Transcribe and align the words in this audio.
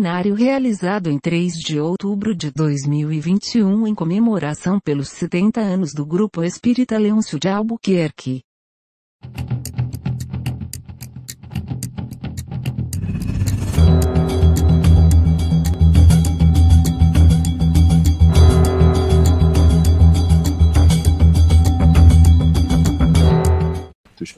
seminário 0.00 0.34
realizado 0.34 1.10
em 1.10 1.18
3 1.18 1.52
de 1.52 1.78
outubro 1.78 2.34
de 2.34 2.50
2021 2.50 3.86
em 3.86 3.94
comemoração 3.94 4.80
pelos 4.80 5.08
70 5.10 5.60
anos 5.60 5.92
do 5.92 6.06
Grupo 6.06 6.42
Espírita 6.42 6.96
Leôncio 6.96 7.38
de 7.38 7.48
Albuquerque. 7.48 8.42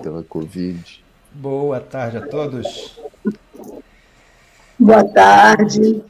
pela 0.03 0.25
Covid. 0.25 1.05
Boa 1.33 1.79
tarde 1.79 2.17
a 2.17 2.27
todos. 2.27 2.99
Boa 4.83 5.05
tarde. 5.05 6.03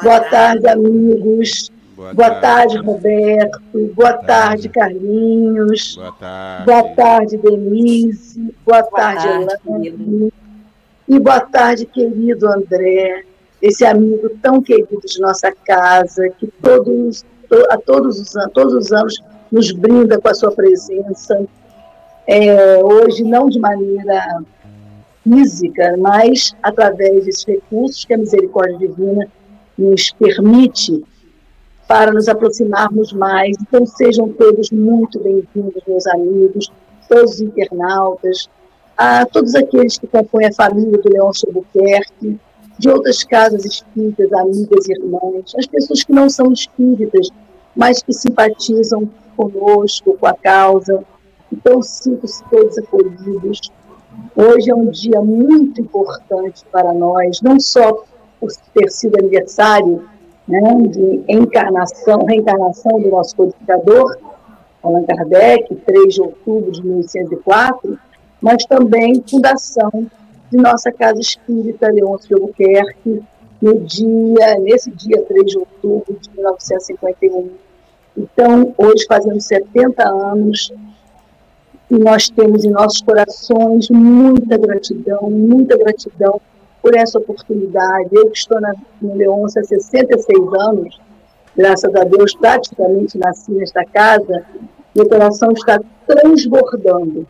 Boa 0.00 0.20
tarde, 0.20 0.68
amigos. 0.68 1.72
Boa, 1.96 2.14
Boa 2.14 2.30
tarde. 2.30 2.74
tarde, 2.74 2.86
Roberto. 2.86 3.60
Boa, 3.94 4.12
tarde, 4.12 4.68
Carlinhos. 4.68 5.96
Boa 5.96 6.12
tarde. 6.12 6.64
Boa 6.64 6.82
tarde, 6.94 7.36
Denise. 7.38 8.54
Boa, 8.64 8.82
tarde, 8.84 9.26
Elane. 9.26 10.32
E 11.08 11.18
boa 11.18 11.40
tarde, 11.40 11.84
querido 11.84 12.48
André, 12.48 13.24
esse 13.60 13.84
amigo 13.84 14.30
tão 14.40 14.62
querido 14.62 15.00
de 15.04 15.20
nossa 15.20 15.52
casa, 15.66 16.28
que 16.38 16.46
todos, 16.62 17.24
a 17.70 17.76
todos 17.76 18.20
os, 18.20 18.32
todos 18.54 18.72
os 18.72 18.92
anos 18.92 19.20
nos 19.50 19.72
brinda 19.72 20.20
com 20.20 20.28
a 20.28 20.34
sua 20.34 20.52
presença. 20.52 21.44
É, 22.26 22.78
hoje, 22.82 23.24
não 23.24 23.48
de 23.48 23.58
maneira 23.58 24.42
física, 25.22 25.96
mas 25.98 26.54
através 26.62 27.24
desses 27.24 27.44
recursos 27.44 28.04
que 28.04 28.14
a 28.14 28.18
misericórdia 28.18 28.88
divina 28.88 29.26
nos 29.78 30.12
permite 30.12 31.04
para 31.88 32.12
nos 32.12 32.28
aproximarmos 32.28 33.12
mais. 33.12 33.56
Então, 33.60 33.84
sejam 33.86 34.28
todos 34.28 34.70
muito 34.70 35.18
bem-vindos, 35.20 35.82
meus 35.86 36.06
amigos, 36.06 36.72
todos 37.08 37.34
os 37.34 37.40
internautas, 37.40 38.48
a 38.96 39.26
todos 39.26 39.54
aqueles 39.54 39.98
que 39.98 40.06
compõem 40.06 40.46
a 40.46 40.52
família 40.52 40.98
do 40.98 41.08
Leôncio 41.08 41.48
Albuquerque, 41.48 42.38
de 42.78 42.88
outras 42.88 43.22
casas 43.24 43.64
espíritas, 43.64 44.32
amigas 44.32 44.88
e 44.88 44.92
irmãs, 44.92 45.54
as 45.56 45.66
pessoas 45.66 46.02
que 46.02 46.12
não 46.12 46.28
são 46.28 46.52
espíritas, 46.52 47.28
mas 47.76 48.02
que 48.02 48.12
simpatizam 48.12 49.08
conosco, 49.36 50.16
com 50.18 50.26
a 50.26 50.34
causa. 50.34 51.04
Então, 51.52 51.82
sinto-se 51.82 52.42
todos 52.50 52.78
acolhidos 52.78 53.60
Hoje 54.34 54.70
é 54.70 54.74
um 54.74 54.90
dia 54.90 55.20
muito 55.20 55.80
importante 55.80 56.64
para 56.70 56.92
nós, 56.92 57.40
não 57.42 57.60
só 57.60 58.04
por 58.40 58.50
ter 58.74 58.90
sido 58.90 59.18
aniversário 59.18 60.08
né, 60.48 60.60
de 60.88 61.22
encarnação, 61.28 62.24
reencarnação 62.24 63.00
do 63.00 63.08
nosso 63.08 63.36
codificador, 63.36 64.16
Allan 64.82 65.04
Kardec, 65.04 65.74
3 65.74 66.14
de 66.14 66.22
outubro 66.22 66.72
de 66.72 66.82
1804, 66.82 67.98
mas 68.40 68.64
também 68.64 69.22
fundação 69.28 69.90
de 70.50 70.56
nossa 70.56 70.90
Casa 70.90 71.20
Espírita 71.20 71.90
Leôncio 71.90 72.28
de 72.28 72.34
Albuquerque, 72.34 73.22
no 73.60 73.78
dia, 73.80 74.58
nesse 74.58 74.90
dia 74.90 75.22
3 75.22 75.46
de 75.46 75.58
outubro 75.58 76.18
de 76.20 76.30
1951. 76.30 77.50
Então, 78.16 78.74
hoje 78.76 79.06
fazendo 79.06 79.40
70 79.40 80.06
anos 80.06 80.72
e 81.92 81.98
nós 81.98 82.30
temos 82.30 82.64
em 82.64 82.70
nossos 82.70 83.02
corações 83.02 83.90
muita 83.90 84.56
gratidão, 84.56 85.28
muita 85.30 85.76
gratidão 85.76 86.40
por 86.80 86.96
essa 86.96 87.18
oportunidade. 87.18 88.08
Eu 88.10 88.30
que 88.30 88.38
estou 88.38 88.58
na, 88.58 88.72
no 89.00 89.14
Leôncio 89.14 89.60
há 89.60 89.64
66 89.64 90.38
anos, 90.58 90.98
graças 91.54 91.94
a 91.94 92.02
Deus, 92.04 92.34
praticamente 92.34 93.18
nasci 93.18 93.52
nesta 93.52 93.84
casa, 93.84 94.42
meu 94.96 95.06
coração 95.06 95.52
está 95.52 95.78
transbordando, 96.06 97.26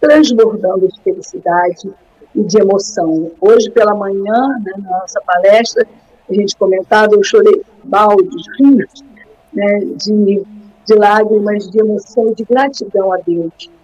transbordando 0.00 0.86
de 0.86 1.00
felicidade 1.00 1.92
e 2.36 2.44
de 2.44 2.60
emoção. 2.60 3.32
Hoje 3.40 3.68
pela 3.68 3.96
manhã, 3.96 4.60
né, 4.64 4.74
na 4.78 5.00
nossa 5.00 5.20
palestra, 5.22 5.84
a 6.30 6.32
gente 6.32 6.54
comentava, 6.56 7.16
eu 7.16 7.24
chorei 7.24 7.62
baldes, 7.82 8.44
rios, 8.60 9.04
né, 9.52 9.80
de, 9.96 10.44
de 10.86 10.94
lágrimas 10.94 11.68
de 11.68 11.80
emoção 11.80 12.28
e 12.28 12.34
de 12.36 12.44
gratidão 12.44 13.12
a 13.12 13.16
Deus 13.16 13.74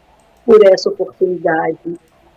por 0.50 0.66
essa 0.66 0.88
oportunidade. 0.88 1.78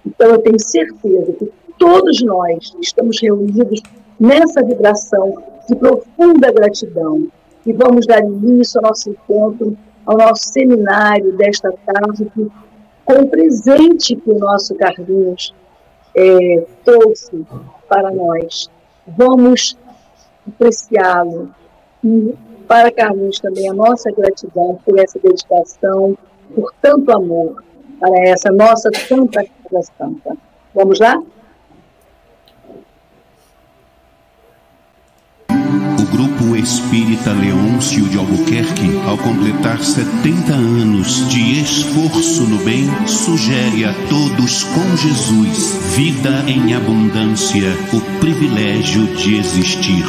Então, 0.05 0.29
eu 0.29 0.37
tenho 0.37 0.59
certeza 0.59 1.33
que 1.33 1.51
todos 1.79 2.21
nós 2.21 2.71
estamos 2.79 3.19
reunidos 3.19 3.81
nessa 4.19 4.61
vibração 4.63 5.41
de 5.67 5.75
profunda 5.75 6.51
gratidão 6.51 7.27
e 7.65 7.73
vamos 7.73 8.05
dar 8.05 8.23
início 8.23 8.79
ao 8.79 8.89
nosso 8.89 9.09
encontro, 9.09 9.75
ao 10.05 10.15
nosso 10.15 10.43
seminário 10.49 11.35
desta 11.35 11.73
tarde, 11.87 12.31
com 13.03 13.13
o 13.13 13.27
presente 13.27 14.15
que 14.15 14.29
o 14.29 14.37
nosso 14.37 14.75
Carlinhos 14.75 15.51
é, 16.15 16.67
trouxe 16.85 17.43
para 17.89 18.11
nós. 18.11 18.69
Vamos 19.07 19.75
apreciá-lo. 20.47 21.49
E 22.03 22.35
para 22.67 22.91
Carlinhos 22.91 23.39
também 23.39 23.67
a 23.67 23.73
nossa 23.73 24.11
gratidão 24.11 24.77
por 24.85 24.99
essa 24.99 25.17
dedicação, 25.17 26.15
por 26.53 26.71
tanto 26.79 27.11
amor 27.11 27.63
para 28.03 28.19
essa 28.27 28.51
nossa 28.51 28.89
Santa 29.07 29.45
Casa 29.71 29.89
Santa. 29.97 30.35
Vamos 30.75 30.99
lá? 30.99 31.17
O 35.49 36.05
Grupo 36.11 36.53
Espírita 36.57 37.31
Leôncio 37.31 38.03
de 38.09 38.17
Albuquerque, 38.17 38.99
ao 39.07 39.17
completar 39.17 39.79
70 39.79 40.51
anos 40.51 41.29
de 41.29 41.61
esforço 41.61 42.43
no 42.43 42.57
bem, 42.65 42.89
sugere 43.07 43.85
a 43.85 43.93
todos 44.09 44.65
com 44.65 44.97
Jesus 44.97 45.95
vida 45.95 46.43
em 46.45 46.73
abundância, 46.73 47.69
o 47.93 48.19
privilégio 48.19 49.05
de 49.15 49.37
existir. 49.37 50.03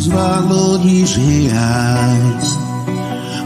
Os 0.00 0.06
valores 0.06 1.14
reais, 1.16 2.58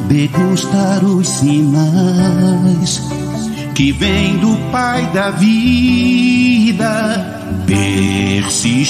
degustar 0.06 1.04
os 1.04 1.26
sinais 1.26 3.02
que 3.74 3.90
vem 3.90 4.36
do 4.36 4.56
Pai 4.70 5.04
da 5.12 5.30
vida, 5.30 6.78
persistir, 7.66 8.86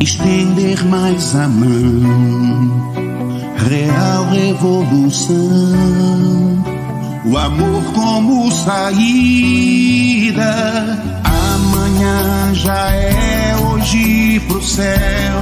estender 0.00 0.84
mais 0.84 1.34
a 1.34 1.48
mão, 1.48 2.92
real 3.56 4.26
revolução, 4.26 5.38
o 7.24 7.38
amor 7.38 7.84
como 7.94 8.52
saída, 8.52 8.92
amanhã 12.02 12.54
já 12.54 12.90
é 12.90 13.56
hoje 13.56 14.40
pro 14.48 14.60
céu. 14.62 15.40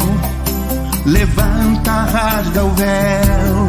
Levanta, 1.07 1.93
rasga 1.93 2.65
o 2.65 2.71
véu. 2.75 3.69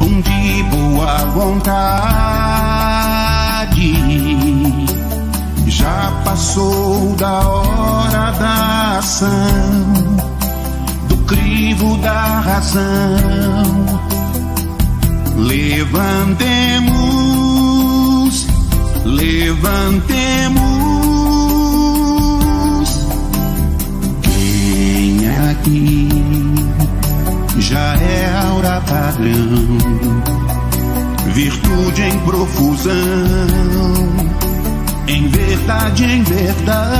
Um 0.00 0.20
de 0.20 0.62
boa 0.64 1.16
vontade. 1.26 1.78
Já 5.66 6.12
passou 6.24 7.14
da 7.16 7.48
hora 7.48 8.32
da 8.32 8.98
ação, 8.98 9.92
do 11.08 11.16
crivo 11.18 11.96
da 11.98 12.40
razão. 12.40 12.82
Levantemos, 15.36 16.88
levantemos 19.04 20.77
aqui. 25.58 26.08
Já 27.58 27.96
é 27.96 28.36
aura 28.46 28.80
padrão, 28.82 29.78
virtude 31.34 32.02
em 32.02 32.18
profusão, 32.20 32.94
em 35.08 35.28
verdade, 35.28 36.04
em 36.04 36.22
verdade. 36.22 36.94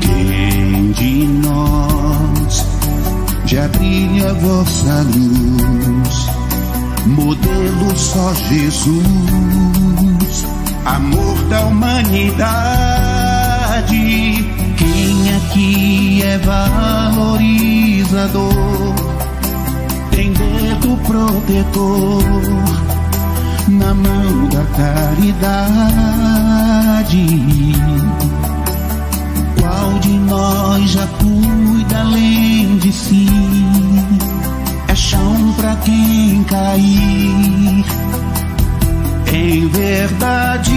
Quem 0.00 0.92
de 0.92 1.26
nós 1.42 2.66
já 3.46 3.66
brilha 3.68 4.34
vossa 4.34 5.02
luz? 5.14 6.30
Modelo 7.06 7.96
só 7.96 8.34
Jesus, 8.34 9.06
amor 10.84 11.38
da 11.48 11.62
humanidade 11.62 12.60
aqui 15.36 16.22
é 16.22 16.38
valorizador 16.38 17.20
em 20.20 20.32
dedo 20.32 20.96
protetor, 21.06 22.22
na 23.68 23.94
mão 23.94 24.48
da 24.48 24.64
caridade. 24.76 25.66
Qual 29.58 29.98
de 30.00 30.10
nós 30.10 30.90
já 30.90 31.06
cuida 31.06 32.00
além 32.00 32.76
de 32.78 32.92
si? 32.92 33.26
É 34.88 34.94
chão 34.94 35.54
pra 35.56 35.74
quem 35.76 36.44
cair. 36.44 37.84
Em 39.32 39.68
verdade, 39.68 40.74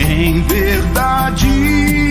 em 0.00 0.42
verdade. 0.42 2.05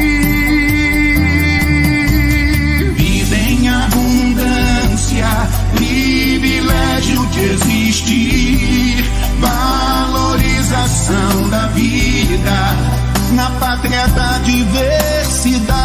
Valorização 9.45 11.49
da 11.49 11.67
vida 11.67 12.95
na 13.31 13.49
pátria 13.59 14.07
da 14.07 14.39
diversidade. 14.39 15.75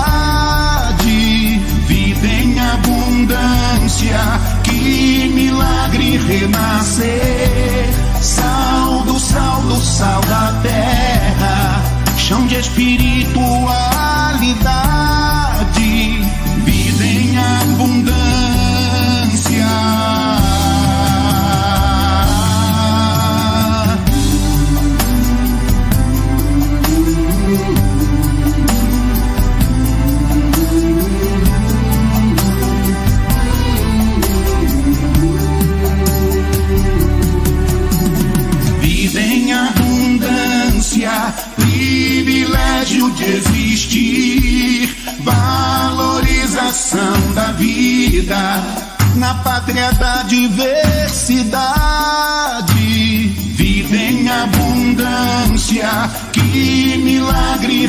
Vida 1.87 2.27
em 2.27 2.59
abundância, 2.59 4.19
que 4.63 5.31
milagre 5.35 6.17
renascer. 6.19 7.91
Sal 8.21 9.03
do 9.03 9.19
sal 9.19 9.63
do 9.63 9.81
sal 9.81 10.21
da 10.23 10.61
terra, 10.63 11.83
chão 12.17 12.47
de 12.47 12.55
espiritualidade. 12.57 13.60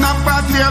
na 0.00 0.14
pátria 0.24 0.70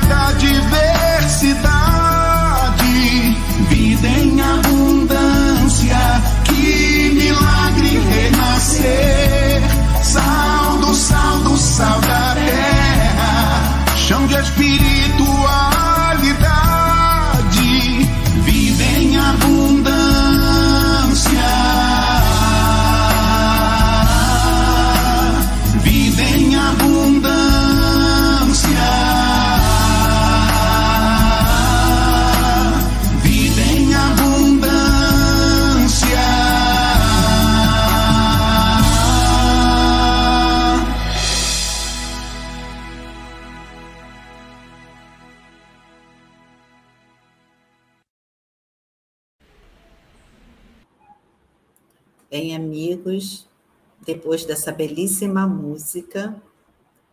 depois 54.07 54.45
dessa 54.45 54.71
belíssima 54.71 55.45
música, 55.45 56.41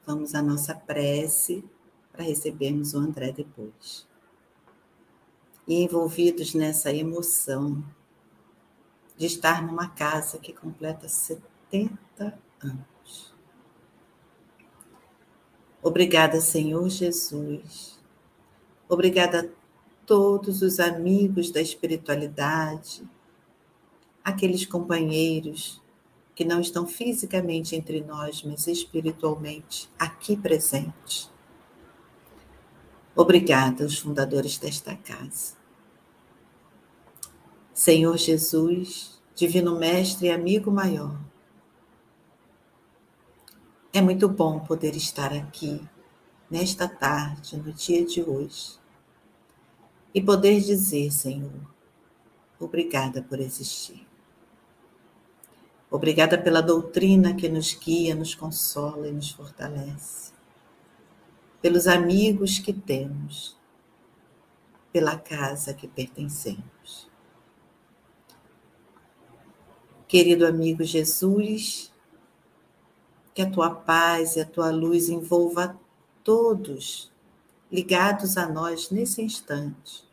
vamos 0.06 0.32
à 0.32 0.40
nossa 0.40 0.72
prece 0.76 1.64
para 2.12 2.22
recebermos 2.22 2.94
o 2.94 2.98
André 2.98 3.32
depois. 3.32 4.06
E 5.66 5.82
envolvidos 5.82 6.54
nessa 6.54 6.92
emoção 6.92 7.84
de 9.16 9.26
estar 9.26 9.60
numa 9.66 9.88
casa 9.88 10.38
que 10.38 10.52
completa 10.52 11.08
70 11.08 12.38
anos. 12.62 13.34
Obrigada, 15.82 16.40
Senhor 16.40 16.88
Jesus. 16.88 17.98
Obrigada 18.88 19.40
a 19.40 20.06
todos 20.06 20.62
os 20.62 20.78
amigos 20.78 21.50
da 21.50 21.60
espiritualidade, 21.60 23.02
aqueles 24.22 24.64
companheiros 24.64 25.82
que 26.34 26.44
não 26.44 26.60
estão 26.60 26.86
fisicamente 26.86 27.76
entre 27.76 28.00
nós, 28.02 28.42
mas 28.42 28.66
espiritualmente 28.66 29.88
aqui 29.98 30.36
presentes. 30.36 31.30
Obrigada 33.14 33.84
aos 33.84 33.98
fundadores 33.98 34.58
desta 34.58 34.96
casa. 34.96 35.54
Senhor 37.72 38.16
Jesus, 38.16 39.22
Divino 39.34 39.78
Mestre 39.78 40.26
e 40.26 40.30
amigo 40.30 40.70
maior, 40.70 41.20
é 43.92 44.00
muito 44.00 44.28
bom 44.28 44.58
poder 44.58 44.96
estar 44.96 45.32
aqui 45.32 45.80
nesta 46.50 46.88
tarde, 46.88 47.56
no 47.56 47.72
dia 47.72 48.04
de 48.04 48.22
hoje, 48.22 48.78
e 50.12 50.20
poder 50.20 50.60
dizer, 50.60 51.12
Senhor, 51.12 51.52
obrigada 52.58 53.22
por 53.22 53.38
existir. 53.38 54.03
Obrigada 55.94 56.36
pela 56.36 56.60
doutrina 56.60 57.36
que 57.36 57.48
nos 57.48 57.72
guia, 57.72 58.16
nos 58.16 58.34
consola 58.34 59.06
e 59.06 59.12
nos 59.12 59.30
fortalece. 59.30 60.32
Pelos 61.62 61.86
amigos 61.86 62.58
que 62.58 62.72
temos, 62.72 63.56
pela 64.92 65.16
casa 65.16 65.72
que 65.72 65.86
pertencemos. 65.86 67.08
Querido 70.08 70.44
amigo 70.44 70.82
Jesus, 70.82 71.92
que 73.32 73.42
a 73.42 73.48
tua 73.48 73.70
paz 73.72 74.34
e 74.34 74.40
a 74.40 74.44
tua 74.44 74.72
luz 74.72 75.08
envolva 75.08 75.78
todos 76.24 77.12
ligados 77.70 78.36
a 78.36 78.48
nós 78.48 78.90
nesse 78.90 79.22
instante. 79.22 80.04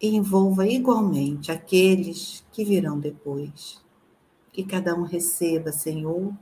E 0.00 0.08
envolva 0.08 0.66
igualmente 0.66 1.52
aqueles 1.52 2.44
que 2.50 2.64
virão 2.64 2.98
depois 2.98 3.83
que 4.54 4.62
cada 4.62 4.94
um 4.94 5.02
receba, 5.02 5.72
Senhor, 5.72 6.32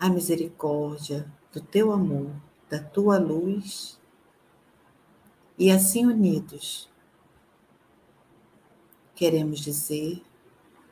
a 0.00 0.08
misericórdia 0.08 1.30
do 1.52 1.60
teu 1.60 1.92
amor, 1.92 2.30
da 2.66 2.82
tua 2.82 3.18
luz, 3.18 4.00
e 5.58 5.70
assim 5.70 6.06
unidos, 6.06 6.88
queremos 9.14 9.60
dizer 9.60 10.22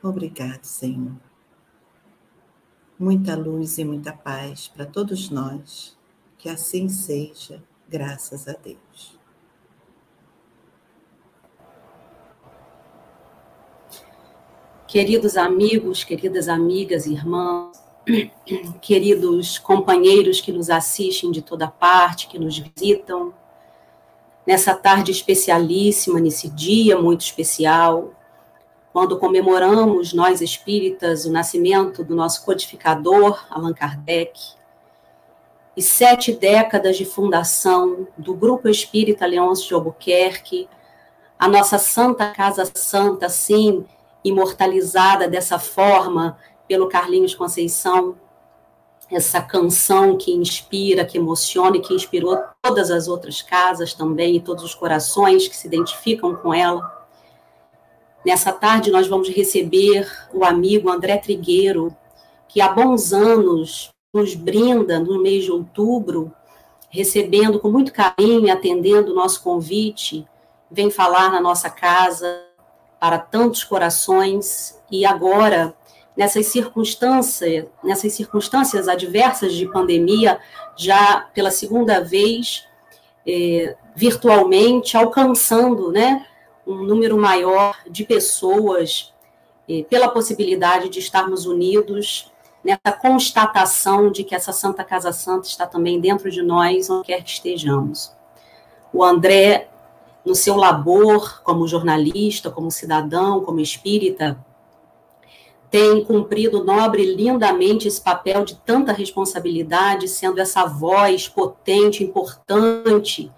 obrigado, 0.03 0.65
Senhor. 0.65 1.17
Muita 2.99 3.35
luz 3.35 3.79
e 3.79 3.83
muita 3.83 4.13
paz 4.13 4.67
para 4.67 4.85
todos 4.85 5.31
nós, 5.31 5.97
que 6.37 6.47
assim 6.47 6.87
seja, 6.89 7.63
graças 7.89 8.47
a 8.47 8.53
Deus. 8.53 9.16
Queridos 14.87 15.35
amigos, 15.35 16.05
queridas 16.05 16.47
amigas, 16.47 17.05
irmãs, 17.05 17.83
queridos 18.79 19.59
companheiros 19.59 20.39
que 20.39 20.49
nos 20.49 20.69
assistem 20.69 21.29
de 21.29 21.41
toda 21.41 21.67
parte, 21.67 22.29
que 22.29 22.39
nos 22.39 22.57
visitam, 22.57 23.33
nessa 24.45 24.73
tarde 24.73 25.11
especialíssima, 25.11 26.21
nesse 26.21 26.47
dia 26.47 26.97
muito 26.97 27.19
especial, 27.19 28.13
quando 28.93 29.19
comemoramos, 29.19 30.13
nós 30.13 30.39
espíritas, 30.39 31.25
o 31.25 31.31
nascimento 31.33 32.01
do 32.01 32.15
nosso 32.15 32.45
codificador, 32.45 33.45
Allan 33.49 33.73
Kardec, 33.73 34.39
e 35.75 35.81
sete 35.81 36.31
décadas 36.31 36.95
de 36.95 37.03
fundação 37.03 38.07
do 38.17 38.33
Grupo 38.33 38.69
Espírita 38.69 39.25
Leôncio 39.25 39.67
de 39.67 39.73
Albuquerque, 39.73 40.69
a 41.37 41.49
nossa 41.49 41.77
Santa 41.77 42.31
Casa 42.31 42.63
Santa, 42.73 43.27
sim, 43.27 43.85
imortalizada 44.23 45.27
dessa 45.27 45.59
forma 45.59 46.37
pelo 46.67 46.89
Carlinhos 46.89 47.35
Conceição, 47.35 48.15
essa 49.09 49.41
canção 49.41 50.17
que 50.17 50.33
inspira, 50.33 51.05
que 51.05 51.17
emociona 51.17 51.77
e 51.77 51.81
que 51.81 51.93
inspirou 51.93 52.37
todas 52.61 52.91
as 52.91 53.07
outras 53.07 53.41
casas 53.41 53.93
também 53.93 54.35
e 54.35 54.41
todos 54.41 54.63
os 54.63 54.75
corações 54.75 55.47
que 55.47 55.55
se 55.55 55.67
identificam 55.67 56.35
com 56.35 56.53
ela. 56.53 57.07
Nessa 58.25 58.51
tarde 58.51 58.91
nós 58.91 59.07
vamos 59.07 59.29
receber 59.29 60.05
o 60.33 60.43
amigo 60.43 60.89
André 60.89 61.17
Trigueiro, 61.17 61.95
que 62.49 62.59
há 62.59 62.67
bons 62.67 63.13
anos 63.13 63.89
nos 64.13 64.35
brinda 64.35 64.99
no 64.99 65.21
mês 65.21 65.45
de 65.45 65.51
outubro, 65.51 66.33
recebendo 66.89 67.59
com 67.59 67.69
muito 67.69 67.93
carinho, 67.93 68.51
atendendo 68.51 69.11
o 69.11 69.15
nosso 69.15 69.41
convite, 69.41 70.27
vem 70.69 70.89
falar 70.89 71.31
na 71.31 71.39
nossa 71.39 71.69
casa 71.69 72.46
para 72.99 73.19
tantos 73.19 73.63
corações 73.63 74.79
e 74.91 75.05
agora 75.05 75.75
nessas 76.15 76.47
circunstâncias, 76.47 77.65
nessas 77.83 78.11
circunstâncias 78.13 78.87
adversas 78.87 79.53
de 79.53 79.71
pandemia, 79.71 80.39
já 80.75 81.27
pela 81.33 81.51
segunda 81.51 82.03
vez 82.03 82.65
é, 83.25 83.75
virtualmente, 83.95 84.97
alcançando, 84.97 85.91
né, 85.91 86.25
um 86.65 86.83
número 86.83 87.17
maior 87.17 87.77
de 87.87 88.03
pessoas 88.03 89.13
é, 89.69 89.83
pela 89.83 90.09
possibilidade 90.09 90.89
de 90.89 90.99
estarmos 90.99 91.45
unidos 91.45 92.31
nessa 92.63 92.91
constatação 92.91 94.11
de 94.11 94.23
que 94.23 94.35
essa 94.35 94.51
Santa 94.51 94.83
Casa 94.83 95.13
Santa 95.13 95.47
está 95.47 95.67
também 95.67 96.01
dentro 96.01 96.29
de 96.31 96.41
nós, 96.41 96.89
onde 96.89 97.05
quer 97.05 97.23
que 97.23 97.29
estejamos. 97.29 98.11
O 98.91 99.03
André, 99.03 99.69
no 100.27 100.35
seu 100.35 100.57
labor 100.57 101.41
como 101.41 101.65
jornalista, 101.67 102.51
como 102.51 102.69
cidadão, 102.69 103.45
como 103.45 103.61
espírita, 103.61 104.37
tem 105.71 106.03
cumprido 106.03 106.65
nobre 106.65 107.01
e 107.03 107.15
lindamente 107.15 107.87
esse 107.87 108.01
papel 108.01 108.43
de 108.43 108.55
tanta 108.55 108.91
responsabilidade, 108.91 110.09
sendo 110.09 110.39
essa 110.39 110.65
voz 110.65 111.29
potente, 111.29 112.03
importante, 112.03 113.31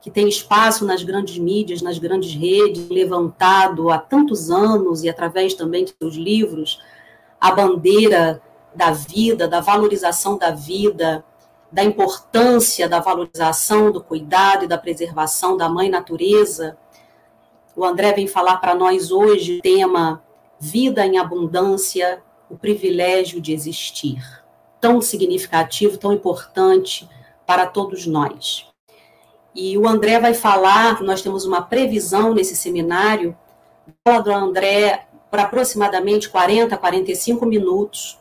que 0.00 0.10
tem 0.10 0.28
espaço 0.28 0.86
nas 0.86 1.02
grandes 1.02 1.36
mídias, 1.36 1.82
nas 1.82 1.98
grandes 1.98 2.34
redes, 2.34 2.88
levantado 2.88 3.90
há 3.90 3.98
tantos 3.98 4.50
anos 4.50 5.04
e 5.04 5.10
através 5.10 5.52
também 5.52 5.84
de 5.84 5.94
seus 6.00 6.14
livros 6.14 6.80
a 7.38 7.52
bandeira 7.52 8.40
da 8.74 8.92
vida, 8.92 9.46
da 9.46 9.60
valorização 9.60 10.38
da 10.38 10.52
vida, 10.52 11.22
da 11.72 11.84
importância 11.84 12.88
da 12.88 13.00
valorização, 13.00 13.92
do 13.92 14.02
cuidado 14.02 14.64
e 14.64 14.68
da 14.68 14.78
preservação 14.78 15.56
da 15.56 15.68
mãe 15.68 15.88
natureza. 15.88 16.76
O 17.76 17.84
André 17.84 18.12
vem 18.12 18.26
falar 18.26 18.56
para 18.56 18.74
nós 18.74 19.10
hoje 19.12 19.58
o 19.58 19.62
tema 19.62 20.22
vida 20.58 21.06
em 21.06 21.18
abundância, 21.18 22.22
o 22.48 22.56
privilégio 22.56 23.40
de 23.40 23.52
existir. 23.52 24.20
Tão 24.80 25.00
significativo, 25.00 25.96
tão 25.96 26.12
importante 26.12 27.08
para 27.46 27.66
todos 27.66 28.06
nós. 28.06 28.66
E 29.54 29.76
o 29.76 29.86
André 29.86 30.18
vai 30.20 30.34
falar, 30.34 31.02
nós 31.02 31.22
temos 31.22 31.44
uma 31.44 31.62
previsão 31.62 32.34
nesse 32.34 32.54
seminário, 32.54 33.36
fala 34.06 34.22
do 34.22 34.32
André 34.32 35.06
por 35.30 35.38
aproximadamente 35.38 36.28
40, 36.28 36.76
45 36.76 37.46
minutos. 37.46 38.19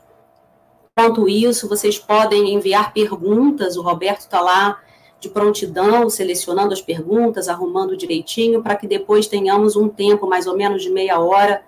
Enquanto 1.00 1.30
isso, 1.30 1.70
vocês 1.70 1.98
podem 1.98 2.54
enviar 2.54 2.92
perguntas, 2.92 3.78
o 3.78 3.82
Roberto 3.82 4.20
está 4.20 4.42
lá 4.42 4.82
de 5.18 5.30
prontidão, 5.30 6.10
selecionando 6.10 6.74
as 6.74 6.82
perguntas, 6.82 7.48
arrumando 7.48 7.96
direitinho, 7.96 8.62
para 8.62 8.76
que 8.76 8.86
depois 8.86 9.26
tenhamos 9.26 9.78
um 9.78 9.88
tempo 9.88 10.28
mais 10.28 10.46
ou 10.46 10.58
menos 10.58 10.84
de 10.84 10.90
meia 10.90 11.18
hora 11.18 11.64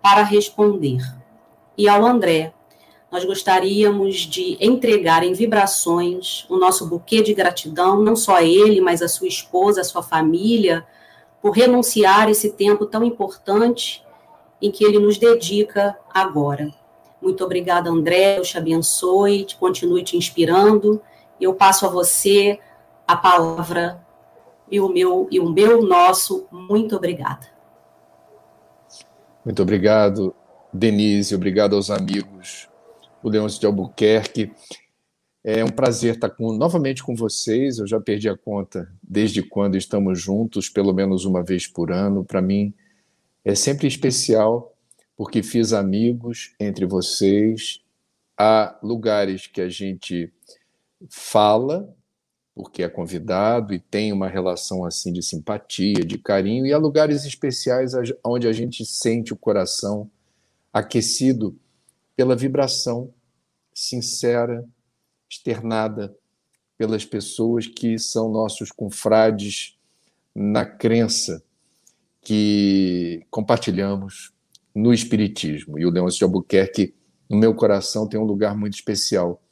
para 0.00 0.22
responder. 0.22 1.00
E 1.76 1.88
ao 1.88 2.06
André, 2.06 2.54
nós 3.10 3.24
gostaríamos 3.24 4.18
de 4.18 4.56
entregar 4.60 5.24
em 5.24 5.32
vibrações 5.32 6.46
o 6.48 6.56
nosso 6.56 6.86
buquê 6.86 7.20
de 7.20 7.34
gratidão, 7.34 8.00
não 8.00 8.14
só 8.14 8.36
a 8.36 8.44
ele, 8.44 8.80
mas 8.80 9.02
a 9.02 9.08
sua 9.08 9.26
esposa, 9.26 9.80
a 9.80 9.84
sua 9.84 10.04
família, 10.04 10.86
por 11.42 11.50
renunciar 11.50 12.30
esse 12.30 12.52
tempo 12.52 12.86
tão 12.86 13.02
importante 13.02 14.06
em 14.62 14.70
que 14.70 14.84
ele 14.84 15.00
nos 15.00 15.18
dedica 15.18 15.98
agora. 16.14 16.77
Muito 17.28 17.44
obrigada, 17.44 17.90
André. 17.90 18.36
Deus 18.36 18.48
te 18.48 18.56
abençoe, 18.56 19.44
te 19.44 19.54
continue 19.56 20.02
te 20.02 20.16
inspirando. 20.16 20.98
Eu 21.38 21.52
passo 21.52 21.84
a 21.84 21.88
você 21.90 22.58
a 23.06 23.14
palavra 23.14 24.02
e 24.70 24.80
o 24.80 24.88
meu 24.88 25.28
e 25.30 25.38
o 25.38 25.50
meu 25.50 25.82
nosso 25.82 26.46
muito 26.50 26.96
obrigada. 26.96 27.46
Muito 29.44 29.60
obrigado, 29.60 30.34
Denise, 30.72 31.34
obrigado 31.34 31.76
aos 31.76 31.90
amigos 31.90 32.66
do 33.22 33.28
Leôncio 33.28 33.60
de 33.60 33.66
Albuquerque. 33.66 34.50
É 35.44 35.62
um 35.62 35.68
prazer 35.68 36.14
estar 36.14 36.30
com, 36.30 36.52
novamente 36.54 37.02
com 37.02 37.14
vocês. 37.14 37.78
Eu 37.78 37.86
já 37.86 38.00
perdi 38.00 38.28
a 38.28 38.36
conta 38.36 38.90
desde 39.02 39.42
quando 39.42 39.76
estamos 39.76 40.18
juntos, 40.18 40.70
pelo 40.70 40.94
menos 40.94 41.26
uma 41.26 41.42
vez 41.42 41.66
por 41.66 41.92
ano. 41.92 42.24
Para 42.24 42.40
mim 42.40 42.72
é 43.44 43.54
sempre 43.54 43.86
especial, 43.86 44.72
porque 45.18 45.42
fiz 45.42 45.72
amigos 45.72 46.54
entre 46.60 46.86
vocês. 46.86 47.82
Há 48.38 48.78
lugares 48.80 49.48
que 49.48 49.60
a 49.60 49.68
gente 49.68 50.32
fala 51.10 51.92
porque 52.54 52.84
é 52.84 52.88
convidado 52.88 53.74
e 53.74 53.80
tem 53.80 54.12
uma 54.12 54.28
relação 54.28 54.84
assim 54.84 55.12
de 55.12 55.22
simpatia, 55.22 56.04
de 56.04 56.18
carinho, 56.18 56.66
e 56.66 56.72
há 56.72 56.78
lugares 56.78 57.24
especiais 57.24 57.92
onde 58.24 58.48
a 58.48 58.52
gente 58.52 58.84
sente 58.84 59.32
o 59.32 59.36
coração 59.36 60.10
aquecido 60.72 61.56
pela 62.16 62.34
vibração 62.34 63.12
sincera, 63.72 64.64
externada 65.30 66.16
pelas 66.76 67.04
pessoas 67.04 67.66
que 67.66 67.98
são 67.98 68.28
nossos 68.28 68.70
confrades 68.72 69.76
na 70.34 70.64
crença 70.64 71.42
que 72.20 73.24
compartilhamos 73.30 74.32
no 74.78 74.92
Espiritismo. 74.94 75.78
E 75.78 75.84
o 75.84 75.90
Leôncio 75.90 76.18
de 76.18 76.24
Albuquerque, 76.24 76.94
no 77.28 77.36
meu 77.36 77.52
coração, 77.52 78.06
tem 78.08 78.18
um 78.18 78.24
lugar 78.24 78.56
muito 78.56 78.74
especial. 78.74 79.42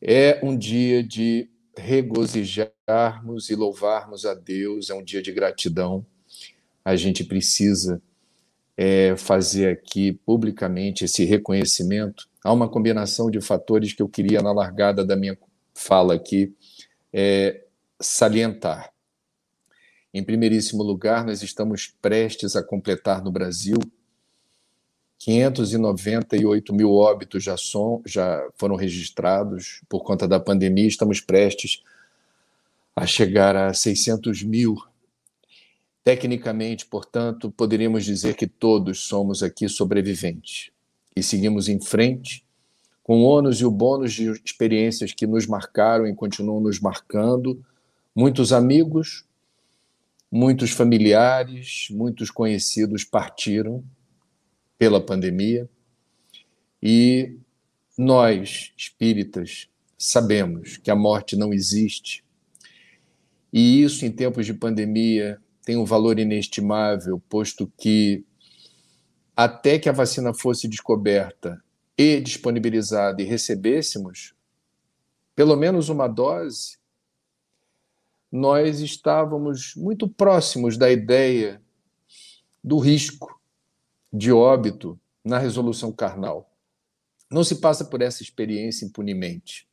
É 0.00 0.38
um 0.42 0.56
dia 0.56 1.02
de 1.02 1.48
regozijarmos 1.76 3.48
e 3.48 3.54
louvarmos 3.54 4.26
a 4.26 4.34
Deus, 4.34 4.90
é 4.90 4.94
um 4.94 5.02
dia 5.02 5.22
de 5.22 5.32
gratidão. 5.32 6.04
A 6.84 6.96
gente 6.96 7.24
precisa 7.24 8.00
é, 8.76 9.16
fazer 9.16 9.70
aqui 9.70 10.12
publicamente 10.12 11.06
esse 11.06 11.24
reconhecimento. 11.24 12.28
Há 12.44 12.52
uma 12.52 12.68
combinação 12.68 13.30
de 13.30 13.40
fatores 13.40 13.94
que 13.94 14.02
eu 14.02 14.08
queria, 14.08 14.42
na 14.42 14.52
largada 14.52 15.04
da 15.04 15.16
minha 15.16 15.36
fala 15.74 16.14
aqui, 16.14 16.54
é, 17.10 17.64
salientar. 18.00 18.92
Em 20.12 20.22
primeiríssimo 20.22 20.82
lugar, 20.82 21.24
nós 21.24 21.42
estamos 21.42 21.86
prestes 22.00 22.54
a 22.54 22.62
completar 22.62 23.22
no 23.24 23.32
Brasil 23.32 23.78
598 25.18 26.74
mil 26.74 26.92
óbitos 26.92 27.42
já, 27.42 27.56
son, 27.56 28.02
já 28.04 28.46
foram 28.56 28.76
registrados 28.76 29.82
por 29.88 30.02
conta 30.04 30.28
da 30.28 30.38
pandemia, 30.38 30.86
estamos 30.86 31.20
prestes 31.20 31.82
a 32.94 33.06
chegar 33.06 33.56
a 33.56 33.74
600 33.74 34.42
mil. 34.42 34.76
Tecnicamente, 36.04 36.86
portanto, 36.86 37.50
poderíamos 37.50 38.04
dizer 38.04 38.34
que 38.34 38.46
todos 38.46 39.00
somos 39.00 39.42
aqui 39.42 39.68
sobreviventes 39.68 40.70
e 41.16 41.22
seguimos 41.22 41.68
em 41.68 41.80
frente 41.80 42.44
com 43.02 43.22
o 43.22 43.24
ônus 43.24 43.60
e 43.60 43.64
o 43.64 43.70
bônus 43.70 44.12
de 44.12 44.30
experiências 44.44 45.12
que 45.12 45.26
nos 45.26 45.46
marcaram 45.46 46.06
e 46.06 46.14
continuam 46.14 46.60
nos 46.60 46.80
marcando, 46.80 47.64
muitos 48.14 48.52
amigos, 48.52 49.24
muitos 50.30 50.70
familiares, 50.70 51.88
muitos 51.90 52.30
conhecidos 52.30 53.04
partiram 53.04 53.82
pela 54.78 55.00
pandemia. 55.00 55.68
E 56.82 57.36
nós, 57.96 58.72
espíritas, 58.76 59.68
sabemos 59.98 60.76
que 60.76 60.90
a 60.90 60.96
morte 60.96 61.36
não 61.36 61.52
existe. 61.52 62.24
E 63.52 63.82
isso, 63.82 64.04
em 64.04 64.12
tempos 64.12 64.44
de 64.44 64.54
pandemia, 64.54 65.40
tem 65.64 65.76
um 65.76 65.84
valor 65.84 66.18
inestimável, 66.18 67.20
posto 67.28 67.72
que 67.78 68.24
até 69.34 69.78
que 69.78 69.88
a 69.88 69.92
vacina 69.92 70.32
fosse 70.32 70.68
descoberta, 70.68 71.62
e 71.98 72.20
disponibilizada 72.20 73.22
e 73.22 73.24
recebêssemos 73.24 74.34
pelo 75.34 75.54
menos 75.54 75.90
uma 75.90 76.08
dose, 76.08 76.78
nós 78.32 78.80
estávamos 78.80 79.74
muito 79.76 80.08
próximos 80.08 80.78
da 80.78 80.90
ideia 80.90 81.60
do 82.64 82.78
risco 82.78 83.35
de 84.16 84.32
óbito 84.32 84.98
na 85.22 85.38
resolução 85.38 85.92
carnal. 85.92 86.50
Não 87.30 87.44
se 87.44 87.56
passa 87.56 87.84
por 87.84 88.00
essa 88.00 88.22
experiência 88.22 88.86
impunemente. 88.86 89.68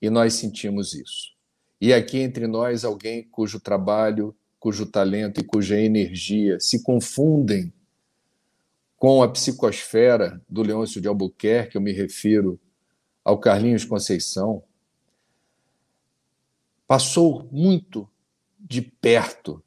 E 0.00 0.08
nós 0.08 0.34
sentimos 0.34 0.94
isso. 0.94 1.34
E 1.80 1.92
aqui 1.92 2.18
entre 2.18 2.46
nós, 2.46 2.84
alguém 2.84 3.24
cujo 3.24 3.58
trabalho, 3.58 4.36
cujo 4.60 4.86
talento 4.86 5.40
e 5.40 5.44
cuja 5.44 5.80
energia 5.80 6.60
se 6.60 6.82
confundem 6.82 7.72
com 8.96 9.22
a 9.22 9.28
psicosfera 9.28 10.40
do 10.48 10.62
Leôncio 10.62 11.00
de 11.00 11.08
Albuquerque, 11.08 11.76
eu 11.76 11.80
me 11.80 11.92
refiro 11.92 12.58
ao 13.24 13.38
Carlinhos 13.38 13.84
Conceição, 13.84 14.62
passou 16.86 17.48
muito 17.50 18.08
de 18.58 18.82
perto 18.82 19.62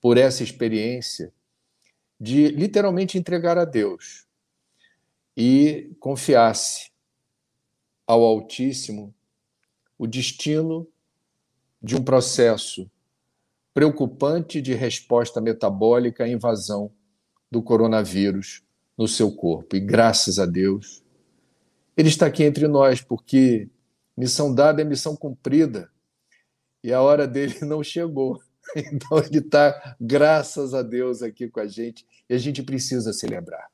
por 0.00 0.16
essa 0.16 0.42
experiência 0.42 1.32
de 2.20 2.48
literalmente 2.48 3.16
entregar 3.16 3.56
a 3.58 3.64
Deus 3.64 4.26
e 5.36 5.94
confiasse 6.00 6.90
ao 8.06 8.22
Altíssimo 8.22 9.14
o 9.96 10.06
destino 10.06 10.88
de 11.82 11.96
um 11.96 12.02
processo 12.02 12.90
preocupante 13.72 14.60
de 14.60 14.74
resposta 14.74 15.40
metabólica 15.40 16.24
à 16.24 16.28
invasão 16.28 16.90
do 17.50 17.62
coronavírus 17.62 18.62
no 18.96 19.06
seu 19.06 19.30
corpo. 19.30 19.76
E 19.76 19.80
graças 19.80 20.38
a 20.40 20.46
Deus, 20.46 21.02
ele 21.96 22.08
está 22.08 22.26
aqui 22.26 22.42
entre 22.42 22.66
nós, 22.66 23.00
porque 23.00 23.68
missão 24.16 24.52
dada 24.52 24.82
é 24.82 24.84
missão 24.84 25.14
cumprida. 25.14 25.90
E 26.82 26.92
a 26.92 27.00
hora 27.00 27.26
dele 27.26 27.58
não 27.62 27.82
chegou. 27.82 28.40
Então 28.92 29.18
ele 29.18 29.38
está, 29.38 29.96
graças 30.00 30.74
a 30.74 30.82
Deus, 30.82 31.22
aqui 31.22 31.48
com 31.48 31.60
a 31.60 31.66
gente. 31.66 32.04
E 32.28 32.34
a 32.34 32.38
gente 32.38 32.62
precisa 32.62 33.12
celebrar. 33.12 33.68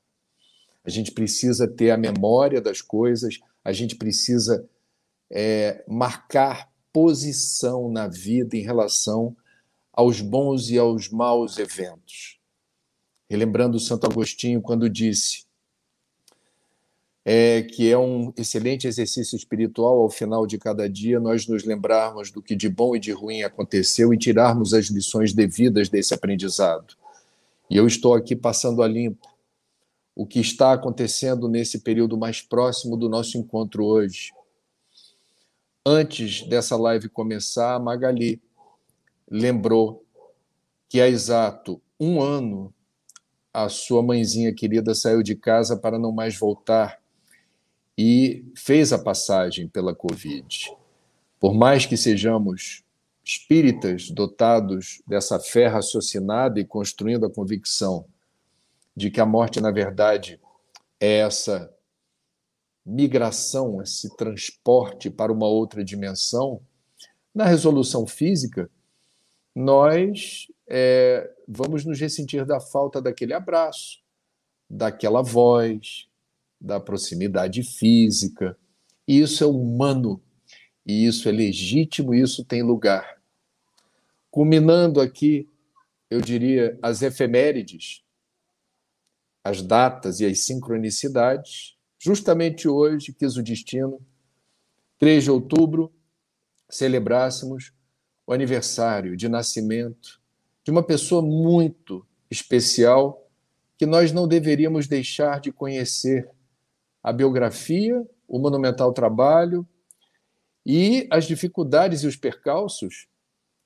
A 0.84 0.90
gente 0.90 1.12
precisa 1.12 1.66
ter 1.66 1.90
a 1.90 1.96
memória 1.96 2.60
das 2.60 2.82
coisas, 2.82 3.40
a 3.64 3.72
gente 3.72 3.96
precisa 3.96 4.68
é, 5.30 5.82
marcar 5.88 6.70
posição 6.92 7.90
na 7.90 8.06
vida 8.06 8.56
em 8.56 8.62
relação 8.62 9.34
aos 9.92 10.20
bons 10.20 10.70
e 10.70 10.78
aos 10.78 11.08
maus 11.08 11.58
eventos. 11.58 12.38
Relembrando 13.28 13.80
Santo 13.80 14.06
Agostinho 14.06 14.60
quando 14.60 14.90
disse 14.90 15.43
é, 17.24 17.62
que 17.62 17.90
é 17.90 17.96
um 17.96 18.32
excelente 18.36 18.86
exercício 18.86 19.34
espiritual 19.34 20.02
ao 20.02 20.10
final 20.10 20.46
de 20.46 20.58
cada 20.58 20.88
dia 20.88 21.18
nós 21.18 21.46
nos 21.46 21.64
lembrarmos 21.64 22.30
do 22.30 22.42
que 22.42 22.54
de 22.54 22.68
bom 22.68 22.94
e 22.94 23.00
de 23.00 23.12
ruim 23.12 23.42
aconteceu 23.42 24.12
e 24.12 24.18
tirarmos 24.18 24.74
as 24.74 24.86
lições 24.86 25.32
devidas 25.32 25.88
desse 25.88 26.12
aprendizado. 26.12 26.94
E 27.70 27.76
eu 27.76 27.86
estou 27.86 28.12
aqui 28.12 28.36
passando 28.36 28.82
a 28.82 28.88
limpo 28.88 29.26
o 30.14 30.26
que 30.26 30.38
está 30.38 30.74
acontecendo 30.74 31.48
nesse 31.48 31.80
período 31.80 32.16
mais 32.16 32.42
próximo 32.42 32.96
do 32.96 33.08
nosso 33.08 33.38
encontro 33.38 33.84
hoje. 33.84 34.30
Antes 35.84 36.46
dessa 36.46 36.76
live 36.76 37.08
começar, 37.08 37.80
Magali 37.80 38.40
lembrou 39.28 40.04
que 40.88 41.00
há 41.00 41.08
exato 41.08 41.80
um 41.98 42.20
ano 42.20 42.72
a 43.52 43.68
sua 43.68 44.02
mãezinha 44.02 44.54
querida 44.54 44.94
saiu 44.94 45.22
de 45.22 45.34
casa 45.34 45.76
para 45.76 45.98
não 45.98 46.12
mais 46.12 46.36
voltar 46.36 47.03
e 47.96 48.44
fez 48.56 48.92
a 48.92 48.98
passagem 48.98 49.68
pela 49.68 49.94
Covid. 49.94 50.72
Por 51.38 51.54
mais 51.54 51.86
que 51.86 51.96
sejamos 51.96 52.82
espíritas 53.24 54.10
dotados 54.10 55.02
dessa 55.06 55.38
fé 55.40 55.66
raciocinada 55.66 56.60
e 56.60 56.64
construindo 56.64 57.24
a 57.24 57.30
convicção 57.30 58.04
de 58.96 59.10
que 59.10 59.20
a 59.20 59.26
morte, 59.26 59.60
na 59.60 59.70
verdade, 59.70 60.40
é 61.00 61.18
essa 61.18 61.72
migração, 62.84 63.80
esse 63.80 64.14
transporte 64.16 65.10
para 65.10 65.32
uma 65.32 65.46
outra 65.46 65.82
dimensão, 65.82 66.60
na 67.34 67.46
resolução 67.46 68.06
física, 68.06 68.70
nós 69.54 70.46
é, 70.68 71.30
vamos 71.48 71.84
nos 71.84 71.98
ressentir 71.98 72.44
da 72.44 72.60
falta 72.60 73.00
daquele 73.00 73.32
abraço, 73.32 74.02
daquela 74.68 75.22
voz, 75.22 76.08
da 76.64 76.80
proximidade 76.80 77.62
física. 77.62 78.56
E 79.06 79.20
isso 79.20 79.44
é 79.44 79.46
humano, 79.46 80.20
e 80.84 81.06
isso 81.06 81.28
é 81.28 81.32
legítimo, 81.32 82.14
isso 82.14 82.42
tem 82.42 82.62
lugar. 82.62 83.20
Culminando 84.30 85.00
aqui, 85.00 85.46
eu 86.10 86.22
diria, 86.22 86.78
as 86.82 87.02
efemérides, 87.02 88.02
as 89.44 89.60
datas 89.60 90.20
e 90.20 90.26
as 90.26 90.40
sincronicidades, 90.46 91.76
justamente 91.98 92.66
hoje 92.66 93.12
quis 93.12 93.36
o 93.36 93.42
destino, 93.42 94.00
3 94.98 95.24
de 95.24 95.30
outubro, 95.30 95.92
celebrássemos 96.70 97.72
o 98.26 98.32
aniversário 98.32 99.16
de 99.16 99.28
nascimento 99.28 100.18
de 100.64 100.70
uma 100.70 100.82
pessoa 100.82 101.20
muito 101.20 102.06
especial 102.30 103.28
que 103.76 103.84
nós 103.84 104.12
não 104.12 104.26
deveríamos 104.26 104.86
deixar 104.86 105.40
de 105.40 105.52
conhecer 105.52 106.30
a 107.04 107.12
biografia, 107.12 108.02
o 108.26 108.38
monumental 108.38 108.90
trabalho 108.94 109.68
e 110.64 111.06
as 111.10 111.26
dificuldades 111.26 112.02
e 112.02 112.06
os 112.06 112.16
percalços 112.16 113.06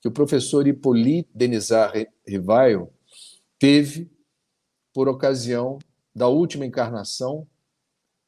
que 0.01 0.09
o 0.09 0.13
professor 0.13 0.67
Hippolyte 0.67 1.31
Denisard 1.33 2.09
Rivail 2.27 2.93
teve 3.57 4.11
por 4.93 5.09
ocasião 5.09 5.79
da 6.13 6.27
última 6.27 6.67
encarnação 6.67 7.47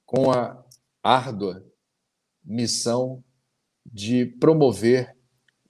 com 0.06 0.30
a 0.30 0.64
árdua 1.02 1.64
missão 2.44 3.22
de 3.84 4.26
promover 4.26 5.16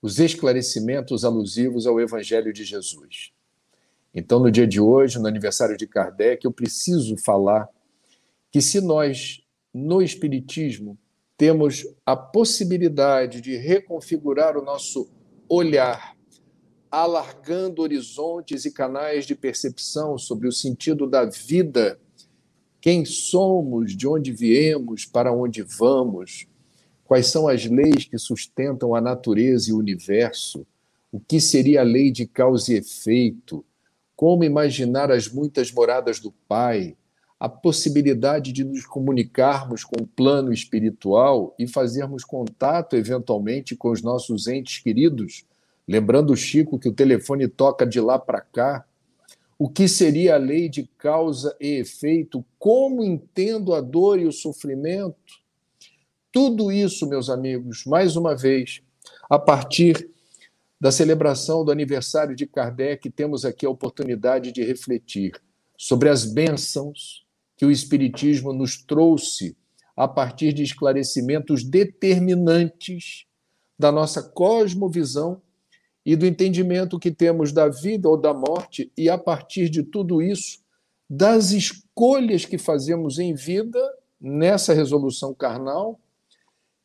os 0.02 0.18
esclarecimentos 0.18 1.24
alusivos 1.24 1.86
ao 1.86 1.98
Evangelho 1.98 2.52
de 2.52 2.64
Jesus. 2.64 3.32
Então, 4.12 4.38
no 4.40 4.50
dia 4.50 4.66
de 4.66 4.80
hoje, 4.80 5.18
no 5.18 5.28
aniversário 5.28 5.76
de 5.76 5.86
Kardec, 5.86 6.44
eu 6.44 6.52
preciso 6.52 7.16
falar 7.16 7.68
que 8.50 8.60
se 8.60 8.80
nós, 8.80 9.42
no 9.72 10.02
Espiritismo, 10.02 10.98
temos 11.36 11.86
a 12.04 12.16
possibilidade 12.16 13.40
de 13.40 13.56
reconfigurar 13.56 14.56
o 14.56 14.62
nosso 14.62 15.08
olhar, 15.48 16.16
alargando 16.90 17.82
horizontes 17.82 18.64
e 18.64 18.72
canais 18.72 19.24
de 19.24 19.34
percepção 19.34 20.18
sobre 20.18 20.48
o 20.48 20.52
sentido 20.52 21.06
da 21.06 21.24
vida, 21.24 21.98
quem 22.80 23.04
somos, 23.04 23.96
de 23.96 24.08
onde 24.08 24.32
viemos, 24.32 25.04
para 25.04 25.32
onde 25.32 25.62
vamos, 25.62 26.48
Quais 27.10 27.26
são 27.26 27.48
as 27.48 27.66
leis 27.66 28.04
que 28.04 28.16
sustentam 28.16 28.94
a 28.94 29.00
natureza 29.00 29.68
e 29.68 29.72
o 29.72 29.78
universo? 29.78 30.64
O 31.10 31.18
que 31.18 31.40
seria 31.40 31.80
a 31.80 31.82
lei 31.82 32.12
de 32.12 32.24
causa 32.24 32.72
e 32.72 32.76
efeito? 32.76 33.64
Como 34.14 34.44
imaginar 34.44 35.10
as 35.10 35.26
muitas 35.26 35.72
moradas 35.72 36.20
do 36.20 36.30
Pai? 36.46 36.96
A 37.40 37.48
possibilidade 37.48 38.52
de 38.52 38.62
nos 38.62 38.84
comunicarmos 38.84 39.82
com 39.82 40.02
o 40.02 40.06
plano 40.06 40.52
espiritual 40.52 41.54
e 41.58 41.66
fazermos 41.66 42.22
contato, 42.22 42.94
eventualmente, 42.96 43.74
com 43.74 43.90
os 43.90 44.02
nossos 44.02 44.46
entes 44.46 44.78
queridos? 44.82 45.46
Lembrando 45.88 46.34
o 46.34 46.36
Chico 46.36 46.78
que 46.78 46.90
o 46.90 46.92
telefone 46.92 47.48
toca 47.48 47.86
de 47.86 47.98
lá 47.98 48.18
para 48.18 48.42
cá. 48.42 48.84
O 49.58 49.70
que 49.70 49.88
seria 49.88 50.34
a 50.34 50.38
lei 50.38 50.68
de 50.68 50.88
causa 50.98 51.56
e 51.58 51.78
efeito? 51.78 52.44
Como 52.58 53.02
entendo 53.02 53.72
a 53.74 53.80
dor 53.80 54.18
e 54.18 54.26
o 54.26 54.32
sofrimento? 54.32 55.40
Tudo 56.30 56.70
isso, 56.70 57.08
meus 57.08 57.30
amigos, 57.30 57.86
mais 57.86 58.16
uma 58.16 58.36
vez, 58.36 58.82
a 59.30 59.38
partir 59.38 60.10
da 60.78 60.92
celebração 60.92 61.64
do 61.64 61.72
aniversário 61.72 62.36
de 62.36 62.46
Kardec, 62.46 63.08
temos 63.10 63.46
aqui 63.46 63.64
a 63.64 63.70
oportunidade 63.70 64.52
de 64.52 64.62
refletir 64.62 65.32
sobre 65.76 66.10
as 66.10 66.26
bênçãos 66.26 67.26
que 67.60 67.66
o 67.66 67.70
Espiritismo 67.70 68.54
nos 68.54 68.82
trouxe 68.82 69.54
a 69.94 70.08
partir 70.08 70.50
de 70.54 70.62
esclarecimentos 70.62 71.62
determinantes 71.62 73.26
da 73.78 73.92
nossa 73.92 74.22
cosmovisão 74.22 75.42
e 76.02 76.16
do 76.16 76.24
entendimento 76.24 76.98
que 76.98 77.10
temos 77.10 77.52
da 77.52 77.68
vida 77.68 78.08
ou 78.08 78.16
da 78.16 78.32
morte, 78.32 78.90
e 78.96 79.10
a 79.10 79.18
partir 79.18 79.68
de 79.68 79.82
tudo 79.82 80.22
isso, 80.22 80.60
das 81.06 81.50
escolhas 81.50 82.46
que 82.46 82.56
fazemos 82.56 83.18
em 83.18 83.34
vida 83.34 83.78
nessa 84.18 84.72
resolução 84.72 85.34
carnal 85.34 86.00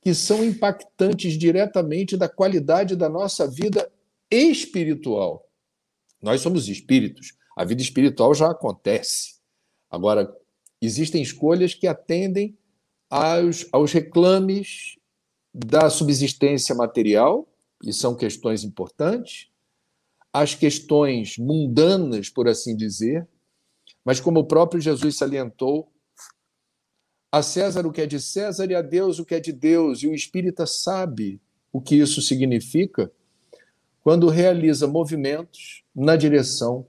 que 0.02 0.14
são 0.14 0.44
impactantes 0.44 1.38
diretamente 1.38 2.18
da 2.18 2.28
qualidade 2.28 2.98
da 2.98 3.08
nossa 3.08 3.50
vida 3.50 3.90
espiritual. 4.30 5.50
Nós 6.22 6.42
somos 6.42 6.68
espíritos, 6.68 7.32
a 7.56 7.64
vida 7.64 7.82
espiritual 7.82 8.34
já 8.36 8.52
acontece. 8.52 9.36
Agora, 9.90 10.30
existem 10.86 11.21
escolhas 11.21 11.74
que 11.74 11.88
atendem 11.88 12.58
aos, 13.10 13.67
aos 13.71 13.91
reclames 13.91 14.98
da 15.54 15.89
subsistência 15.89 16.76
material, 16.76 17.48
e 17.84 17.93
são 17.93 18.15
questões 18.15 18.63
importantes, 18.63 19.50
as 20.34 20.54
questões 20.54 21.38
mundanas, 21.38 22.30
por 22.30 22.48
assim 22.48 22.76
dizer, 22.76 23.28
mas 24.04 24.19
como 24.19 24.41
o 24.41 24.45
próprio 24.45 24.82
Jesus 24.82 25.17
salientou, 25.17 25.91
a 27.32 27.41
César 27.41 27.86
o 27.86 27.91
que 27.91 28.02
é 28.02 28.06
de 28.06 28.19
César 28.19 28.69
e 28.69 28.76
a 28.76 28.82
Deus 28.82 29.19
o 29.19 29.26
que 29.26 29.36
é 29.36 29.39
de 29.39 29.52
Deus, 29.52 30.04
e 30.04 30.08
o 30.08 30.13
espírita 30.13 30.65
sabe 30.65 31.41
o 31.71 31.82
que 31.82 31.95
isso 31.95 32.21
significa 32.21 33.12
quando 34.02 34.30
realiza 34.30 34.88
movimentos 34.88 35.84
na 35.93 36.15
direção 36.15 36.86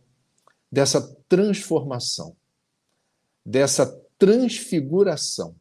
dessa 0.71 1.01
transformação, 1.29 2.37
dessa 3.47 3.87
transfiguração, 4.19 5.55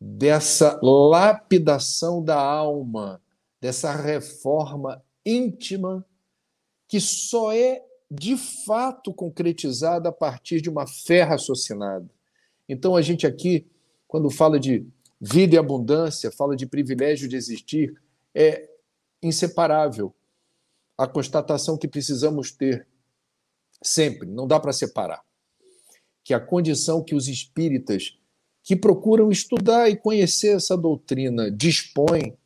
dessa 0.00 0.80
lapidação 0.82 2.24
da 2.24 2.40
alma, 2.40 3.20
dessa 3.60 3.92
reforma 3.92 5.04
íntima 5.24 6.06
que 6.88 6.98
só 6.98 7.52
é 7.52 7.84
de 8.10 8.36
fato 8.36 9.12
concretizada 9.12 10.08
a 10.08 10.12
partir 10.12 10.62
de 10.62 10.70
uma 10.70 10.86
fé 10.86 11.22
raciocinada. 11.22 12.08
Então 12.66 12.96
a 12.96 13.02
gente 13.02 13.26
aqui, 13.26 13.66
quando 14.08 14.30
fala 14.30 14.58
de 14.58 14.84
vida 15.20 15.54
e 15.54 15.58
abundância, 15.58 16.32
fala 16.32 16.56
de 16.56 16.66
privilégio 16.66 17.28
de 17.28 17.36
existir, 17.36 17.94
é 18.34 18.68
inseparável 19.22 20.14
a 20.96 21.06
constatação 21.06 21.76
que 21.76 21.86
precisamos 21.86 22.50
ter 22.50 22.88
sempre, 23.82 24.26
não 24.28 24.46
dá 24.46 24.58
para 24.58 24.72
separar, 24.72 25.22
que 26.24 26.34
a 26.34 26.40
condição 26.40 27.02
que 27.02 27.14
os 27.14 27.28
espíritas 27.28 28.18
que 28.62 28.76
procuram 28.76 29.30
estudar 29.30 29.88
e 29.88 29.96
conhecer 29.96 30.56
essa 30.56 30.76
doutrina 30.76 31.50
dispõem 31.50 32.36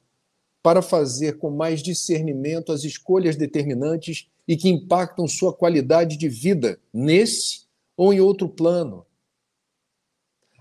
para 0.62 0.80
fazer 0.80 1.38
com 1.38 1.50
mais 1.50 1.82
discernimento 1.82 2.72
as 2.72 2.84
escolhas 2.84 3.36
determinantes 3.36 4.30
e 4.48 4.56
que 4.56 4.68
impactam 4.68 5.26
sua 5.26 5.52
qualidade 5.52 6.16
de 6.16 6.28
vida 6.28 6.80
nesse 6.92 7.64
ou 7.96 8.12
em 8.12 8.20
outro 8.20 8.48
plano. 8.48 9.04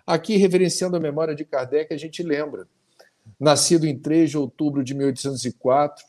Aqui, 0.06 0.36
reverenciando 0.36 0.98
a 0.98 1.00
memória 1.00 1.34
de 1.34 1.46
Kardec, 1.46 1.94
a 1.94 1.98
gente 1.98 2.22
lembra. 2.22 2.68
Nascido 3.40 3.88
em 3.88 3.98
3 3.98 4.32
de 4.32 4.38
outubro 4.38 4.84
de 4.84 4.94
1804, 4.94 6.06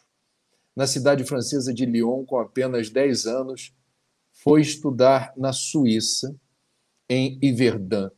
na 0.75 0.87
cidade 0.87 1.23
francesa 1.23 1.73
de 1.73 1.87
Lyon, 1.87 2.25
com 2.25 2.39
apenas 2.39 2.91
10 2.91 3.27
anos, 3.27 3.73
foi 4.33 4.61
estudar 4.61 5.33
na 5.37 5.53
Suíça, 5.53 6.35
em 7.09 7.39
Yverdun, 7.43 8.11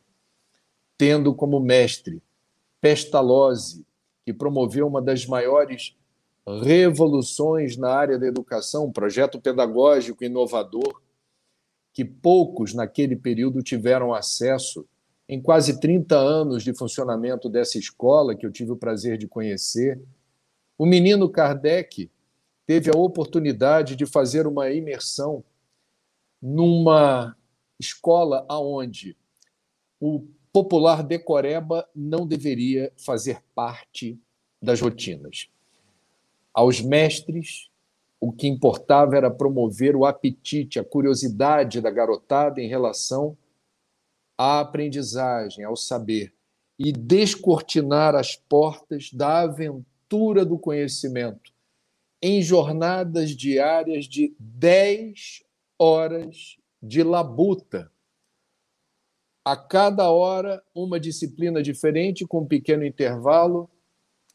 tendo 0.97 1.33
como 1.33 1.59
mestre 1.59 2.21
Pestalozzi, 2.81 3.85
que 4.25 4.33
promoveu 4.33 4.87
uma 4.87 5.01
das 5.01 5.25
maiores 5.25 5.95
revoluções 6.63 7.75
na 7.77 7.89
área 7.89 8.17
da 8.17 8.27
educação, 8.27 8.85
um 8.85 8.91
projeto 8.91 9.39
pedagógico 9.39 10.23
inovador, 10.23 11.01
que 11.93 12.05
poucos 12.05 12.73
naquele 12.73 13.15
período 13.15 13.61
tiveram 13.61 14.13
acesso 14.13 14.85
em 15.27 15.41
quase 15.41 15.79
30 15.79 16.15
anos 16.15 16.63
de 16.63 16.73
funcionamento 16.73 17.49
dessa 17.49 17.77
escola, 17.77 18.35
que 18.35 18.45
eu 18.45 18.51
tive 18.51 18.71
o 18.71 18.77
prazer 18.77 19.17
de 19.17 19.27
conhecer. 19.27 20.01
O 20.77 20.85
menino 20.85 21.29
Kardec 21.29 22.09
teve 22.65 22.89
a 22.89 22.97
oportunidade 22.97 23.95
de 23.95 24.05
fazer 24.05 24.47
uma 24.47 24.69
imersão 24.69 25.43
numa 26.41 27.36
escola 27.79 28.45
aonde 28.49 29.15
o 29.99 30.25
popular 30.51 31.03
decoreba 31.03 31.87
não 31.95 32.25
deveria 32.25 32.91
fazer 32.97 33.43
parte 33.53 34.19
das 34.61 34.81
rotinas. 34.81 35.49
Aos 36.53 36.81
mestres, 36.81 37.69
o 38.19 38.31
que 38.31 38.47
importava 38.47 39.15
era 39.15 39.29
promover 39.29 39.95
o 39.95 40.05
apetite, 40.05 40.79
a 40.79 40.83
curiosidade 40.83 41.79
da 41.79 41.91
garotada 41.91 42.59
em 42.59 42.67
relação 42.67 43.37
à 44.37 44.59
aprendizagem, 44.59 45.63
ao 45.63 45.75
saber, 45.75 46.33
e 46.79 46.91
descortinar 46.91 48.15
as 48.15 48.35
portas 48.35 49.11
da 49.11 49.41
aventura 49.41 50.43
do 50.43 50.57
conhecimento, 50.57 51.51
em 52.21 52.41
jornadas 52.41 53.31
diárias 53.31 54.05
de 54.05 54.35
10 54.39 55.43
horas 55.77 56.57
de 56.81 57.03
labuta. 57.03 57.91
A 59.43 59.55
cada 59.55 60.09
hora, 60.11 60.61
uma 60.75 60.99
disciplina 60.99 61.61
diferente, 61.61 62.25
com 62.25 62.41
um 62.41 62.45
pequeno 62.45 62.85
intervalo, 62.85 63.69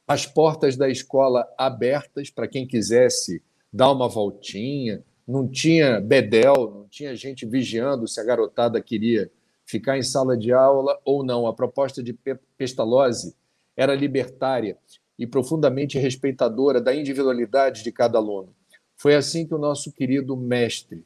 as 0.07 0.27
portas 0.27 0.77
da 0.77 0.89
escola 0.89 1.47
abertas 1.57 2.31
para 2.31 2.49
quem 2.49 2.67
quisesse 2.67 3.43
dar 3.73 3.91
uma 3.93 4.09
voltinha. 4.09 5.05
Não 5.27 5.49
tinha 5.49 6.01
bedel, 6.01 6.71
não 6.75 6.89
tinha 6.89 7.15
gente 7.15 7.47
vigiando 7.47 8.09
se 8.09 8.21
a 8.21 8.25
garotada 8.25 8.81
queria 8.81 9.31
ficar 9.65 9.97
em 9.97 10.03
sala 10.03 10.37
de 10.37 10.53
aula 10.53 11.01
ou 11.05 11.25
não. 11.25 11.47
A 11.47 11.55
proposta 11.55 12.03
de 12.03 12.13
Pestalozzi 12.57 13.35
era 13.77 13.95
libertária 13.95 14.77
e 15.19 15.27
profundamente 15.27 15.99
respeitadora 15.99 16.81
da 16.81 16.95
individualidade 16.95 17.83
de 17.83 17.93
cada 17.93 18.19
aluno. 18.19 18.55
Foi 18.97 19.15
assim 19.15 19.47
que 19.47 19.55
o 19.55 19.59
nosso 19.59 19.93
querido 19.93 20.37
mestre, 20.37 21.05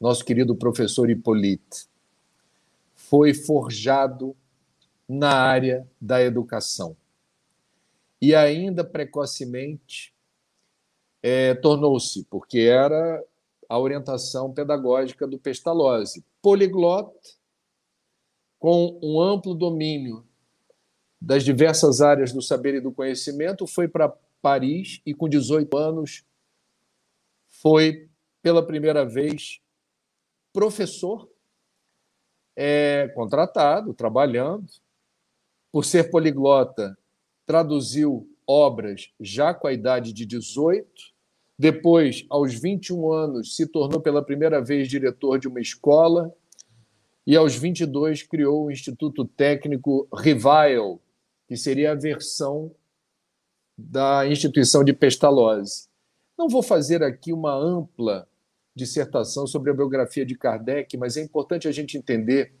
nosso 0.00 0.24
querido 0.24 0.56
professor 0.56 1.10
Hippolyte, 1.10 1.86
foi 2.94 3.34
forjado 3.34 4.34
na 5.06 5.32
área 5.32 5.86
da 6.00 6.22
educação. 6.22 6.96
E 8.22 8.34
ainda 8.34 8.84
precocemente 8.84 10.14
é, 11.22 11.54
tornou-se, 11.54 12.24
porque 12.24 12.60
era 12.60 13.22
a 13.68 13.78
orientação 13.78 14.52
pedagógica 14.52 15.26
do 15.26 15.38
Pestalozzi, 15.38 16.24
poliglota, 16.40 17.30
com 18.58 18.98
um 19.02 19.20
amplo 19.20 19.54
domínio 19.54 20.24
das 21.20 21.44
diversas 21.44 22.00
áreas 22.00 22.32
do 22.32 22.40
saber 22.40 22.74
e 22.76 22.80
do 22.80 22.92
conhecimento, 22.92 23.66
foi 23.66 23.86
para 23.86 24.14
Paris 24.40 25.00
e, 25.04 25.12
com 25.12 25.28
18 25.28 25.76
anos, 25.76 26.24
foi 27.48 28.08
pela 28.42 28.66
primeira 28.66 29.04
vez 29.04 29.60
professor 30.52 31.28
é, 32.56 33.08
contratado, 33.14 33.94
trabalhando. 33.94 34.66
Por 35.72 35.84
ser 35.84 36.10
poliglota, 36.10 36.98
traduziu 37.46 38.28
obras 38.46 39.12
já 39.20 39.54
com 39.54 39.68
a 39.68 39.72
idade 39.72 40.12
de 40.12 40.26
18. 40.26 40.84
Depois, 41.58 42.24
aos 42.28 42.54
21 42.54 43.12
anos, 43.12 43.54
se 43.54 43.66
tornou 43.66 44.00
pela 44.00 44.24
primeira 44.24 44.60
vez 44.62 44.88
diretor 44.88 45.38
de 45.38 45.46
uma 45.46 45.60
escola. 45.60 46.34
E 47.26 47.36
aos 47.36 47.54
22 47.54 48.24
criou 48.24 48.64
o 48.64 48.70
Instituto 48.70 49.24
Técnico 49.24 50.08
Rivail, 50.12 51.00
que 51.46 51.56
seria 51.56 51.92
a 51.92 51.94
versão 51.94 52.74
da 53.78 54.26
instituição 54.26 54.82
de 54.82 54.92
Pestalozzi. 54.92 55.88
Não 56.36 56.48
vou 56.48 56.62
fazer 56.62 57.02
aqui 57.02 57.32
uma 57.32 57.54
ampla 57.54 58.28
dissertação 58.74 59.46
sobre 59.46 59.70
a 59.70 59.74
biografia 59.74 60.24
de 60.24 60.36
Kardec, 60.36 60.96
mas 60.96 61.16
é 61.16 61.22
importante 61.22 61.68
a 61.68 61.72
gente 61.72 61.96
entender 61.96 62.52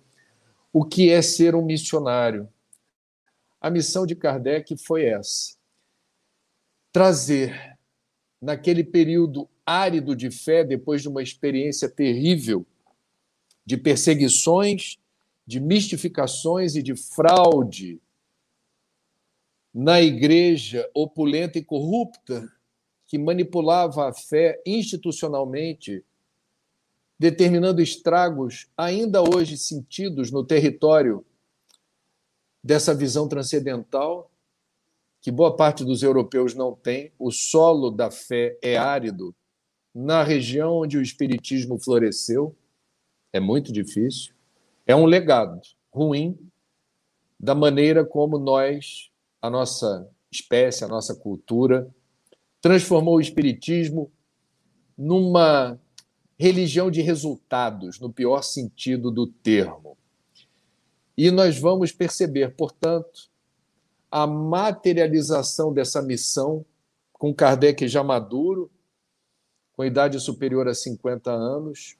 o 0.72 0.84
que 0.84 1.10
é 1.10 1.22
ser 1.22 1.54
um 1.54 1.64
missionário. 1.64 2.48
A 3.60 3.70
missão 3.70 4.06
de 4.06 4.14
Kardec 4.14 4.76
foi 4.76 5.04
essa: 5.04 5.56
trazer, 6.92 7.76
naquele 8.40 8.82
período 8.82 9.48
árido 9.64 10.16
de 10.16 10.30
fé, 10.30 10.64
depois 10.64 11.02
de 11.02 11.08
uma 11.08 11.22
experiência 11.22 11.88
terrível 11.88 12.66
de 13.64 13.76
perseguições, 13.76 14.98
de 15.46 15.60
mistificações 15.60 16.74
e 16.74 16.82
de 16.82 16.96
fraude 16.96 18.00
na 19.72 20.00
igreja 20.00 20.88
opulenta 20.92 21.58
e 21.58 21.64
corrupta, 21.64 22.50
que 23.10 23.18
manipulava 23.18 24.08
a 24.08 24.12
fé 24.12 24.62
institucionalmente, 24.64 26.04
determinando 27.18 27.82
estragos 27.82 28.68
ainda 28.76 29.20
hoje 29.20 29.58
sentidos 29.58 30.30
no 30.30 30.44
território 30.44 31.26
dessa 32.62 32.94
visão 32.94 33.26
transcendental, 33.26 34.30
que 35.20 35.32
boa 35.32 35.56
parte 35.56 35.84
dos 35.84 36.04
europeus 36.04 36.54
não 36.54 36.72
tem. 36.72 37.10
O 37.18 37.32
solo 37.32 37.90
da 37.90 38.12
fé 38.12 38.56
é 38.62 38.76
árido 38.76 39.34
na 39.92 40.22
região 40.22 40.74
onde 40.74 40.96
o 40.96 41.02
espiritismo 41.02 41.80
floresceu. 41.80 42.54
É 43.32 43.40
muito 43.40 43.72
difícil. 43.72 44.32
É 44.86 44.94
um 44.94 45.04
legado 45.04 45.60
ruim 45.92 46.38
da 47.40 47.56
maneira 47.56 48.04
como 48.04 48.38
nós 48.38 49.10
a 49.42 49.50
nossa 49.50 50.08
espécie, 50.30 50.84
a 50.84 50.88
nossa 50.88 51.12
cultura, 51.12 51.92
transformou 52.60 53.16
o 53.16 53.20
espiritismo 53.20 54.10
numa 54.96 55.78
religião 56.38 56.90
de 56.90 57.00
resultados, 57.00 58.00
no 58.00 58.12
pior 58.12 58.42
sentido 58.42 59.10
do 59.10 59.26
termo. 59.26 59.96
E 61.16 61.30
nós 61.30 61.58
vamos 61.58 61.92
perceber, 61.92 62.54
portanto, 62.56 63.30
a 64.10 64.26
materialização 64.26 65.72
dessa 65.72 66.00
missão 66.02 66.64
com 67.12 67.34
Kardec 67.34 67.86
já 67.86 68.02
maduro, 68.02 68.70
com 69.72 69.84
idade 69.84 70.18
superior 70.18 70.66
a 70.66 70.74
50 70.74 71.30
anos, 71.30 71.96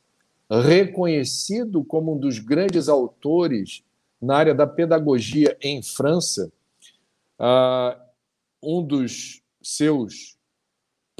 reconhecido 0.51 1.85
como 1.85 2.14
um 2.14 2.18
dos 2.18 2.38
grandes 2.38 2.88
autores 2.88 3.85
na 4.20 4.37
área 4.37 4.55
da 4.55 4.66
pedagogia 4.66 5.57
em 5.61 5.83
França, 5.83 6.51
uh, 7.38 8.01
um 8.62 8.83
dos 8.83 9.42
seus 9.62 10.39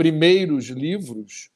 primeiros 0.01 0.69
livros 0.69 1.51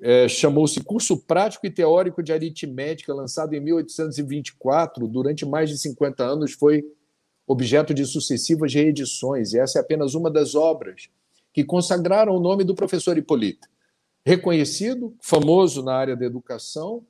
é, 0.00 0.28
chamou-se 0.28 0.80
Curso 0.84 1.16
Prático 1.16 1.66
e 1.66 1.70
Teórico 1.70 2.22
de 2.22 2.32
Aritmética, 2.32 3.12
lançado 3.12 3.54
em 3.54 3.60
1824, 3.60 5.08
durante 5.08 5.44
mais 5.44 5.68
de 5.68 5.76
50 5.78 6.22
anos 6.22 6.52
foi 6.52 6.84
objeto 7.44 7.92
de 7.92 8.06
sucessivas 8.06 8.72
reedições, 8.72 9.52
e 9.52 9.58
essa 9.58 9.80
é 9.80 9.82
apenas 9.82 10.14
uma 10.14 10.30
das 10.30 10.54
obras 10.54 11.08
que 11.52 11.64
consagraram 11.64 12.36
o 12.36 12.40
nome 12.40 12.62
do 12.62 12.72
professor 12.72 13.18
Hipólito. 13.18 13.66
Reconhecido, 14.24 15.12
famoso 15.20 15.82
na 15.82 15.96
área 15.96 16.14
da 16.14 16.24
educação, 16.24 17.04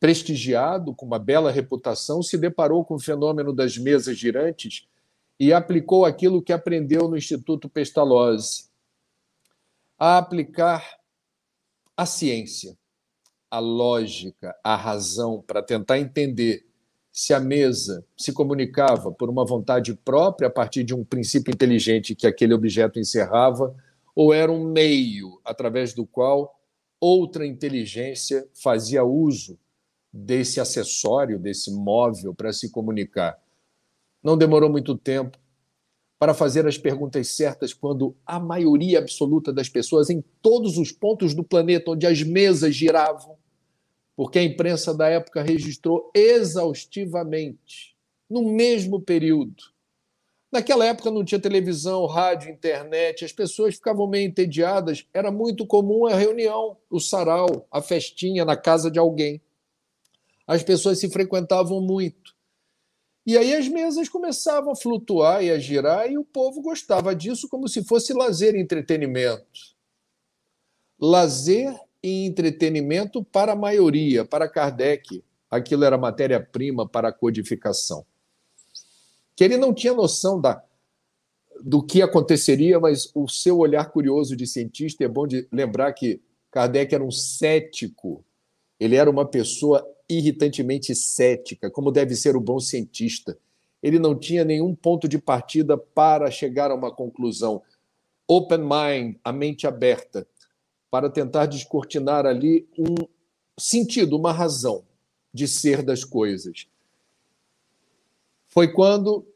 prestigiado, 0.00 0.94
com 0.94 1.04
uma 1.04 1.18
bela 1.18 1.50
reputação, 1.50 2.22
se 2.22 2.38
deparou 2.38 2.86
com 2.86 2.94
o 2.94 2.98
fenômeno 2.98 3.52
das 3.52 3.76
mesas 3.76 4.16
girantes 4.16 4.88
e 5.38 5.52
aplicou 5.52 6.06
aquilo 6.06 6.40
que 6.40 6.54
aprendeu 6.54 7.06
no 7.06 7.18
Instituto 7.18 7.68
Pestalozzi, 7.68 8.74
a 9.98 10.18
aplicar 10.18 10.98
a 11.96 12.04
ciência, 12.04 12.76
a 13.50 13.58
lógica, 13.58 14.54
a 14.62 14.76
razão 14.76 15.42
para 15.46 15.62
tentar 15.62 15.98
entender 15.98 16.66
se 17.10 17.32
a 17.32 17.40
mesa 17.40 18.04
se 18.14 18.32
comunicava 18.32 19.10
por 19.10 19.30
uma 19.30 19.44
vontade 19.44 19.94
própria 19.94 20.48
a 20.48 20.50
partir 20.50 20.84
de 20.84 20.94
um 20.94 21.02
princípio 21.02 21.50
inteligente 21.50 22.14
que 22.14 22.26
aquele 22.26 22.52
objeto 22.52 22.98
encerrava, 22.98 23.74
ou 24.14 24.34
era 24.34 24.52
um 24.52 24.70
meio 24.70 25.40
através 25.42 25.94
do 25.94 26.04
qual 26.04 26.58
outra 27.00 27.46
inteligência 27.46 28.46
fazia 28.52 29.02
uso 29.02 29.58
desse 30.12 30.60
acessório, 30.60 31.38
desse 31.38 31.70
móvel 31.70 32.34
para 32.34 32.52
se 32.52 32.70
comunicar. 32.70 33.38
Não 34.22 34.36
demorou 34.36 34.70
muito 34.70 34.96
tempo 34.96 35.38
para 36.18 36.34
fazer 36.34 36.66
as 36.66 36.78
perguntas 36.78 37.28
certas 37.28 37.74
quando 37.74 38.16
a 38.24 38.40
maioria 38.40 38.98
absoluta 38.98 39.52
das 39.52 39.68
pessoas, 39.68 40.08
em 40.08 40.24
todos 40.40 40.78
os 40.78 40.90
pontos 40.90 41.34
do 41.34 41.44
planeta 41.44 41.90
onde 41.90 42.06
as 42.06 42.22
mesas 42.22 42.74
giravam, 42.74 43.36
porque 44.16 44.38
a 44.38 44.44
imprensa 44.44 44.94
da 44.94 45.08
época 45.08 45.42
registrou 45.42 46.10
exaustivamente, 46.14 47.94
no 48.30 48.42
mesmo 48.42 49.00
período. 49.00 49.76
Naquela 50.50 50.86
época 50.86 51.10
não 51.10 51.24
tinha 51.24 51.40
televisão, 51.40 52.06
rádio, 52.06 52.50
internet, 52.50 53.24
as 53.24 53.32
pessoas 53.32 53.74
ficavam 53.74 54.06
meio 54.06 54.26
entediadas, 54.26 55.06
era 55.12 55.30
muito 55.30 55.66
comum 55.66 56.06
a 56.06 56.14
reunião, 56.14 56.78
o 56.88 56.98
sarau, 56.98 57.66
a 57.70 57.82
festinha 57.82 58.44
na 58.44 58.56
casa 58.56 58.90
de 58.90 58.98
alguém. 58.98 59.40
As 60.46 60.62
pessoas 60.62 60.98
se 60.98 61.10
frequentavam 61.10 61.80
muito. 61.80 62.35
E 63.26 63.36
aí 63.36 63.56
as 63.56 63.66
mesas 63.66 64.08
começavam 64.08 64.70
a 64.70 64.76
flutuar 64.76 65.42
e 65.42 65.50
a 65.50 65.58
girar, 65.58 66.08
e 66.08 66.16
o 66.16 66.24
povo 66.24 66.62
gostava 66.62 67.12
disso 67.12 67.48
como 67.48 67.68
se 67.68 67.82
fosse 67.82 68.12
lazer 68.12 68.54
e 68.54 68.60
entretenimento. 68.60 69.74
Lazer 70.96 71.76
e 72.00 72.24
entretenimento 72.24 73.24
para 73.24 73.52
a 73.52 73.56
maioria, 73.56 74.24
para 74.24 74.48
Kardec, 74.48 75.24
aquilo 75.50 75.84
era 75.84 75.98
matéria-prima 75.98 76.88
para 76.88 77.08
a 77.08 77.12
codificação. 77.12 78.06
Que 79.34 79.42
ele 79.42 79.56
não 79.56 79.74
tinha 79.74 79.92
noção 79.92 80.40
da, 80.40 80.62
do 81.60 81.82
que 81.82 82.02
aconteceria, 82.02 82.78
mas 82.78 83.10
o 83.12 83.26
seu 83.26 83.58
olhar 83.58 83.90
curioso 83.90 84.36
de 84.36 84.46
cientista 84.46 85.02
é 85.02 85.08
bom 85.08 85.26
de 85.26 85.48
lembrar 85.50 85.92
que 85.94 86.22
Kardec 86.48 86.94
era 86.94 87.02
um 87.02 87.10
cético, 87.10 88.24
ele 88.78 88.94
era 88.94 89.10
uma 89.10 89.26
pessoa 89.26 89.84
irritantemente 90.08 90.94
cética, 90.94 91.70
como 91.70 91.90
deve 91.90 92.14
ser 92.14 92.36
o 92.36 92.40
bom 92.40 92.60
cientista. 92.60 93.38
Ele 93.82 93.98
não 93.98 94.18
tinha 94.18 94.44
nenhum 94.44 94.74
ponto 94.74 95.08
de 95.08 95.18
partida 95.18 95.76
para 95.76 96.30
chegar 96.30 96.70
a 96.70 96.74
uma 96.74 96.90
conclusão. 96.92 97.62
Open 98.26 98.60
mind, 98.60 99.16
a 99.22 99.32
mente 99.32 99.66
aberta, 99.66 100.26
para 100.90 101.10
tentar 101.10 101.46
descortinar 101.46 102.26
ali 102.26 102.68
um 102.78 102.94
sentido, 103.58 104.16
uma 104.16 104.32
razão 104.32 104.84
de 105.32 105.46
ser 105.46 105.82
das 105.82 106.04
coisas. 106.04 106.66
Foi 108.48 108.72
quando 108.72 109.26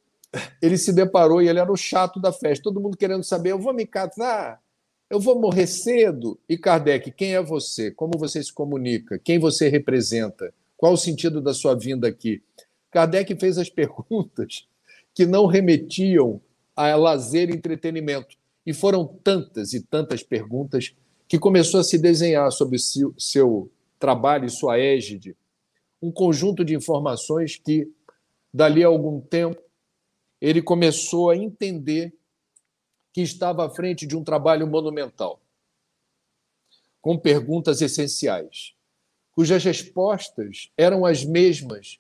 ele 0.63 0.79
se 0.79 0.93
deparou 0.93 1.43
e 1.43 1.49
ele 1.49 1.59
era 1.59 1.71
o 1.71 1.77
chato 1.77 2.21
da 2.21 2.33
festa, 2.33 2.65
todo 2.65 2.81
mundo 2.81 2.97
querendo 2.97 3.23
saber: 3.23 3.51
eu 3.53 3.59
vou 3.59 3.75
me 3.75 3.87
casar, 3.87 4.63
eu 5.09 5.21
vou 5.21 5.39
morrer 5.39 5.67
cedo. 5.67 6.39
E 6.49 6.57
Kardec, 6.57 7.11
quem 7.13 7.35
é 7.35 7.43
você? 7.43 7.91
Como 7.91 8.13
você 8.17 8.43
se 8.43 8.53
comunica? 8.53 9.19
Quem 9.19 9.39
você 9.39 9.69
representa? 9.69 10.55
Qual 10.81 10.95
o 10.95 10.97
sentido 10.97 11.43
da 11.43 11.53
sua 11.53 11.75
vinda 11.75 12.09
aqui? 12.09 12.43
Kardec 12.91 13.39
fez 13.39 13.59
as 13.59 13.69
perguntas 13.69 14.67
que 15.15 15.27
não 15.27 15.45
remetiam 15.45 16.41
a 16.75 16.97
lazer 16.97 17.51
e 17.51 17.53
entretenimento. 17.55 18.35
E 18.65 18.73
foram 18.73 19.07
tantas 19.07 19.75
e 19.75 19.83
tantas 19.83 20.23
perguntas 20.23 20.95
que 21.29 21.39
começou 21.39 21.81
a 21.81 21.85
se 21.85 21.99
desenhar 21.99 22.51
sobre 22.51 22.77
o 22.77 23.21
seu 23.21 23.71
trabalho 23.99 24.47
e 24.47 24.51
sua 24.51 24.79
égide 24.79 25.37
um 26.01 26.11
conjunto 26.11 26.65
de 26.65 26.75
informações 26.75 27.57
que, 27.57 27.87
dali 28.53 28.83
a 28.83 28.87
algum 28.87 29.21
tempo, 29.21 29.61
ele 30.41 30.63
começou 30.63 31.29
a 31.29 31.37
entender 31.37 32.11
que 33.13 33.21
estava 33.21 33.67
à 33.67 33.69
frente 33.69 34.07
de 34.07 34.17
um 34.17 34.25
trabalho 34.25 34.67
monumental, 34.67 35.43
com 37.03 37.19
perguntas 37.19 37.83
essenciais 37.83 38.75
cujas 39.41 39.65
respostas 39.65 40.71
eram 40.77 41.07
as 41.07 41.25
mesmas, 41.25 41.99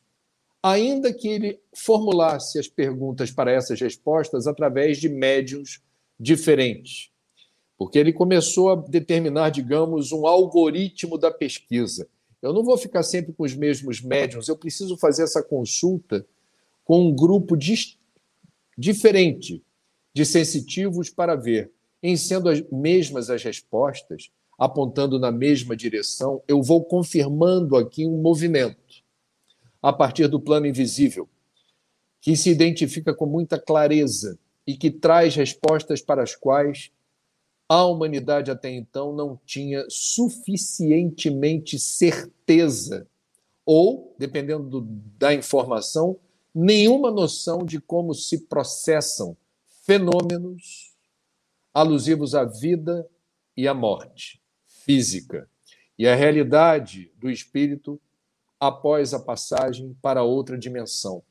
ainda 0.63 1.11
que 1.11 1.27
ele 1.27 1.59
formulasse 1.75 2.59
as 2.59 2.69
perguntas 2.69 3.31
para 3.31 3.51
essas 3.51 3.81
respostas 3.81 4.47
através 4.47 4.99
de 4.99 5.09
médiums 5.09 5.81
diferentes. 6.19 7.11
Porque 7.79 7.99
ele 7.99 8.13
começou 8.13 8.69
a 8.69 8.77
determinar, 8.77 9.49
digamos, 9.49 10.13
um 10.13 10.27
algoritmo 10.27 11.17
da 11.17 11.31
pesquisa. 11.31 12.07
Eu 12.43 12.53
não 12.53 12.63
vou 12.63 12.77
ficar 12.77 13.03
sempre 13.03 13.33
com 13.33 13.43
os 13.43 13.55
mesmos 13.55 14.03
médiums, 14.03 14.49
eu 14.49 14.57
preciso 14.59 14.99
fazer 14.99 15.23
essa 15.23 15.43
consulta 15.43 16.27
com 16.85 17.07
um 17.07 17.17
grupo 17.17 17.57
diferente 18.77 19.65
de 20.13 20.27
sensitivos 20.27 21.09
para 21.09 21.37
ver, 21.37 21.73
em 22.03 22.19
sendo 22.19 22.51
as 22.51 22.63
mesmas 22.71 23.31
as 23.31 23.43
respostas, 23.43 24.31
apontando 24.61 25.19
na 25.19 25.33
mesma 25.33 25.75
direção, 25.75 26.43
eu 26.47 26.63
vou 26.63 26.85
confirmando 26.85 27.79
aqui 27.79 28.07
um 28.07 28.21
movimento 28.21 29.03
a 29.81 29.91
partir 29.91 30.29
do 30.29 30.39
plano 30.39 30.67
invisível, 30.67 31.27
que 32.21 32.37
se 32.37 32.51
identifica 32.51 33.15
com 33.15 33.25
muita 33.25 33.59
clareza 33.59 34.39
e 34.67 34.77
que 34.77 34.91
traz 34.91 35.35
respostas 35.35 36.03
para 36.03 36.23
as 36.23 36.37
quais 36.37 36.93
a 37.67 37.87
humanidade 37.87 38.51
até 38.51 38.71
então 38.71 39.17
não 39.17 39.41
tinha 39.47 39.83
suficientemente 39.89 41.79
certeza, 41.79 43.09
ou, 43.65 44.15
dependendo 44.19 44.69
do, 44.69 44.83
da 45.17 45.33
informação, 45.33 46.19
nenhuma 46.55 47.11
noção 47.11 47.65
de 47.65 47.81
como 47.81 48.13
se 48.13 48.47
processam 48.47 49.35
fenômenos 49.87 50.95
alusivos 51.73 52.35
à 52.35 52.45
vida 52.45 53.09
e 53.57 53.67
à 53.67 53.73
morte 53.73 54.40
física 54.91 55.49
e 55.97 56.09
a 56.09 56.17
realidade 56.17 57.13
do 57.17 57.31
espírito 57.31 58.01
após 58.59 59.15
a 59.15 59.21
passagem 59.21 59.97
para 60.03 60.25
outra 60.25 60.59
dimensão. 60.59 61.23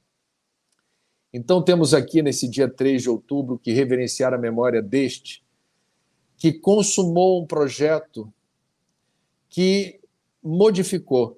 Então, 1.34 1.62
temos 1.62 1.94
aqui 1.94 2.22
nesse 2.22 2.48
dia 2.48 2.70
3 2.70 3.02
de 3.02 3.10
outubro 3.10 3.60
que 3.60 3.74
reverenciar 3.74 4.34
a 4.34 4.38
memória 4.38 4.82
deste 4.82 5.44
que 6.38 6.54
consumou 6.54 7.44
um 7.44 7.46
projeto 7.46 8.34
que 9.50 10.00
modificou 10.42 11.38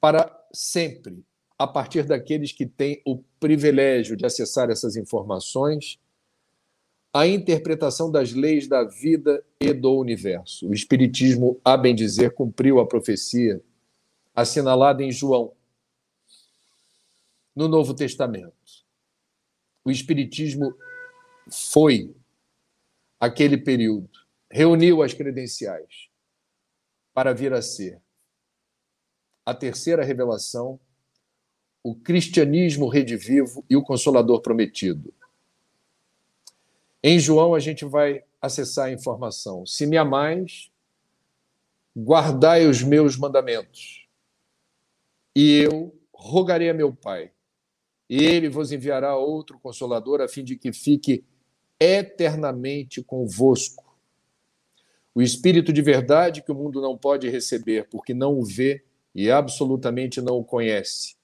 para 0.00 0.34
sempre, 0.54 1.22
a 1.58 1.66
partir 1.66 2.04
daqueles 2.04 2.50
que 2.50 2.64
têm 2.64 3.02
o 3.04 3.18
privilégio 3.38 4.16
de 4.16 4.24
acessar 4.24 4.70
essas 4.70 4.96
informações 4.96 5.98
a 7.12 7.26
interpretação 7.26 8.10
das 8.10 8.32
leis 8.32 8.66
da 8.66 8.84
vida 8.84 9.44
e 9.60 9.72
do 9.72 9.96
universo. 9.96 10.68
O 10.68 10.74
Espiritismo, 10.74 11.60
a 11.64 11.76
bem 11.76 11.94
dizer, 11.94 12.34
cumpriu 12.34 12.78
a 12.78 12.86
profecia 12.86 13.62
assinalada 14.34 15.02
em 15.02 15.10
João, 15.10 15.52
no 17.56 17.66
Novo 17.66 17.94
Testamento. 17.94 18.54
O 19.84 19.90
Espiritismo 19.90 20.74
foi 21.50 22.14
aquele 23.18 23.56
período, 23.56 24.10
reuniu 24.50 25.02
as 25.02 25.12
credenciais 25.12 26.08
para 27.12 27.32
vir 27.32 27.52
a 27.52 27.62
ser 27.62 28.00
a 29.44 29.54
terceira 29.54 30.04
revelação, 30.04 30.78
o 31.82 31.94
cristianismo 31.94 32.86
redivivo 32.86 33.64
e 33.68 33.76
o 33.76 33.82
consolador 33.82 34.42
prometido. 34.42 35.12
Em 37.02 37.18
João, 37.18 37.54
a 37.54 37.60
gente 37.60 37.84
vai 37.84 38.24
acessar 38.40 38.86
a 38.86 38.92
informação. 38.92 39.64
Se 39.64 39.86
me 39.86 39.96
amais, 39.96 40.70
guardai 41.96 42.66
os 42.66 42.82
meus 42.82 43.16
mandamentos, 43.16 44.06
e 45.34 45.58
eu 45.58 45.94
rogarei 46.12 46.68
a 46.68 46.74
meu 46.74 46.92
Pai, 46.92 47.30
e 48.08 48.24
ele 48.24 48.48
vos 48.48 48.72
enviará 48.72 49.16
outro 49.16 49.58
consolador, 49.58 50.20
a 50.20 50.28
fim 50.28 50.42
de 50.42 50.56
que 50.56 50.72
fique 50.72 51.24
eternamente 51.78 53.02
convosco. 53.02 53.96
O 55.14 55.22
Espírito 55.22 55.72
de 55.72 55.82
verdade 55.82 56.42
que 56.42 56.50
o 56.52 56.54
mundo 56.54 56.80
não 56.80 56.96
pode 56.96 57.28
receber, 57.28 57.88
porque 57.88 58.14
não 58.14 58.38
o 58.38 58.44
vê 58.44 58.84
e 59.14 59.30
absolutamente 59.30 60.20
não 60.20 60.38
o 60.38 60.44
conhece. 60.44 61.16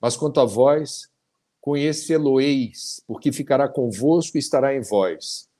Mas 0.00 0.16
quanto 0.16 0.40
a 0.40 0.44
vós, 0.44 1.10
conhecê-lo-eis, 1.68 3.02
porque 3.06 3.30
ficará 3.30 3.68
convosco 3.68 4.38
e 4.38 4.40
estará 4.40 4.74
em 4.74 4.80
vós. 4.80 5.50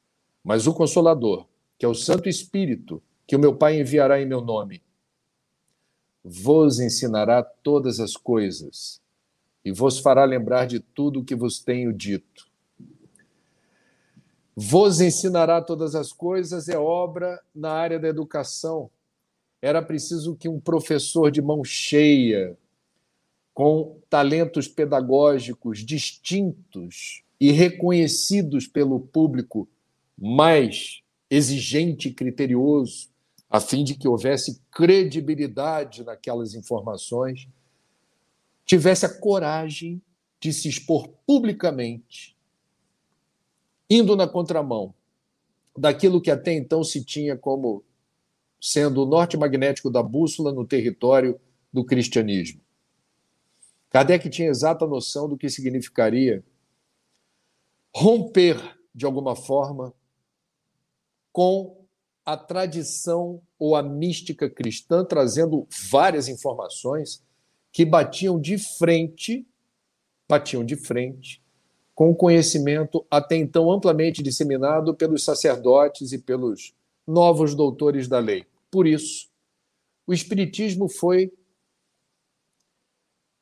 Mas 0.43 0.67
o 0.67 0.73
Consolador, 0.73 1.45
que 1.79 1.85
é 1.85 1.89
o 1.89 1.95
Santo 1.95 2.31
Espírito, 2.31 3.03
que 3.27 3.37
o 3.37 3.39
meu 3.39 3.55
Pai 3.55 3.79
enviará 3.79 4.19
em 4.19 4.25
meu 4.25 4.41
nome, 4.41 4.83
vos 6.25 6.81
ensinará 6.81 7.43
todas 7.43 8.01
as 8.01 8.17
coisas 8.17 9.03
e 9.63 9.71
vos 9.71 9.99
fará 9.99 10.25
lembrar 10.25 10.67
de 10.67 10.81
tudo 10.81 11.21
o 11.21 11.25
que 11.25 11.35
vos 11.35 11.61
tenho 11.61 11.93
dito. 11.93 12.49
Vos 14.57 15.03
ensinará 15.03 15.61
todas 15.61 15.95
as 15.95 16.11
coisas 16.11 16.71
é 16.71 16.79
obra 16.79 17.39
na 17.55 17.73
área 17.73 17.99
da 17.99 18.09
educação. 18.09 18.91
Era 19.61 19.83
preciso 19.83 20.35
que 20.35 20.49
um 20.49 20.59
professor 20.59 21.31
de 21.31 21.43
mão 21.43 21.63
cheia, 21.63 22.57
com 23.59 23.99
talentos 24.09 24.69
pedagógicos 24.69 25.85
distintos 25.85 27.25
e 27.41 27.51
reconhecidos 27.51 28.69
pelo 28.69 29.01
público 29.01 29.69
mais 30.17 31.03
exigente 31.29 32.07
e 32.07 32.15
criterioso, 32.15 33.09
a 33.51 33.59
fim 33.59 33.83
de 33.83 33.97
que 33.97 34.07
houvesse 34.07 34.63
credibilidade 34.71 36.05
naquelas 36.05 36.55
informações, 36.55 37.49
tivesse 38.65 39.05
a 39.05 39.19
coragem 39.19 40.01
de 40.39 40.53
se 40.53 40.69
expor 40.69 41.09
publicamente, 41.27 42.37
indo 43.91 44.15
na 44.15 44.29
contramão 44.29 44.95
daquilo 45.77 46.21
que 46.21 46.31
até 46.31 46.53
então 46.53 46.85
se 46.85 47.05
tinha 47.05 47.37
como 47.37 47.83
sendo 48.61 49.03
o 49.03 49.07
norte 49.07 49.37
magnético 49.37 49.91
da 49.91 50.01
bússola 50.01 50.53
no 50.53 50.65
território 50.65 51.41
do 51.73 51.85
cristianismo. 51.85 52.68
Kardec 53.91 54.29
tinha 54.29 54.49
exata 54.49 54.87
noção 54.87 55.29
do 55.29 55.37
que 55.37 55.49
significaria 55.49 56.45
romper, 57.95 58.79
de 58.95 59.07
alguma 59.07 59.35
forma, 59.35 59.95
com 61.33 61.85
a 62.25 62.37
tradição 62.37 63.41
ou 63.59 63.75
a 63.75 63.83
mística 63.83 64.51
cristã, 64.51 65.05
trazendo 65.05 65.67
várias 65.91 66.29
informações 66.29 67.23
que 67.73 67.85
batiam 67.85 68.41
de 68.41 68.59
frente, 68.59 69.47
batiam 70.29 70.65
de 70.65 70.77
frente 70.77 71.43
com 71.99 72.11
o 72.11 72.15
conhecimento 72.15 73.05
até 73.11 73.35
então 73.35 73.73
amplamente 73.73 74.23
disseminado 74.23 74.95
pelos 74.95 75.25
sacerdotes 75.25 76.13
e 76.13 76.19
pelos 76.19 76.73
novos 77.05 77.57
doutores 77.57 78.07
da 78.07 78.21
lei. 78.21 78.47
Por 78.71 78.87
isso, 78.87 79.29
o 80.07 80.15
espiritismo 80.15 80.89
foi 80.89 81.33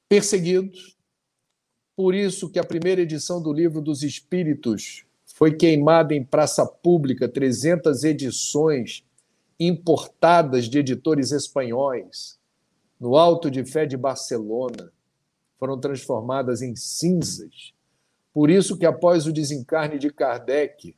perseguidos. 0.09 0.97
Por 1.95 2.15
isso 2.15 2.51
que 2.51 2.59
a 2.59 2.65
primeira 2.65 3.01
edição 3.01 3.43
do 3.43 3.53
Livro 3.53 3.81
dos 3.81 4.03
Espíritos 4.03 5.05
foi 5.25 5.55
queimada 5.55 6.15
em 6.15 6.25
praça 6.25 6.67
pública, 6.67 7.29
300 7.29 8.05
edições 8.05 9.05
importadas 9.59 10.69
de 10.69 10.79
editores 10.79 11.33
espanhóis, 11.33 12.39
no 13.01 13.17
Alto 13.17 13.51
de 13.51 13.65
Fé 13.65 13.87
de 13.87 13.97
Barcelona, 13.97 14.93
foram 15.59 15.79
transformadas 15.79 16.63
em 16.63 16.77
cinzas. 16.77 17.75
Por 18.33 18.51
isso 18.51 18.77
que 18.77 18.85
após 18.85 19.27
o 19.27 19.33
desencarne 19.33 19.99
de 19.99 20.11
Kardec, 20.11 20.95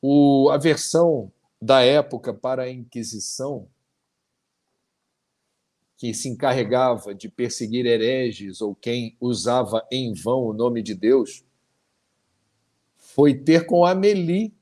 o, 0.00 0.50
a 0.50 0.56
versão 0.56 1.30
da 1.60 1.82
época 1.82 2.34
para 2.34 2.64
a 2.64 2.70
Inquisição 2.70 3.68
que 6.02 6.12
se 6.12 6.28
encarregava 6.28 7.14
de 7.14 7.28
perseguir 7.28 7.86
hereges 7.86 8.60
ou 8.60 8.74
quem 8.74 9.16
usava 9.20 9.86
em 9.88 10.12
vão 10.12 10.40
o 10.40 10.52
nome 10.52 10.82
de 10.82 10.96
Deus, 10.96 11.44
foi 12.96 13.32
ter 13.32 13.66
com 13.66 13.84
Amélie, 13.84 14.52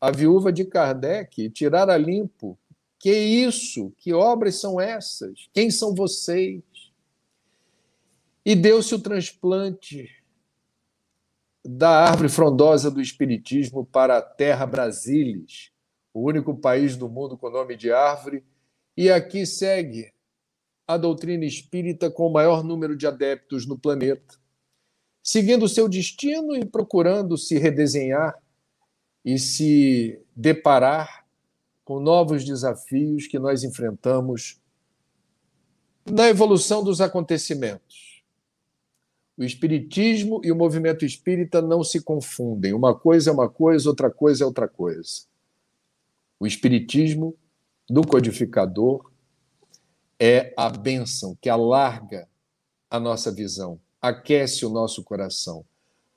a 0.00 0.10
viúva 0.10 0.50
de 0.50 0.64
Kardec, 0.64 1.50
tirar 1.50 1.90
a 1.90 1.98
limpo. 1.98 2.58
Que 2.98 3.12
isso? 3.12 3.92
Que 3.98 4.14
obras 4.14 4.58
são 4.58 4.80
essas? 4.80 5.50
Quem 5.52 5.70
são 5.70 5.94
vocês? 5.94 6.62
E 8.42 8.56
deu-se 8.56 8.94
o 8.94 8.98
transplante 8.98 10.10
da 11.62 12.08
árvore 12.08 12.30
frondosa 12.30 12.90
do 12.90 13.02
Espiritismo 13.02 13.84
para 13.84 14.16
a 14.16 14.22
terra 14.22 14.64
Brasilis, 14.64 15.70
o 16.14 16.26
único 16.26 16.56
país 16.56 16.96
do 16.96 17.06
mundo 17.06 17.36
com 17.36 17.50
nome 17.50 17.76
de 17.76 17.92
árvore, 17.92 18.42
e 18.96 19.10
aqui 19.10 19.44
segue 19.44 20.13
a 20.86 20.96
doutrina 20.96 21.44
espírita 21.44 22.10
com 22.10 22.26
o 22.26 22.32
maior 22.32 22.62
número 22.62 22.96
de 22.96 23.06
adeptos 23.06 23.66
no 23.66 23.78
planeta, 23.78 24.36
seguindo 25.22 25.68
seu 25.68 25.88
destino 25.88 26.54
e 26.54 26.64
procurando 26.64 27.36
se 27.38 27.58
redesenhar 27.58 28.34
e 29.24 29.38
se 29.38 30.20
deparar 30.36 31.24
com 31.84 32.00
novos 32.00 32.44
desafios 32.44 33.26
que 33.26 33.38
nós 33.38 33.62
enfrentamos 33.62 34.60
na 36.04 36.28
evolução 36.28 36.84
dos 36.84 37.00
acontecimentos. 37.00 38.22
O 39.36 39.42
espiritismo 39.42 40.40
e 40.44 40.52
o 40.52 40.56
movimento 40.56 41.04
espírita 41.04 41.60
não 41.60 41.82
se 41.82 42.00
confundem. 42.00 42.72
Uma 42.72 42.94
coisa 42.94 43.30
é 43.30 43.32
uma 43.32 43.48
coisa, 43.48 43.88
outra 43.88 44.10
coisa 44.10 44.44
é 44.44 44.46
outra 44.46 44.68
coisa. 44.68 45.24
O 46.38 46.46
espiritismo 46.46 47.36
do 47.88 48.06
codificador 48.06 49.10
é 50.18 50.52
a 50.56 50.68
bênção 50.68 51.36
que 51.40 51.48
alarga 51.48 52.28
a 52.90 53.00
nossa 53.00 53.32
visão, 53.32 53.80
aquece 54.00 54.64
o 54.64 54.70
nosso 54.70 55.02
coração, 55.02 55.64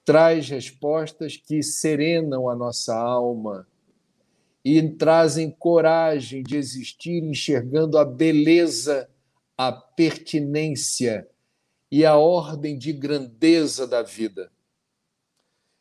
traz 0.06 0.50
respostas 0.50 1.36
que 1.36 1.62
serenam 1.64 2.50
a 2.50 2.56
nossa 2.56 2.96
alma 2.96 3.68
e 4.64 4.82
trazem 4.90 5.50
coragem 5.50 6.44
de 6.44 6.58
existir 6.58 7.24
enxergando 7.24 7.98
a 7.98 8.06
beleza, 8.06 9.10
a 9.58 9.72
pertinência 9.72 11.28
e 11.92 12.06
a 12.06 12.16
ordem 12.16 12.78
de 12.78 12.92
grandeza 12.94 13.88
da 13.88 14.04
vida. 14.04 14.52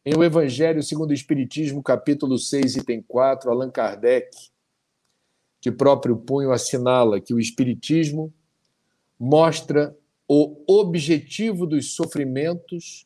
Em 0.04 0.16
O 0.16 0.22
Evangelho 0.22 0.82
segundo 0.82 1.10
o 1.10 1.14
Espiritismo, 1.14 1.82
capítulo 1.82 2.38
6, 2.38 2.76
item 2.76 3.02
4, 3.02 3.50
Allan 3.50 3.70
Kardec 3.70 4.30
de 5.66 5.72
próprio 5.72 6.16
punho 6.16 6.52
assinala 6.52 7.20
que 7.20 7.34
o 7.34 7.40
Espiritismo 7.40 8.32
mostra 9.18 9.98
o 10.28 10.62
objetivo 10.68 11.66
dos 11.66 11.96
sofrimentos 11.96 13.04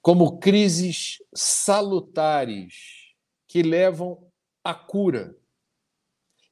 como 0.00 0.38
crises 0.38 1.20
salutares 1.34 3.12
que 3.48 3.60
levam 3.60 4.22
à 4.62 4.72
cura 4.72 5.36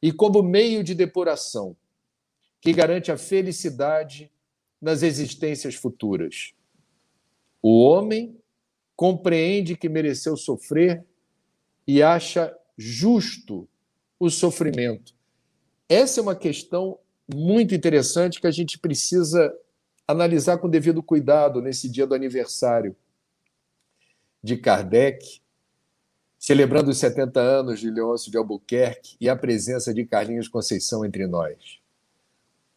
e 0.02 0.10
como 0.10 0.42
meio 0.42 0.82
de 0.82 0.92
depuração 0.92 1.76
que 2.60 2.72
garante 2.72 3.12
a 3.12 3.16
felicidade 3.16 4.28
nas 4.82 5.04
existências 5.04 5.76
futuras. 5.76 6.52
O 7.62 7.80
homem 7.80 8.36
compreende 8.96 9.76
que 9.76 9.88
mereceu 9.88 10.36
sofrer 10.36 11.06
e 11.86 12.02
acha 12.02 12.52
justo 12.76 13.68
o 14.18 14.30
sofrimento. 14.30 15.14
Essa 15.88 16.20
é 16.20 16.22
uma 16.22 16.34
questão 16.34 16.98
muito 17.32 17.74
interessante 17.74 18.40
que 18.40 18.46
a 18.46 18.50
gente 18.50 18.78
precisa 18.78 19.54
analisar 20.06 20.58
com 20.58 20.68
devido 20.68 21.02
cuidado 21.02 21.60
nesse 21.60 21.88
dia 21.88 22.06
do 22.06 22.14
aniversário 22.14 22.96
de 24.42 24.56
Kardec, 24.56 25.40
celebrando 26.38 26.90
os 26.90 26.98
70 26.98 27.40
anos 27.40 27.80
de 27.80 27.90
Leôncio 27.90 28.30
de 28.30 28.36
Albuquerque 28.36 29.16
e 29.20 29.28
a 29.28 29.34
presença 29.34 29.92
de 29.92 30.04
Carlinhos 30.06 30.48
Conceição 30.48 31.04
entre 31.04 31.26
nós. 31.26 31.80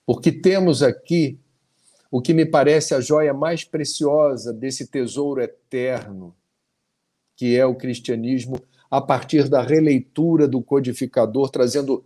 Porque 0.05 0.31
temos 0.31 0.81
aqui 0.81 1.39
o 2.09 2.19
que 2.21 2.33
me 2.33 2.45
parece 2.45 2.95
a 2.95 3.01
joia 3.01 3.33
mais 3.33 3.63
preciosa 3.63 4.51
desse 4.51 4.87
tesouro 4.87 5.41
eterno, 5.41 6.35
que 7.35 7.55
é 7.55 7.65
o 7.65 7.75
cristianismo 7.75 8.59
a 8.89 8.99
partir 8.99 9.47
da 9.47 9.61
releitura 9.61 10.47
do 10.47 10.61
codificador, 10.61 11.49
trazendo 11.49 12.03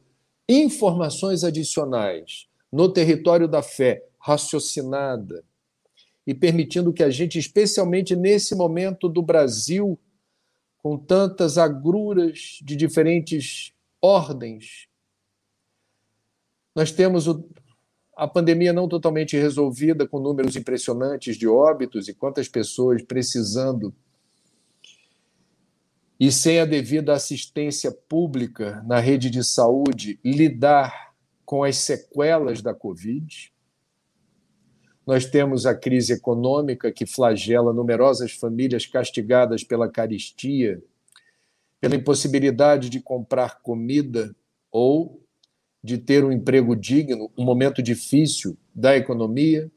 informações 0.48 1.44
adicionais, 1.44 2.48
no 2.72 2.92
território 2.92 3.48
da 3.48 3.62
fé, 3.62 4.04
raciocinada, 4.20 5.44
e 6.26 6.34
permitindo 6.34 6.94
que 6.94 7.04
a 7.04 7.10
gente, 7.10 7.38
especialmente 7.38 8.16
nesse 8.16 8.56
momento 8.56 9.10
do 9.10 9.22
Brasil, 9.22 10.00
com 10.78 10.98
tantas 10.98 11.58
agruras 11.58 12.60
de 12.62 12.76
diferentes 12.76 13.74
ordens, 14.02 14.88
nós 16.76 16.92
temos 16.92 17.28
o, 17.28 17.46
a 18.16 18.28
pandemia 18.28 18.74
não 18.74 18.88
totalmente 18.88 19.38
resolvida, 19.38 20.08
com 20.08 20.20
números 20.20 20.56
impressionantes 20.56 21.38
de 21.38 21.48
óbitos 21.48 22.08
e 22.08 22.14
quantas 22.14 22.48
pessoas 22.48 23.02
precisando 23.04 23.94
e 26.24 26.32
sem 26.32 26.58
a 26.62 26.64
devida 26.64 27.12
assistência 27.12 27.92
pública 27.92 28.82
na 28.88 28.98
rede 28.98 29.30
de 29.30 29.44
saúde 29.44 30.18
lidar 30.24 31.14
com 31.44 31.66
as 31.66 31.76
sequelas 31.76 32.62
da 32.62 32.74
Covid. 32.74 33.52
Nós 35.06 35.26
temos 35.26 35.66
a 35.66 35.76
crise 35.76 36.14
econômica 36.14 36.94
que 36.94 37.06
flagela 37.06 37.74
numerosas 37.74 38.32
famílias 38.32 38.86
castigadas 38.86 39.66
pela 39.66 39.92
caristia, 39.92 40.82
pela 41.82 41.98
impossibilidade 41.98 42.90
de 42.90 43.02
comprar 43.02 43.62
comida 43.62 44.34
ou 44.72 45.22
de 45.84 45.98
ter 45.98 46.24
um 46.24 46.32
emprego 46.32 46.74
digno, 46.74 47.30
um 47.38 47.44
momento 47.44 47.84
difícil 47.84 48.58
da 48.74 48.96
economia. 48.96 49.70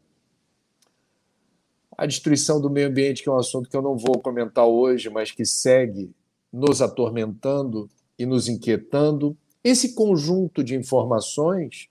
A 1.98 2.06
destruição 2.06 2.60
do 2.60 2.70
meio 2.70 2.86
ambiente, 2.86 3.24
que 3.24 3.28
é 3.28 3.32
um 3.32 3.36
assunto 3.36 3.68
que 3.68 3.76
eu 3.76 3.82
não 3.82 3.98
vou 3.98 4.20
comentar 4.20 4.64
hoje, 4.64 5.10
mas 5.10 5.32
que 5.32 5.44
segue 5.44 6.14
nos 6.56 6.80
atormentando 6.80 7.88
e 8.18 8.24
nos 8.24 8.48
inquietando. 8.48 9.36
Esse 9.62 9.94
conjunto 9.94 10.64
de 10.64 10.74
informações 10.74 11.88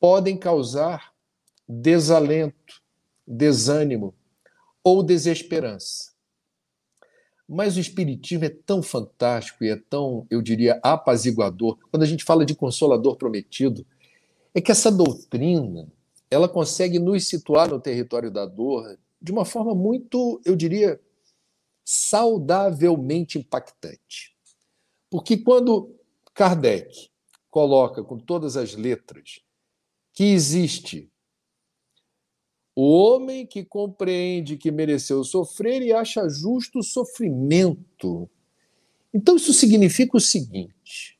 podem 0.00 0.36
causar 0.36 1.12
desalento, 1.68 2.82
desânimo 3.26 4.12
ou 4.82 5.00
desesperança. 5.00 6.12
Mas 7.48 7.76
o 7.76 7.80
Espiritismo 7.80 8.44
é 8.44 8.48
tão 8.48 8.82
fantástico 8.82 9.62
e 9.62 9.70
é 9.70 9.76
tão, 9.76 10.26
eu 10.28 10.42
diria, 10.42 10.80
apaziguador. 10.82 11.78
Quando 11.92 12.02
a 12.02 12.06
gente 12.06 12.24
fala 12.24 12.44
de 12.44 12.54
consolador 12.54 13.16
prometido, 13.16 13.86
é 14.52 14.60
que 14.60 14.72
essa 14.72 14.90
doutrina 14.90 15.86
ela 16.28 16.48
consegue 16.48 16.98
nos 16.98 17.28
situar 17.28 17.70
no 17.70 17.78
território 17.78 18.30
da 18.30 18.44
dor 18.44 18.98
de 19.22 19.30
uma 19.30 19.44
forma 19.44 19.72
muito, 19.72 20.40
eu 20.44 20.56
diria, 20.56 21.00
saudavelmente 21.86 23.38
impactante. 23.38 24.34
Porque 25.08 25.36
quando 25.36 25.94
Kardec 26.34 27.08
coloca 27.48 28.02
com 28.02 28.18
todas 28.18 28.56
as 28.56 28.74
letras 28.74 29.40
que 30.12 30.24
existe 30.24 31.08
o 32.74 32.82
homem 32.82 33.46
que 33.46 33.64
compreende 33.64 34.58
que 34.58 34.70
mereceu 34.70 35.24
sofrer 35.24 35.80
e 35.80 35.94
acha 35.94 36.28
justo 36.28 36.80
o 36.80 36.82
sofrimento. 36.82 38.28
Então, 39.14 39.36
isso 39.36 39.54
significa 39.54 40.18
o 40.18 40.20
seguinte: 40.20 41.18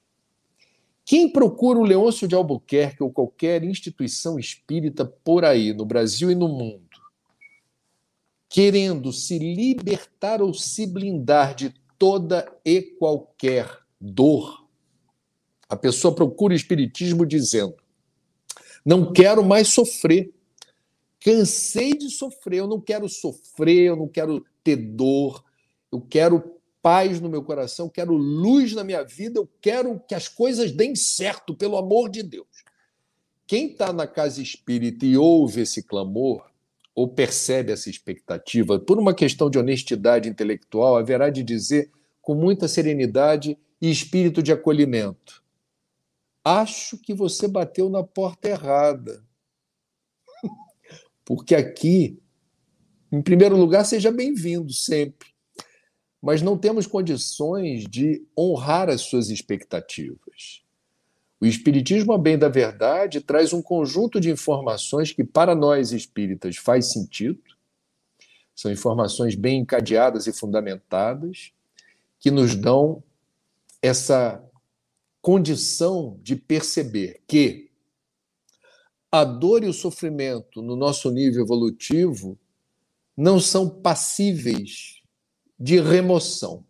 quem 1.03 1.33
procura 1.33 1.79
o 1.79 1.85
Leôncio 1.85 2.29
de 2.29 2.35
Albuquerque 2.35 3.03
ou 3.03 3.11
qualquer 3.11 3.65
instituição 3.65 4.39
espírita 4.39 5.07
por 5.07 5.47
aí, 5.47 5.73
no 5.73 5.87
Brasil 5.87 6.31
e 6.31 6.35
no 6.35 6.49
mundo, 6.49 6.86
querendo 8.57 9.13
se 9.13 9.39
libertar 9.39 10.41
ou 10.41 10.55
se 10.55 10.87
blindar 10.87 11.55
de 11.55 11.75
toda 11.99 12.51
e 12.65 12.81
qualquer 12.81 13.69
dor, 14.01 14.67
a 15.69 15.77
pessoa 15.77 16.15
procura 16.15 16.55
o 16.55 16.57
Espiritismo 16.57 17.27
dizendo: 17.27 17.77
não 18.83 19.13
quero 19.13 19.45
mais 19.45 19.69
sofrer. 19.69 20.33
Cansei 21.21 21.99
de 21.99 22.09
sofrer, 22.09 22.61
eu 22.61 22.67
não 22.67 22.81
quero 22.81 23.07
sofrer, 23.11 23.89
eu 23.89 23.97
não 23.97 24.09
quero 24.09 24.43
ter 24.65 24.77
dor, 24.77 25.45
eu 25.93 26.01
quero 26.01 26.59
paz 26.81 27.21
no 27.21 27.29
meu 27.29 27.43
coração, 27.43 27.91
quero 27.91 28.15
luz 28.15 28.73
na 28.73 28.85
minha 28.85 29.03
vida, 29.03 29.39
eu 29.39 29.47
quero 29.61 30.01
que 30.09 30.15
as 30.15 30.29
coisas 30.29 30.73
deem 30.73 30.97
certo, 30.97 31.55
pelo 31.55 31.77
amor 31.77 32.09
de 32.09 32.23
Deus. 32.23 32.65
Quem 33.47 33.67
está 33.67 33.93
na 33.93 34.07
casa 34.07 34.41
espírita 34.41 35.05
e 35.05 35.15
ouve 35.15 35.61
esse 35.61 35.83
clamor, 35.83 36.56
ou 36.97 37.07
percebe 37.07 37.73
essa 37.73 37.91
expectativa, 37.91 38.79
por 38.81 38.99
uma 38.99 39.13
questão 39.13 39.51
de 39.51 39.59
honestidade 39.59 40.31
intelectual, 40.31 40.97
haverá 40.97 41.29
de 41.29 41.43
dizer 41.43 41.91
com 42.23 42.35
muita 42.35 42.67
serenidade 42.67 43.59
e 43.79 43.91
espírito 43.91 44.43
de 44.43 44.51
acolhimento: 44.51 45.45
Acho 46.43 46.97
que 46.97 47.13
você 47.13 47.47
bateu 47.47 47.91
na 47.91 48.03
porta 48.03 48.49
errada. 48.49 49.23
Porque 51.23 51.55
aqui, 51.55 52.19
em 53.13 53.21
primeiro 53.21 53.59
lugar, 53.59 53.85
seja 53.85 54.11
bem-vindo 54.11 54.73
sempre. 54.73 55.29
Mas 56.23 56.41
não 56.41 56.57
temos 56.57 56.87
condições 56.87 57.85
de 57.85 58.27
honrar 58.37 58.89
as 58.89 59.03
suas 59.03 59.29
expectativas. 59.29 60.66
O 61.41 61.45
Espiritismo, 61.45 62.13
a 62.13 62.19
bem 62.19 62.39
da 62.39 62.49
verdade, 62.49 63.21
traz 63.21 63.53
um 63.53 63.61
conjunto 63.61 64.19
de 64.19 64.31
informações 64.31 65.13
que, 65.13 65.23
para 65.23 65.55
nós 65.55 65.93
espíritas, 65.93 66.57
faz 66.57 66.93
sentido. 66.93 67.43
São 68.55 68.73
informações 68.73 69.35
bem 69.35 69.61
encadeadas 69.61 70.27
e 70.27 70.33
fundamentadas, 70.33 71.53
que 72.19 72.31
nos 72.31 72.55
dão 72.55 73.03
essa 73.83 74.43
condição 75.21 76.19
de 76.23 76.37
perceber 76.37 77.21
que 77.29 77.71
a 79.13 79.25
dor 79.25 79.63
e 79.63 79.69
o 79.69 79.73
sofrimento 79.73 80.63
no 80.63 80.75
nosso 80.75 81.11
nível 81.11 81.45
evolutivo 81.45 82.39
não 83.17 83.39
são 83.39 83.69
passíveis 83.69 85.03
de 85.59 85.81
remoção. 85.81 86.65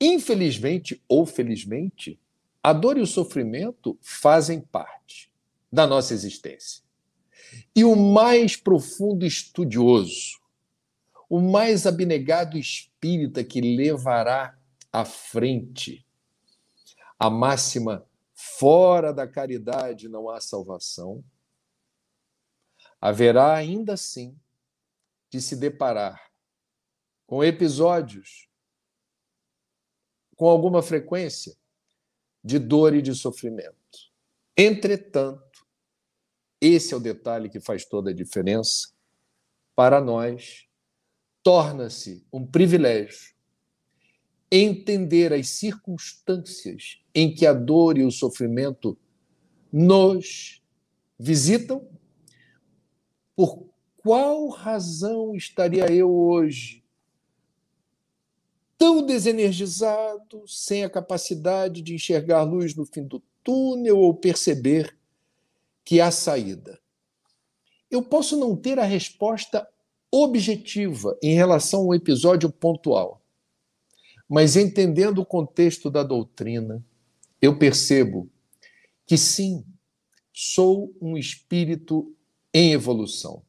Infelizmente 0.00 1.02
ou 1.08 1.26
felizmente, 1.26 2.18
a 2.62 2.72
dor 2.72 2.98
e 2.98 3.00
o 3.00 3.06
sofrimento 3.06 3.98
fazem 4.00 4.60
parte 4.60 5.30
da 5.72 5.86
nossa 5.86 6.12
existência. 6.12 6.82
E 7.74 7.84
o 7.84 7.96
mais 7.96 8.56
profundo 8.56 9.24
estudioso, 9.24 10.40
o 11.28 11.40
mais 11.40 11.86
abnegado 11.86 12.58
espírita 12.58 13.44
que 13.44 13.60
levará 13.60 14.58
à 14.92 15.04
frente 15.04 16.04
a 17.18 17.28
máxima 17.28 18.06
Fora 18.40 19.12
da 19.12 19.26
caridade 19.26 20.08
não 20.08 20.30
há 20.30 20.40
salvação. 20.40 21.24
Haverá 23.00 23.52
ainda 23.52 23.94
assim 23.94 24.38
de 25.28 25.42
se 25.42 25.56
deparar 25.56 26.30
com 27.26 27.42
episódios 27.42 28.48
com 30.36 30.48
alguma 30.48 30.84
frequência 30.84 31.56
de 32.48 32.58
dor 32.58 32.94
e 32.94 33.02
de 33.02 33.14
sofrimento. 33.14 33.76
Entretanto, 34.56 35.66
esse 36.58 36.94
é 36.94 36.96
o 36.96 37.00
detalhe 37.00 37.50
que 37.50 37.60
faz 37.60 37.84
toda 37.84 38.08
a 38.08 38.14
diferença. 38.14 38.88
Para 39.76 40.00
nós, 40.00 40.66
torna-se 41.42 42.26
um 42.32 42.46
privilégio 42.46 43.34
entender 44.50 45.30
as 45.30 45.50
circunstâncias 45.50 47.04
em 47.14 47.34
que 47.34 47.46
a 47.46 47.52
dor 47.52 47.98
e 47.98 48.02
o 48.02 48.10
sofrimento 48.10 48.96
nos 49.70 50.62
visitam? 51.18 51.86
Por 53.36 53.68
qual 53.98 54.48
razão 54.48 55.34
estaria 55.36 55.92
eu 55.92 56.10
hoje 56.10 56.77
tão 58.78 59.04
desenergizado, 59.04 60.46
sem 60.46 60.84
a 60.84 60.90
capacidade 60.90 61.82
de 61.82 61.94
enxergar 61.94 62.44
luz 62.44 62.76
no 62.76 62.86
fim 62.86 63.02
do 63.02 63.20
túnel 63.42 63.98
ou 63.98 64.14
perceber 64.14 64.96
que 65.84 66.00
há 66.00 66.12
saída? 66.12 66.78
Eu 67.90 68.02
posso 68.02 68.36
não 68.36 68.54
ter 68.54 68.78
a 68.78 68.84
resposta 68.84 69.68
objetiva 70.10 71.18
em 71.22 71.34
relação 71.34 71.80
ao 71.80 71.94
episódio 71.94 72.50
pontual, 72.50 73.20
mas 74.28 74.56
entendendo 74.56 75.18
o 75.18 75.26
contexto 75.26 75.90
da 75.90 76.02
doutrina, 76.02 76.84
eu 77.42 77.58
percebo 77.58 78.30
que 79.06 79.16
sim, 79.16 79.64
sou 80.32 80.94
um 81.00 81.16
espírito 81.16 82.14
em 82.54 82.72
evolução. 82.72 83.42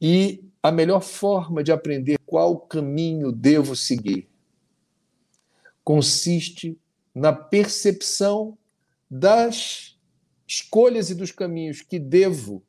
E 0.00 0.44
a 0.64 0.72
melhor 0.72 1.02
forma 1.02 1.62
de 1.62 1.70
aprender 1.70 2.18
qual 2.24 2.58
caminho 2.58 3.30
devo 3.30 3.76
seguir 3.76 4.26
consiste 5.84 6.80
na 7.14 7.34
percepção 7.34 8.56
das 9.10 9.98
escolhas 10.48 11.10
e 11.10 11.14
dos 11.14 11.30
caminhos 11.30 11.82
que 11.82 11.98
devo 11.98 12.64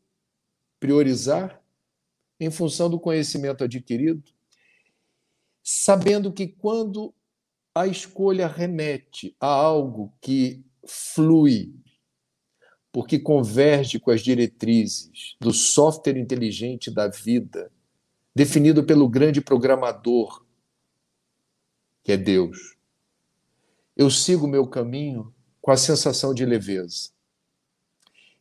priorizar 0.77 1.63
em 2.37 2.51
função 2.51 2.89
do 2.89 2.99
conhecimento 2.99 3.63
adquirido, 3.63 4.29
sabendo 5.63 6.33
que 6.33 6.47
quando 6.47 7.15
a 7.73 7.87
escolha 7.87 8.45
remete 8.45 9.33
a 9.39 9.47
algo 9.47 10.13
que 10.19 10.61
flui 10.85 11.73
porque 12.91 13.19
converge 13.19 13.99
com 13.99 14.11
as 14.11 14.21
diretrizes 14.21 15.35
do 15.39 15.53
software 15.53 16.17
inteligente 16.17 16.89
da 16.89 17.09
vida, 17.09 17.71
definido 18.35 18.83
pelo 18.83 19.07
grande 19.07 19.39
programador, 19.39 20.45
que 22.03 22.11
é 22.11 22.17
Deus. 22.17 22.75
Eu 23.95 24.11
sigo 24.11 24.45
meu 24.45 24.67
caminho 24.67 25.33
com 25.61 25.71
a 25.71 25.77
sensação 25.77 26.33
de 26.33 26.45
leveza. 26.45 27.11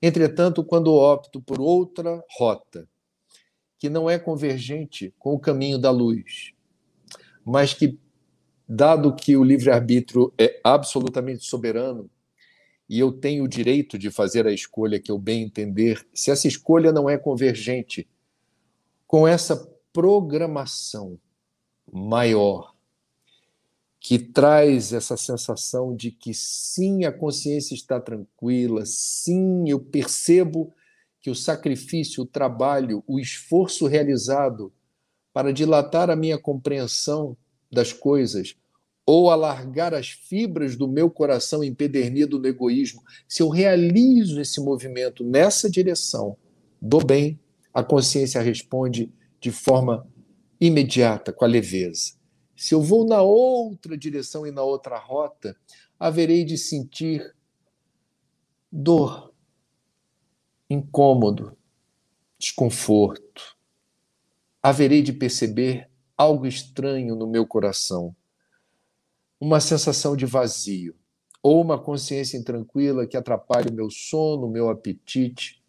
Entretanto, 0.03 0.65
quando 0.65 0.93
opto 0.93 1.41
por 1.41 1.61
outra 1.61 2.23
rota, 2.37 2.89
que 3.79 3.89
não 3.89 4.11
é 4.11 4.19
convergente 4.19 5.15
com 5.19 5.33
o 5.33 5.39
caminho 5.39 5.79
da 5.79 5.91
luz, 5.91 6.53
mas 7.45 7.73
que, 7.73 7.99
dado 8.69 9.15
que 9.15 9.37
o 9.37 9.45
livre-arbítrio 9.45 10.33
é 10.37 10.61
absolutamente 10.65 11.45
soberano, 11.45 12.11
e 12.89 12.99
eu 12.99 13.13
tenho 13.13 13.45
o 13.45 13.49
direito 13.49 13.99
de 13.99 14.11
fazer 14.11 14.47
a 14.47 14.53
escolha 14.53 15.01
que 15.01 15.11
eu 15.11 15.19
bem 15.19 15.43
entender, 15.43 16.07
se 16.13 16.31
essa 16.31 16.49
escolha 16.49 16.93
não 16.93 17.09
é 17.09 17.17
convergente 17.17 18.07
com 19.07 19.27
essa 19.27 19.74
programação 19.95 21.19
maior 21.91 22.75
que 24.01 24.19
traz 24.19 24.93
essa 24.93 25.17
sensação 25.17 25.97
de 25.97 26.11
que 26.11 26.35
sim, 26.35 27.07
a 27.07 27.13
consciência 27.13 27.75
está 27.75 27.99
tranquila, 27.99 28.85
sim, 28.85 29.67
eu 29.67 29.81
percebo 29.81 30.75
que 31.23 31.31
o 31.31 31.35
sacrifício, 31.35 32.23
o 32.23 32.27
trabalho, 32.27 33.03
o 33.07 33.19
esforço 33.19 33.87
realizado 33.87 34.71
para 35.33 35.55
dilatar 35.55 36.11
a 36.11 36.17
minha 36.17 36.37
compreensão 36.37 37.35
das 37.73 37.95
coisas 37.95 38.57
ou 39.07 39.31
alargar 39.31 39.95
as 39.95 40.11
fibras 40.11 40.77
do 40.77 40.89
meu 40.89 41.11
coração 41.11 41.63
empedernido 41.63 42.39
no 42.39 42.47
egoísmo, 42.47 43.03
se 43.29 43.43
eu 43.43 43.49
realizo 43.49 44.41
esse 44.41 44.61
movimento 44.61 45.25
nessa 45.25 45.71
direção 45.71 46.37
do 46.81 46.99
bem, 46.99 47.39
a 47.73 47.83
consciência 47.83 48.41
responde 48.41 49.11
de 49.45 49.53
forma 49.53 50.09
imediata, 50.59 51.31
com 51.31 51.45
a 51.45 51.49
leveza. 51.49 52.15
Se 52.57 52.75
eu 52.75 52.81
vou 52.81 53.07
na 53.07 53.21
outra 53.21 53.95
direção 53.95 54.47
e 54.47 54.51
na 54.51 54.63
outra 54.63 54.97
rota, 54.97 55.55
haverei 56.01 56.47
de 56.47 56.57
sentir 56.57 57.37
dor, 58.73 59.35
incômodo, 60.71 61.55
desconforto. 62.39 63.55
Haverei 64.63 65.03
de 65.03 65.13
perceber 65.13 65.91
algo 66.17 66.47
estranho 66.47 67.15
no 67.15 67.27
meu 67.27 67.47
coração, 67.47 68.17
uma 69.39 69.61
sensação 69.61 70.17
de 70.17 70.25
vazio, 70.25 70.97
ou 71.43 71.61
uma 71.61 71.79
consciência 71.79 72.39
intranquila 72.39 73.07
que 73.07 73.15
atrapalha 73.15 73.71
o 73.71 73.75
meu 73.75 73.91
sono, 73.91 74.47
o 74.47 74.51
meu 74.51 74.71
apetite, 74.71 75.63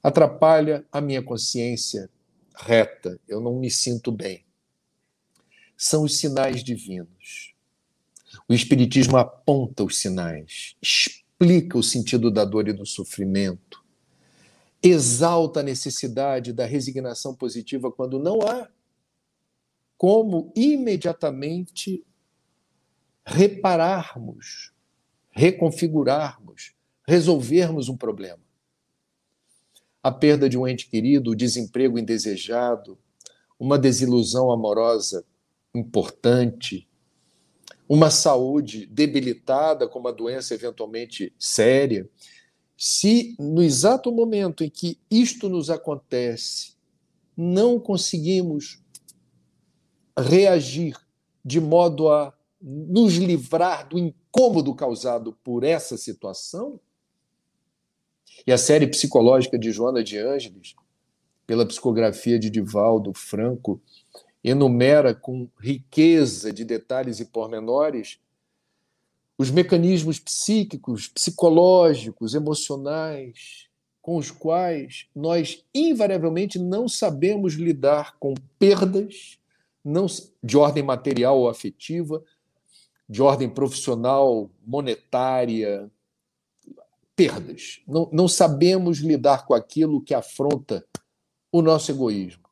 atrapalha 0.00 0.86
a 0.92 1.00
minha 1.00 1.20
consciência 1.20 2.08
reta, 2.56 3.20
eu 3.28 3.40
não 3.40 3.58
me 3.58 3.70
sinto 3.70 4.10
bem 4.10 4.46
são 5.76 6.04
os 6.04 6.18
sinais 6.18 6.64
divinos. 6.64 7.54
O 8.48 8.54
Espiritismo 8.54 9.16
aponta 9.16 9.84
os 9.84 9.98
sinais, 9.98 10.76
explica 10.80 11.76
o 11.76 11.82
sentido 11.82 12.30
da 12.30 12.44
dor 12.44 12.68
e 12.68 12.72
do 12.72 12.86
sofrimento, 12.86 13.84
exalta 14.82 15.60
a 15.60 15.62
necessidade 15.62 16.52
da 16.52 16.64
resignação 16.64 17.34
positiva 17.34 17.90
quando 17.90 18.18
não 18.18 18.40
há 18.42 18.68
como 19.98 20.52
imediatamente 20.54 22.04
repararmos, 23.24 24.72
reconfigurarmos, 25.30 26.74
resolvermos 27.06 27.88
um 27.88 27.96
problema. 27.96 28.45
A 30.06 30.12
perda 30.12 30.48
de 30.48 30.56
um 30.56 30.68
ente 30.68 30.88
querido, 30.88 31.32
o 31.32 31.34
desemprego 31.34 31.98
indesejado, 31.98 32.96
uma 33.58 33.76
desilusão 33.76 34.52
amorosa 34.52 35.26
importante, 35.74 36.88
uma 37.88 38.08
saúde 38.08 38.86
debilitada 38.86 39.88
com 39.88 39.98
uma 39.98 40.12
doença 40.12 40.54
eventualmente 40.54 41.34
séria, 41.36 42.08
se 42.76 43.34
no 43.36 43.60
exato 43.60 44.12
momento 44.12 44.62
em 44.62 44.70
que 44.70 44.96
isto 45.10 45.48
nos 45.48 45.70
acontece, 45.70 46.76
não 47.36 47.80
conseguimos 47.80 48.80
reagir 50.16 50.96
de 51.44 51.60
modo 51.60 52.08
a 52.08 52.32
nos 52.62 53.14
livrar 53.14 53.88
do 53.88 53.98
incômodo 53.98 54.72
causado 54.72 55.32
por 55.42 55.64
essa 55.64 55.96
situação, 55.96 56.78
e 58.44 58.52
a 58.52 58.58
série 58.58 58.86
psicológica 58.86 59.58
de 59.58 59.70
Joana 59.70 60.02
de 60.02 60.18
Ângeles, 60.18 60.74
pela 61.46 61.66
psicografia 61.66 62.38
de 62.38 62.50
Divaldo 62.50 63.12
Franco, 63.14 63.80
enumera 64.42 65.14
com 65.14 65.48
riqueza 65.60 66.52
de 66.52 66.64
detalhes 66.64 67.20
e 67.20 67.24
pormenores 67.24 68.18
os 69.38 69.50
mecanismos 69.50 70.18
psíquicos, 70.18 71.08
psicológicos, 71.08 72.34
emocionais, 72.34 73.66
com 74.00 74.16
os 74.16 74.30
quais 74.30 75.06
nós 75.14 75.64
invariavelmente 75.74 76.58
não 76.58 76.88
sabemos 76.88 77.54
lidar 77.54 78.16
com 78.18 78.34
perdas, 78.58 79.38
não 79.84 80.06
de 80.42 80.56
ordem 80.56 80.82
material 80.82 81.38
ou 81.38 81.48
afetiva, 81.48 82.22
de 83.08 83.20
ordem 83.20 83.48
profissional, 83.48 84.50
monetária, 84.64 85.90
perdas. 87.16 87.80
Não, 87.88 88.08
não 88.12 88.28
sabemos 88.28 88.98
lidar 88.98 89.46
com 89.46 89.54
aquilo 89.54 90.02
que 90.02 90.12
afronta 90.12 90.86
o 91.50 91.62
nosso 91.62 91.90
egoísmo. 91.90 92.44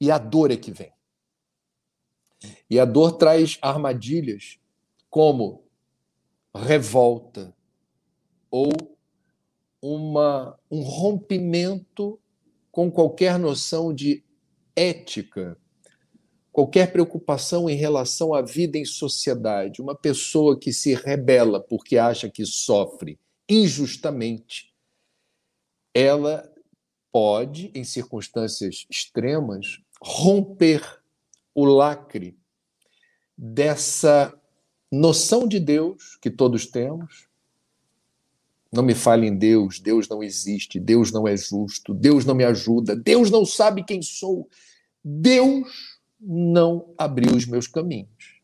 E 0.00 0.10
a 0.10 0.16
dor 0.16 0.52
é 0.52 0.56
que 0.56 0.70
vem. 0.70 0.92
E 2.70 2.78
a 2.78 2.84
dor 2.84 3.12
traz 3.12 3.58
armadilhas 3.60 4.58
como 5.10 5.64
revolta 6.54 7.54
ou 8.50 8.70
uma, 9.80 10.58
um 10.70 10.82
rompimento 10.82 12.18
com 12.70 12.90
qualquer 12.90 13.38
noção 13.38 13.92
de 13.92 14.24
ética, 14.74 15.56
qualquer 16.50 16.92
preocupação 16.92 17.68
em 17.68 17.74
relação 17.74 18.32
à 18.34 18.42
vida 18.42 18.78
em 18.78 18.84
sociedade. 18.84 19.82
Uma 19.82 19.94
pessoa 19.94 20.58
que 20.58 20.72
se 20.72 20.94
rebela 20.94 21.60
porque 21.60 21.98
acha 21.98 22.30
que 22.30 22.44
sofre 22.44 23.18
injustamente, 23.48 24.72
ela 25.94 26.50
pode, 27.12 27.70
em 27.74 27.84
circunstâncias 27.84 28.86
extremas, 28.88 29.80
romper 30.00 31.02
o 31.54 31.64
lacre 31.64 32.36
dessa 33.36 34.34
noção 34.90 35.46
de 35.46 35.60
Deus 35.60 36.16
que 36.20 36.30
todos 36.30 36.66
temos. 36.66 37.28
Não 38.72 38.82
me 38.82 38.94
fale 38.94 39.26
em 39.26 39.36
Deus, 39.36 39.78
Deus 39.78 40.08
não 40.08 40.22
existe, 40.22 40.80
Deus 40.80 41.12
não 41.12 41.28
é 41.28 41.36
justo, 41.36 41.92
Deus 41.92 42.24
não 42.24 42.34
me 42.34 42.44
ajuda, 42.44 42.96
Deus 42.96 43.30
não 43.30 43.44
sabe 43.44 43.84
quem 43.84 44.00
sou, 44.00 44.48
Deus 45.04 46.00
não 46.18 46.94
abriu 46.96 47.36
os 47.36 47.44
meus 47.44 47.66
caminhos. 47.66 48.40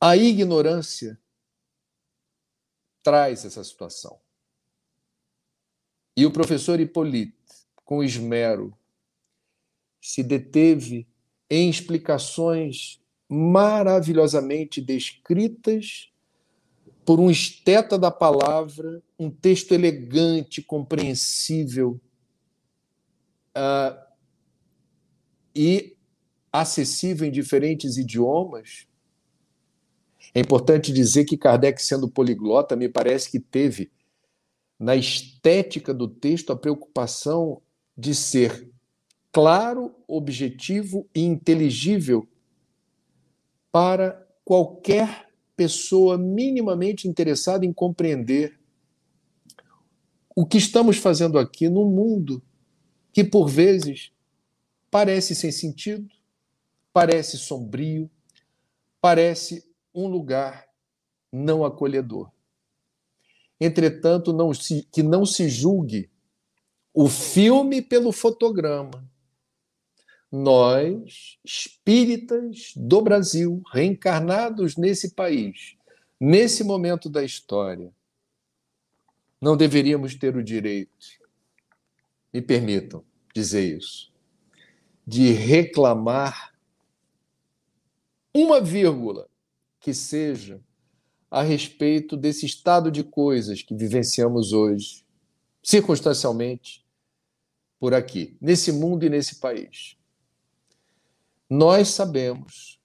A 0.00 0.16
ignorância 0.16 1.19
traz 3.02 3.44
essa 3.44 3.62
situação. 3.64 4.18
E 6.16 6.26
o 6.26 6.30
professor 6.30 6.78
Hippolyte, 6.80 7.34
com 7.84 8.02
esmero, 8.02 8.76
se 10.00 10.22
deteve 10.22 11.06
em 11.48 11.68
explicações 11.68 13.00
maravilhosamente 13.28 14.80
descritas 14.80 16.10
por 17.04 17.18
um 17.18 17.30
esteta 17.30 17.98
da 17.98 18.10
palavra, 18.10 19.02
um 19.18 19.30
texto 19.30 19.72
elegante, 19.72 20.62
compreensível 20.62 22.00
uh, 23.56 23.98
e 25.54 25.96
acessível 26.52 27.26
em 27.26 27.30
diferentes 27.30 27.96
idiomas. 27.96 28.86
É 30.34 30.40
importante 30.40 30.92
dizer 30.92 31.24
que 31.24 31.36
Kardec, 31.36 31.82
sendo 31.82 32.08
poliglota, 32.08 32.76
me 32.76 32.88
parece 32.88 33.30
que 33.30 33.40
teve 33.40 33.90
na 34.78 34.96
estética 34.96 35.92
do 35.92 36.08
texto 36.08 36.52
a 36.52 36.56
preocupação 36.56 37.60
de 37.96 38.14
ser 38.14 38.70
claro, 39.32 39.94
objetivo 40.08 41.08
e 41.14 41.20
inteligível 41.20 42.28
para 43.70 44.26
qualquer 44.44 45.28
pessoa 45.56 46.16
minimamente 46.16 47.06
interessada 47.06 47.66
em 47.66 47.72
compreender 47.72 48.58
o 50.34 50.46
que 50.46 50.58
estamos 50.58 50.96
fazendo 50.96 51.38
aqui 51.38 51.68
no 51.68 51.84
mundo 51.84 52.42
que, 53.12 53.22
por 53.22 53.48
vezes, 53.48 54.10
parece 54.90 55.34
sem 55.34 55.52
sentido, 55.52 56.08
parece 56.92 57.36
sombrio, 57.36 58.10
parece 59.00 59.69
um 59.94 60.06
lugar 60.06 60.68
não 61.32 61.64
acolhedor. 61.64 62.30
Entretanto, 63.60 64.32
não 64.32 64.54
se, 64.54 64.88
que 64.90 65.02
não 65.02 65.26
se 65.26 65.48
julgue 65.48 66.10
o 66.94 67.08
filme 67.08 67.82
pelo 67.82 68.10
fotograma. 68.10 69.08
Nós, 70.32 71.38
espíritas 71.44 72.72
do 72.76 73.02
Brasil, 73.02 73.62
reencarnados 73.72 74.76
nesse 74.76 75.14
país, 75.14 75.76
nesse 76.18 76.62
momento 76.62 77.08
da 77.08 77.22
história, 77.22 77.92
não 79.40 79.56
deveríamos 79.56 80.14
ter 80.14 80.36
o 80.36 80.44
direito, 80.44 81.06
me 82.32 82.40
permitam 82.40 83.04
dizer 83.34 83.76
isso, 83.76 84.12
de 85.06 85.32
reclamar 85.32 86.54
uma 88.32 88.60
vírgula 88.60 89.29
que 89.80 89.94
seja 89.94 90.60
a 91.30 91.42
respeito 91.42 92.16
desse 92.16 92.44
estado 92.44 92.90
de 92.90 93.02
coisas 93.02 93.62
que 93.62 93.74
vivenciamos 93.74 94.52
hoje, 94.52 95.04
circunstancialmente, 95.62 96.84
por 97.78 97.94
aqui, 97.94 98.36
nesse 98.40 98.72
mundo 98.72 99.04
e 99.04 99.08
nesse 99.08 99.36
país. 99.36 99.96
Nós 101.48 101.88
sabemos 101.88 102.78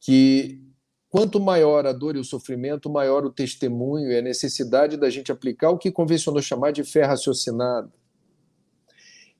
que 0.00 0.62
quanto 1.08 1.40
maior 1.40 1.86
a 1.86 1.92
dor 1.92 2.16
e 2.16 2.18
o 2.18 2.24
sofrimento, 2.24 2.90
maior 2.90 3.24
o 3.24 3.30
testemunho 3.30 4.10
e 4.10 4.18
a 4.18 4.22
necessidade 4.22 4.96
da 4.96 5.08
gente 5.08 5.32
aplicar 5.32 5.70
o 5.70 5.78
que 5.78 5.90
convencionou 5.90 6.42
chamar 6.42 6.72
de 6.72 6.84
fé 6.84 7.04
raciocinada 7.04 7.90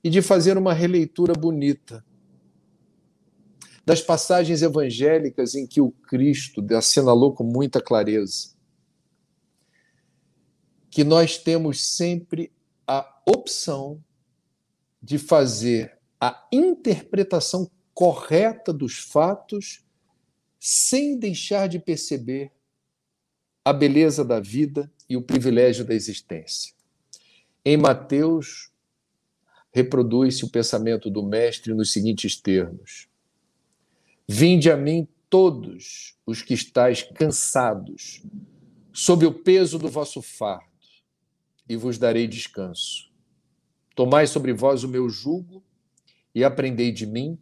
e 0.03 0.09
de 0.09 0.21
fazer 0.21 0.57
uma 0.57 0.73
releitura 0.73 1.33
bonita 1.33 2.03
das 3.85 4.01
passagens 4.01 4.61
evangélicas 4.61 5.55
em 5.55 5.67
que 5.67 5.79
o 5.79 5.91
Cristo 5.91 6.65
assinalou 6.75 7.33
com 7.33 7.43
muita 7.43 7.79
clareza 7.79 8.55
que 10.95 11.03
nós 11.03 11.37
temos 11.37 11.85
sempre 11.85 12.53
a 12.87 13.21
opção 13.25 14.01
de 15.03 15.17
fazer 15.17 15.99
a 16.21 16.47
interpretação 16.49 17.69
correta 17.93 18.71
dos 18.71 18.99
fatos 18.99 19.83
sem 20.57 21.19
deixar 21.19 21.67
de 21.67 21.79
perceber 21.79 22.49
a 23.65 23.73
beleza 23.73 24.23
da 24.23 24.39
vida 24.39 24.89
e 25.09 25.17
o 25.17 25.21
privilégio 25.21 25.83
da 25.83 25.93
existência. 25.93 26.73
Em 27.65 27.75
Mateus, 27.75 28.71
reproduz-se 29.73 30.45
o 30.45 30.49
pensamento 30.49 31.09
do 31.09 31.23
Mestre 31.23 31.73
nos 31.73 31.91
seguintes 31.91 32.39
termos: 32.39 33.09
Vinde 34.27 34.71
a 34.71 34.77
mim 34.77 35.07
todos 35.29 36.17
os 36.25 36.41
que 36.41 36.53
estáis 36.53 37.03
cansados, 37.03 38.23
sob 38.91 39.25
o 39.25 39.33
peso 39.33 39.77
do 39.77 39.87
vosso 39.87 40.21
fardo, 40.21 40.65
e 41.67 41.75
vos 41.75 41.97
darei 41.97 42.27
descanso. 42.27 43.11
Tomai 43.95 44.27
sobre 44.27 44.53
vós 44.53 44.83
o 44.83 44.87
meu 44.87 45.09
jugo 45.09 45.63
e 46.33 46.43
aprendei 46.43 46.91
de 46.91 47.05
mim, 47.05 47.39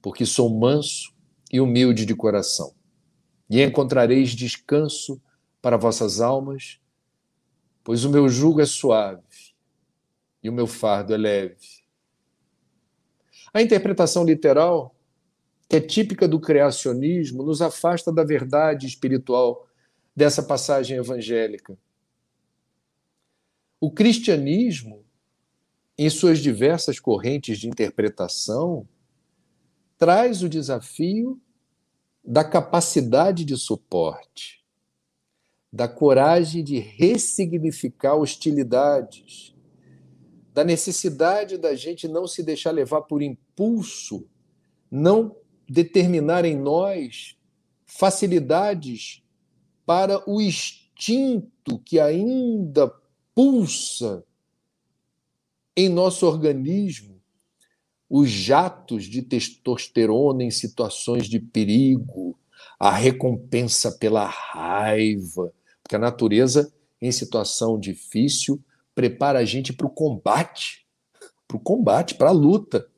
porque 0.00 0.24
sou 0.24 0.48
manso 0.48 1.12
e 1.52 1.60
humilde 1.60 2.06
de 2.06 2.14
coração, 2.14 2.74
e 3.48 3.62
encontrareis 3.62 4.30
descanso 4.30 5.20
para 5.60 5.76
vossas 5.76 6.20
almas, 6.20 6.80
pois 7.82 8.04
o 8.04 8.10
meu 8.10 8.28
jugo 8.28 8.60
é 8.60 8.66
suave 8.66 9.22
e 10.42 10.48
o 10.48 10.52
meu 10.52 10.66
fardo 10.66 11.12
é 11.12 11.16
leve. 11.16 11.84
A 13.52 13.60
interpretação 13.62 14.24
literal 14.24 14.95
que 15.68 15.76
é 15.76 15.80
típica 15.80 16.28
do 16.28 16.40
criacionismo, 16.40 17.42
nos 17.42 17.60
afasta 17.60 18.12
da 18.12 18.22
verdade 18.22 18.86
espiritual 18.86 19.66
dessa 20.14 20.42
passagem 20.42 20.96
evangélica. 20.96 21.76
O 23.80 23.90
cristianismo, 23.90 25.04
em 25.98 26.08
suas 26.08 26.38
diversas 26.38 27.00
correntes 27.00 27.58
de 27.58 27.68
interpretação, 27.68 28.88
traz 29.98 30.42
o 30.42 30.48
desafio 30.48 31.40
da 32.24 32.44
capacidade 32.44 33.44
de 33.44 33.56
suporte, 33.56 34.64
da 35.72 35.88
coragem 35.88 36.62
de 36.62 36.78
ressignificar 36.78 38.14
hostilidades, 38.14 39.54
da 40.52 40.64
necessidade 40.64 41.58
da 41.58 41.74
gente 41.74 42.08
não 42.08 42.26
se 42.26 42.42
deixar 42.42 42.70
levar 42.70 43.02
por 43.02 43.20
impulso, 43.20 44.26
não 44.90 45.36
determinar 45.68 46.44
em 46.44 46.56
nós 46.56 47.36
facilidades 47.84 49.22
para 49.84 50.28
o 50.28 50.40
instinto 50.40 51.78
que 51.84 52.00
ainda 52.00 52.92
pulsa 53.34 54.24
em 55.76 55.88
nosso 55.88 56.26
organismo, 56.26 57.20
os 58.08 58.30
jatos 58.30 59.04
de 59.04 59.20
testosterona 59.20 60.42
em 60.42 60.50
situações 60.50 61.28
de 61.28 61.38
perigo, 61.38 62.38
a 62.78 62.90
recompensa 62.90 63.92
pela 63.92 64.24
raiva, 64.24 65.52
porque 65.82 65.96
a 65.96 65.98
natureza, 65.98 66.72
em 67.00 67.12
situação 67.12 67.78
difícil, 67.78 68.62
prepara 68.94 69.40
a 69.40 69.44
gente 69.44 69.72
para 69.72 69.86
o 69.86 69.90
combate, 69.90 70.86
para 71.46 71.56
o 71.56 71.60
combate, 71.60 72.14
para 72.14 72.30
a 72.30 72.32
luta. 72.32 72.88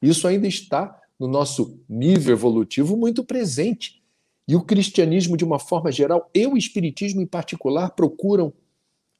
Isso 0.00 0.28
ainda 0.28 0.46
está 0.46 0.99
no 1.20 1.28
nosso 1.28 1.78
nível 1.86 2.34
evolutivo 2.34 2.96
muito 2.96 3.22
presente. 3.22 4.02
E 4.48 4.56
o 4.56 4.64
cristianismo, 4.64 5.36
de 5.36 5.44
uma 5.44 5.58
forma 5.58 5.92
geral, 5.92 6.30
e 6.34 6.46
o 6.46 6.56
espiritismo 6.56 7.20
em 7.20 7.26
particular, 7.26 7.90
procuram 7.90 8.52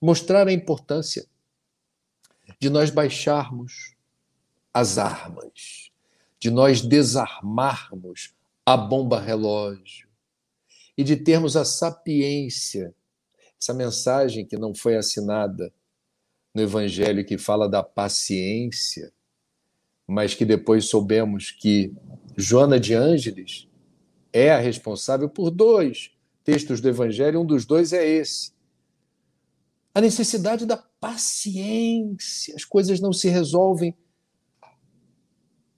mostrar 0.01 0.49
a 0.49 0.53
importância 0.53 1.27
de 2.59 2.71
nós 2.71 2.89
baixarmos 2.91 3.95
as 4.73 4.97
armas, 4.97 5.93
de 6.39 6.51
nós 6.51 6.81
desarmarmos 6.81 8.35
a 8.65 8.77
bomba 8.77 9.21
relógio 9.21 10.09
e 10.97 11.05
de 11.05 11.17
termos 11.17 11.55
a 11.55 11.65
sapiência, 11.65 12.95
essa 13.61 13.75
mensagem 13.75 14.47
que 14.47 14.57
não 14.57 14.75
foi 14.75 14.97
assinada 14.97 15.73
no 16.55 16.63
Evangelho 16.63 17.25
que 17.25 17.37
fala 17.37 17.69
da 17.69 17.83
paciência, 17.83 19.13
mas 20.11 20.35
que 20.35 20.45
depois 20.45 20.87
soubemos 20.87 21.53
que 21.53 21.95
Joana 22.37 22.81
de 22.81 22.95
Ângeles 22.95 23.69
é 24.33 24.51
a 24.51 24.59
responsável 24.59 25.29
por 25.29 25.53
dois 25.53 26.11
textos 26.43 26.81
do 26.81 26.89
Evangelho, 26.89 27.41
um 27.41 27.47
dos 27.47 27.65
dois 27.65 27.93
é 27.93 28.05
esse. 28.05 28.51
A 29.95 30.01
necessidade 30.01 30.67
da 30.67 30.77
paciência. 30.77 32.57
As 32.57 32.65
coisas 32.65 33.01
não 33.01 33.13
se 33.13 33.29
resolvem 33.29 33.95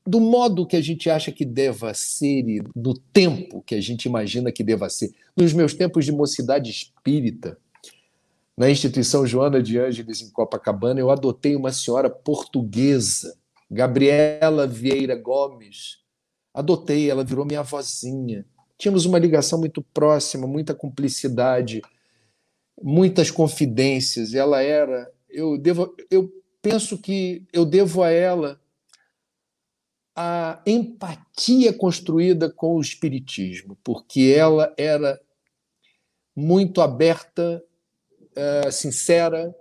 do 0.07 0.19
modo 0.19 0.67
que 0.67 0.77
a 0.77 0.81
gente 0.81 1.11
acha 1.11 1.31
que 1.31 1.45
deva 1.45 1.93
ser 1.93 2.49
e 2.49 2.63
do 2.75 2.95
tempo 2.95 3.61
que 3.61 3.75
a 3.75 3.81
gente 3.83 4.07
imagina 4.07 4.51
que 4.51 4.65
deva 4.65 4.89
ser. 4.89 5.15
Nos 5.37 5.53
meus 5.53 5.75
tempos 5.75 6.07
de 6.07 6.13
mocidade 6.13 6.71
espírita, 6.71 7.59
na 8.57 8.71
instituição 8.71 9.27
Joana 9.27 9.63
de 9.63 9.79
Ângeles, 9.79 10.23
em 10.23 10.31
Copacabana, 10.31 11.01
eu 11.01 11.11
adotei 11.11 11.55
uma 11.55 11.71
senhora 11.71 12.09
portuguesa 12.09 13.37
Gabriela 13.73 14.67
Vieira 14.67 15.17
Gomes. 15.17 16.03
Adotei, 16.53 17.11
ela 17.11 17.25
virou 17.25 17.47
minha 17.47 17.63
vozinha. 17.63 18.45
Tínhamos 18.77 19.07
uma 19.07 19.19
ligação 19.19 19.59
muito 19.59 19.83
próxima, 19.83 20.47
muita 20.47 20.75
cumplicidade, 20.75 21.81
muitas 22.81 23.31
confidências. 23.31 24.35
Ela 24.35 24.63
era, 24.63 25.11
eu 25.31 25.57
devo, 25.57 25.97
eu 26.11 26.31
penso 26.61 26.99
que 26.99 27.47
eu 27.51 27.65
devo 27.65 28.03
a 28.03 28.11
ela 28.11 28.61
a 30.15 30.61
empatia 30.67 31.73
construída 31.73 32.51
com 32.51 32.77
o 32.77 32.81
espiritismo, 32.83 33.79
porque 33.83 34.35
ela 34.37 34.75
era 34.77 35.19
muito 36.37 36.83
aberta, 36.83 37.65
eh, 38.37 38.71
sincera, 38.71 39.55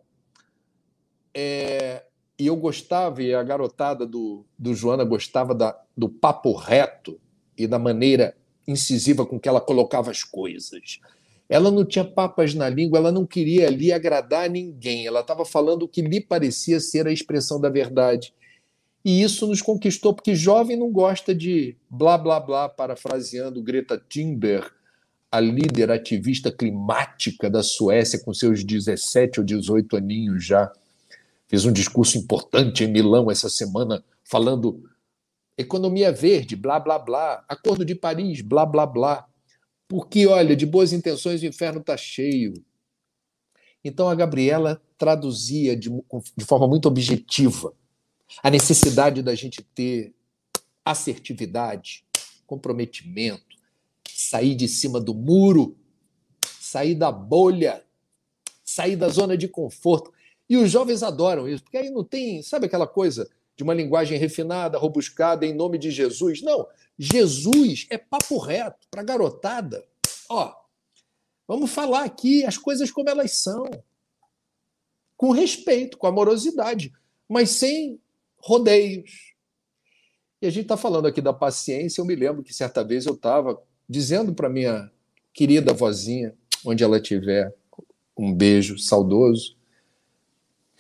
é, 1.33 2.03
e 2.41 2.47
eu 2.47 2.55
gostava, 2.55 3.21
e 3.21 3.35
a 3.35 3.43
garotada 3.43 4.03
do, 4.03 4.43
do 4.57 4.73
Joana 4.73 5.03
gostava 5.03 5.53
da, 5.53 5.79
do 5.95 6.09
papo 6.09 6.53
reto 6.53 7.21
e 7.55 7.67
da 7.67 7.77
maneira 7.77 8.35
incisiva 8.67 9.27
com 9.27 9.39
que 9.39 9.47
ela 9.47 9.61
colocava 9.61 10.09
as 10.09 10.23
coisas. 10.23 10.99
Ela 11.47 11.69
não 11.69 11.85
tinha 11.85 12.03
papas 12.03 12.55
na 12.55 12.67
língua, 12.67 12.97
ela 12.97 13.11
não 13.11 13.27
queria 13.27 13.67
ali 13.67 13.93
agradar 13.93 14.45
a 14.45 14.49
ninguém, 14.49 15.05
ela 15.05 15.19
estava 15.19 15.45
falando 15.45 15.83
o 15.83 15.87
que 15.87 16.01
lhe 16.01 16.19
parecia 16.19 16.79
ser 16.79 17.05
a 17.05 17.13
expressão 17.13 17.61
da 17.61 17.69
verdade. 17.69 18.33
E 19.05 19.21
isso 19.21 19.45
nos 19.45 19.61
conquistou, 19.61 20.11
porque 20.11 20.33
jovem 20.33 20.75
não 20.75 20.91
gosta 20.91 21.35
de 21.35 21.77
blá 21.87 22.17
blá 22.17 22.39
blá, 22.39 22.67
parafraseando 22.67 23.61
Greta 23.61 23.99
Thunberg, 23.99 24.65
a 25.31 25.39
líder 25.39 25.91
ativista 25.91 26.51
climática 26.51 27.51
da 27.51 27.61
Suécia, 27.61 28.17
com 28.17 28.33
seus 28.33 28.63
17 28.63 29.41
ou 29.41 29.45
18 29.45 29.95
aninhos 29.95 30.43
já 30.43 30.71
Fiz 31.51 31.65
um 31.65 31.73
discurso 31.73 32.17
importante 32.17 32.85
em 32.85 32.87
Milão 32.87 33.29
essa 33.29 33.49
semana, 33.49 34.01
falando 34.23 34.89
economia 35.57 36.09
verde, 36.09 36.55
blá, 36.55 36.79
blá, 36.79 36.97
blá, 36.97 37.43
Acordo 37.45 37.83
de 37.83 37.93
Paris, 37.93 38.39
blá, 38.39 38.65
blá, 38.65 38.85
blá. 38.85 39.27
Porque, 39.85 40.25
olha, 40.25 40.55
de 40.55 40.65
boas 40.65 40.93
intenções 40.93 41.41
o 41.41 41.45
inferno 41.45 41.81
está 41.81 41.97
cheio. 41.97 42.53
Então 43.83 44.07
a 44.07 44.15
Gabriela 44.15 44.81
traduzia 44.97 45.75
de, 45.75 45.89
de 46.37 46.45
forma 46.45 46.69
muito 46.69 46.87
objetiva 46.87 47.73
a 48.41 48.49
necessidade 48.49 49.21
da 49.21 49.35
gente 49.35 49.61
ter 49.61 50.15
assertividade, 50.85 52.05
comprometimento, 52.47 53.57
sair 54.07 54.55
de 54.55 54.69
cima 54.69 55.01
do 55.01 55.13
muro, 55.13 55.75
sair 56.61 56.95
da 56.95 57.11
bolha, 57.11 57.83
sair 58.63 58.95
da 58.95 59.09
zona 59.09 59.35
de 59.35 59.49
conforto. 59.49 60.13
E 60.51 60.57
os 60.57 60.69
jovens 60.69 61.01
adoram 61.01 61.47
isso, 61.47 61.63
porque 61.63 61.77
aí 61.77 61.89
não 61.89 62.03
tem, 62.03 62.43
sabe 62.43 62.65
aquela 62.65 62.85
coisa 62.85 63.25
de 63.55 63.63
uma 63.63 63.73
linguagem 63.73 64.17
refinada, 64.17 64.77
robuscada 64.77 65.45
em 65.45 65.53
nome 65.53 65.77
de 65.77 65.89
Jesus? 65.89 66.41
Não, 66.41 66.67
Jesus 66.99 67.87
é 67.89 67.97
papo 67.97 68.37
reto 68.37 68.85
para 68.91 69.01
garotada. 69.01 69.87
Ó, 70.29 70.53
vamos 71.47 71.71
falar 71.71 72.03
aqui 72.03 72.43
as 72.43 72.57
coisas 72.57 72.91
como 72.91 73.09
elas 73.09 73.31
são. 73.37 73.63
Com 75.15 75.31
respeito, 75.31 75.97
com 75.97 76.05
amorosidade, 76.05 76.91
mas 77.29 77.51
sem 77.51 77.97
rodeios. 78.35 79.33
E 80.41 80.47
a 80.47 80.49
gente 80.49 80.63
está 80.63 80.75
falando 80.75 81.07
aqui 81.07 81.21
da 81.21 81.31
paciência. 81.31 82.01
Eu 82.01 82.05
me 82.05 82.13
lembro 82.13 82.43
que 82.43 82.53
certa 82.53 82.83
vez 82.83 83.05
eu 83.05 83.13
estava 83.13 83.57
dizendo 83.87 84.33
para 84.33 84.49
minha 84.49 84.91
querida 85.33 85.71
vozinha, 85.71 86.35
onde 86.65 86.83
ela 86.83 86.97
estiver, 86.97 87.55
um 88.17 88.33
beijo 88.33 88.77
saudoso. 88.77 89.60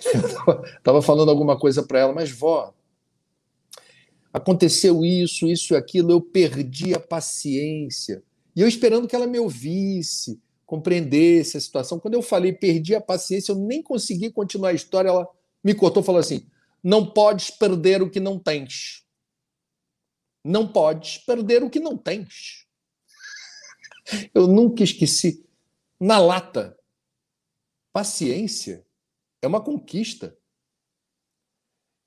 Estava 0.77 1.01
falando 1.01 1.29
alguma 1.29 1.57
coisa 1.57 1.83
para 1.83 1.99
ela, 1.99 2.13
mas 2.13 2.31
vó, 2.31 2.73
aconteceu 4.33 5.03
isso, 5.05 5.47
isso 5.47 5.73
e 5.73 5.77
aquilo, 5.77 6.11
eu 6.11 6.21
perdi 6.21 6.93
a 6.93 6.99
paciência. 6.99 8.23
E 8.55 8.61
eu 8.61 8.67
esperando 8.67 9.07
que 9.07 9.15
ela 9.15 9.27
me 9.27 9.39
ouvisse, 9.39 10.41
compreendesse 10.65 11.57
a 11.57 11.61
situação. 11.61 11.99
Quando 11.99 12.15
eu 12.15 12.21
falei 12.21 12.53
perdi 12.53 12.95
a 12.95 13.01
paciência, 13.01 13.51
eu 13.51 13.57
nem 13.57 13.81
consegui 13.81 14.31
continuar 14.31 14.69
a 14.69 14.73
história. 14.73 15.09
Ela 15.09 15.27
me 15.63 15.73
cortou 15.73 16.01
e 16.01 16.05
falou 16.05 16.19
assim: 16.19 16.45
não 16.83 17.05
podes 17.05 17.51
perder 17.51 18.01
o 18.01 18.09
que 18.09 18.19
não 18.19 18.39
tens. 18.39 19.05
Não 20.43 20.67
podes 20.67 21.19
perder 21.19 21.63
o 21.63 21.69
que 21.69 21.79
não 21.79 21.97
tens. 21.97 22.65
Eu 24.33 24.47
nunca 24.47 24.83
esqueci. 24.83 25.45
Na 25.99 26.17
lata, 26.17 26.75
paciência 27.93 28.83
é 29.41 29.47
uma 29.47 29.61
conquista. 29.61 30.37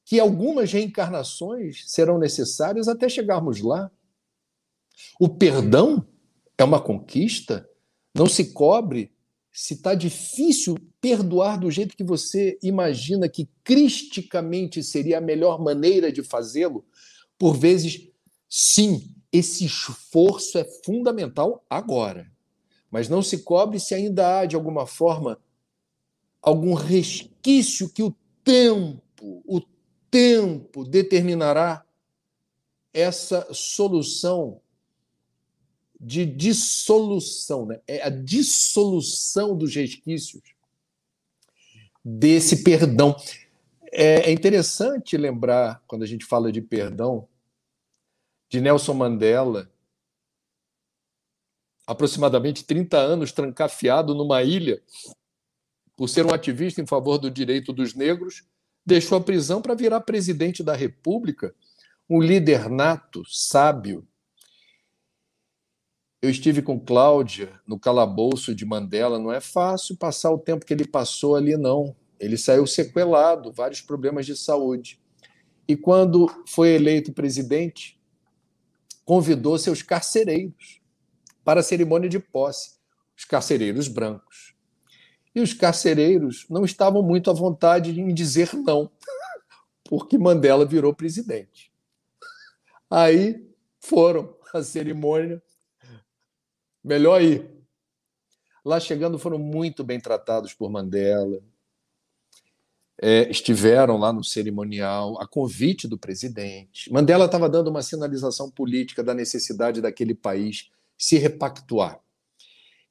Que 0.04 0.20
algumas 0.20 0.72
reencarnações 0.72 1.84
serão 1.86 2.18
necessárias 2.18 2.88
até 2.88 3.08
chegarmos 3.08 3.60
lá. 3.60 3.90
O 5.18 5.28
perdão 5.28 6.06
é 6.58 6.64
uma 6.64 6.80
conquista. 6.80 7.68
Não 8.14 8.26
se 8.26 8.52
cobre 8.52 9.12
se 9.54 9.74
está 9.74 9.94
difícil 9.94 10.76
perdoar 11.00 11.58
do 11.58 11.70
jeito 11.70 11.96
que 11.96 12.02
você 12.02 12.58
imagina 12.60 13.28
que 13.28 13.48
cristicamente 13.62 14.82
seria 14.82 15.18
a 15.18 15.20
melhor 15.20 15.62
maneira 15.62 16.10
de 16.10 16.24
fazê-lo, 16.24 16.84
por 17.38 17.56
vezes, 17.56 18.08
sim, 18.48 19.14
esse 19.32 19.64
esforço 19.64 20.58
é 20.58 20.64
fundamental 20.84 21.64
agora. 21.70 22.30
Mas 22.90 23.08
não 23.08 23.22
se 23.22 23.38
cobre 23.44 23.78
se 23.78 23.94
ainda 23.94 24.40
há, 24.40 24.46
de 24.46 24.56
alguma 24.56 24.86
forma, 24.86 25.38
algum 26.44 26.74
resquício 26.74 27.88
que 27.88 28.02
o 28.02 28.14
tempo, 28.44 29.42
o 29.46 29.62
tempo 30.10 30.84
determinará 30.84 31.84
essa 32.92 33.48
solução 33.52 34.60
de 35.98 36.26
dissolução, 36.26 37.64
né? 37.64 37.80
é 37.88 38.02
a 38.02 38.10
dissolução 38.10 39.56
dos 39.56 39.74
resquícios 39.74 40.42
desse 42.04 42.62
perdão. 42.62 43.16
É, 43.90 44.28
é 44.28 44.30
interessante 44.30 45.16
lembrar, 45.16 45.82
quando 45.86 46.02
a 46.02 46.06
gente 46.06 46.26
fala 46.26 46.52
de 46.52 46.60
perdão, 46.60 47.26
de 48.50 48.60
Nelson 48.60 48.92
Mandela, 48.92 49.72
aproximadamente 51.86 52.64
30 52.64 52.98
anos 52.98 53.32
trancafiado 53.32 54.14
numa 54.14 54.42
ilha 54.42 54.82
por 55.96 56.08
ser 56.08 56.26
um 56.26 56.32
ativista 56.32 56.80
em 56.80 56.86
favor 56.86 57.18
do 57.18 57.30
direito 57.30 57.72
dos 57.72 57.94
negros, 57.94 58.44
deixou 58.84 59.18
a 59.18 59.20
prisão 59.20 59.62
para 59.62 59.74
virar 59.74 60.00
presidente 60.00 60.62
da 60.62 60.74
República, 60.74 61.54
um 62.08 62.20
líder 62.20 62.68
nato, 62.68 63.22
sábio, 63.26 64.06
eu 66.24 66.30
estive 66.30 66.62
com 66.62 66.80
Cláudia 66.80 67.60
no 67.66 67.78
calabouço 67.78 68.54
de 68.54 68.64
Mandela. 68.64 69.18
Não 69.18 69.30
é 69.30 69.42
fácil 69.42 69.94
passar 69.94 70.30
o 70.30 70.38
tempo 70.38 70.64
que 70.64 70.72
ele 70.72 70.86
passou 70.86 71.36
ali, 71.36 71.54
não. 71.54 71.94
Ele 72.18 72.38
saiu 72.38 72.66
sequelado, 72.66 73.52
vários 73.52 73.82
problemas 73.82 74.24
de 74.24 74.34
saúde. 74.34 74.98
E 75.68 75.76
quando 75.76 76.26
foi 76.46 76.70
eleito 76.70 77.12
presidente, 77.12 78.00
convidou 79.04 79.58
seus 79.58 79.82
carcereiros 79.82 80.80
para 81.44 81.60
a 81.60 81.62
cerimônia 81.62 82.08
de 82.08 82.18
posse, 82.18 82.76
os 83.14 83.26
carcereiros 83.26 83.86
brancos. 83.86 84.53
E 85.34 85.40
os 85.40 85.52
carcereiros 85.52 86.46
não 86.48 86.64
estavam 86.64 87.02
muito 87.02 87.30
à 87.30 87.34
vontade 87.34 87.98
em 87.98 88.14
dizer 88.14 88.52
não, 88.54 88.90
porque 89.84 90.16
Mandela 90.16 90.64
virou 90.64 90.94
presidente. 90.94 91.72
Aí 92.90 93.44
foram 93.80 94.36
à 94.52 94.62
cerimônia 94.62 95.42
Melhor 96.84 97.22
ir. 97.22 97.50
Lá 98.62 98.78
chegando, 98.78 99.18
foram 99.18 99.38
muito 99.38 99.82
bem 99.82 99.98
tratados 99.98 100.52
por 100.52 100.70
Mandela. 100.70 101.42
É, 103.00 103.28
estiveram 103.30 103.96
lá 103.96 104.12
no 104.12 104.22
cerimonial, 104.22 105.20
a 105.20 105.26
convite 105.26 105.88
do 105.88 105.98
presidente. 105.98 106.92
Mandela 106.92 107.24
estava 107.24 107.48
dando 107.48 107.68
uma 107.68 107.82
sinalização 107.82 108.50
política 108.50 109.02
da 109.02 109.14
necessidade 109.14 109.80
daquele 109.80 110.14
país 110.14 110.70
se 110.96 111.16
repactuar 111.16 112.00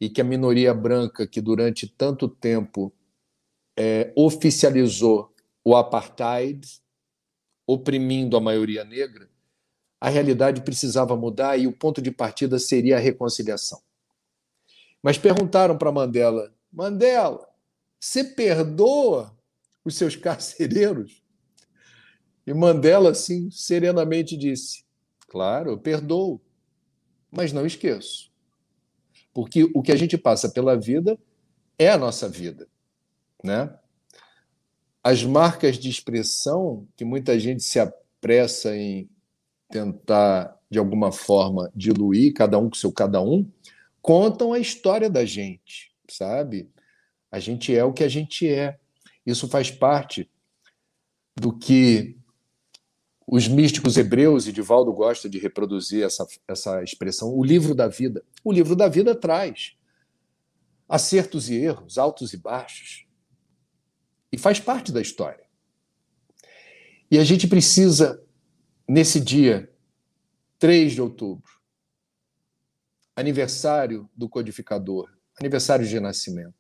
e 0.04 0.10
que 0.10 0.20
a 0.20 0.24
minoria 0.26 0.74
branca, 0.74 1.26
que 1.26 1.40
durante 1.40 1.88
tanto 1.88 2.28
tempo 2.28 2.94
é, 3.74 4.12
oficializou 4.18 5.34
o 5.64 5.78
apartheid, 5.78 6.82
oprimindo 7.66 8.36
a 8.36 8.42
maioria 8.42 8.84
negra, 8.84 9.30
a 10.02 10.10
realidade 10.10 10.62
precisava 10.62 11.16
mudar 11.16 11.56
e 11.56 11.68
o 11.68 11.72
ponto 11.72 12.02
de 12.02 12.12
partida 12.12 12.60
seria 12.60 12.98
a 12.98 13.00
reconciliação. 13.00 13.82
Mas 15.02 15.18
perguntaram 15.18 15.78
para 15.78 15.90
Mandela: 15.90 16.54
Mandela, 16.70 17.48
você 17.98 18.26
perdoa 18.26 19.34
os 19.86 19.96
seus 19.96 20.18
carcereiros? 20.18 21.24
E 22.46 22.54
Mandela, 22.54 23.12
assim, 23.12 23.50
serenamente 23.50 24.36
disse: 24.36 24.84
Claro, 25.30 25.70
eu 25.70 25.78
perdoo, 25.78 26.42
mas 27.32 27.54
não 27.54 27.66
esqueço. 27.66 28.33
Porque 29.34 29.70
o 29.74 29.82
que 29.82 29.92
a 29.92 29.96
gente 29.96 30.18
passa 30.18 30.50
pela 30.50 30.80
vida 30.80 31.18
é 31.78 31.90
a 31.90 31.98
nossa 31.98 32.30
vida, 32.30 32.68
né? 33.44 33.74
As 35.04 35.24
marcas 35.24 35.78
de 35.78 35.90
expressão 35.90 36.88
que 36.96 37.04
muita 37.04 37.38
gente 37.40 37.64
se 37.64 37.80
apressa 37.80 38.76
em 38.76 39.10
tentar, 39.70 40.58
de 40.70 40.78
alguma 40.78 41.12
forma, 41.12 41.72
diluir, 41.76 42.34
cada 42.34 42.58
um 42.58 42.70
com 42.70 42.76
seu 42.76 42.92
cada 42.92 43.22
um, 43.22 43.50
contam 44.02 44.54
a 44.54 44.60
história 44.60 45.10
da 45.10 45.26
gente, 45.26 45.92
sabe? 46.08 46.70
A 47.32 47.40
gente 47.40 47.76
é 47.76 47.84
o 47.84 47.92
que 47.92 48.04
a 48.04 48.10
gente 48.10 48.48
é. 48.48 48.78
Isso 49.26 49.48
faz 49.48 49.72
parte 49.72 50.30
do 51.36 51.52
que 51.52 52.16
os 53.28 53.48
místicos 53.48 53.98
hebreus, 53.98 54.48
e 54.48 54.52
Divaldo 54.52 54.92
gosta 54.92 55.30
de 55.30 55.40
reproduzir 55.40 56.04
essa, 56.04 56.28
essa 56.48 56.84
expressão, 56.84 57.34
o 57.34 57.44
livro 57.44 57.74
da 57.74 57.88
vida. 57.88 58.24
O 58.44 58.52
livro 58.52 58.76
da 58.76 58.88
vida 58.88 59.16
traz 59.16 59.76
acertos 60.88 61.50
e 61.50 61.56
erros, 61.56 61.98
altos 61.98 62.34
e 62.34 62.38
baixos, 62.38 63.08
e 64.32 64.38
faz 64.38 64.60
parte 64.60 64.92
da 64.92 65.02
história. 65.02 65.46
E 67.10 67.18
a 67.18 67.24
gente 67.24 67.48
precisa 67.48 68.24
nesse 68.88 69.20
dia, 69.20 69.72
3 70.60 70.94
de 70.94 71.02
outubro, 71.02 71.52
aniversário 73.16 74.10
do 74.16 74.28
codificador, 74.28 75.10
aniversário 75.40 75.88
de 75.88 76.00
nascimento. 76.00 76.54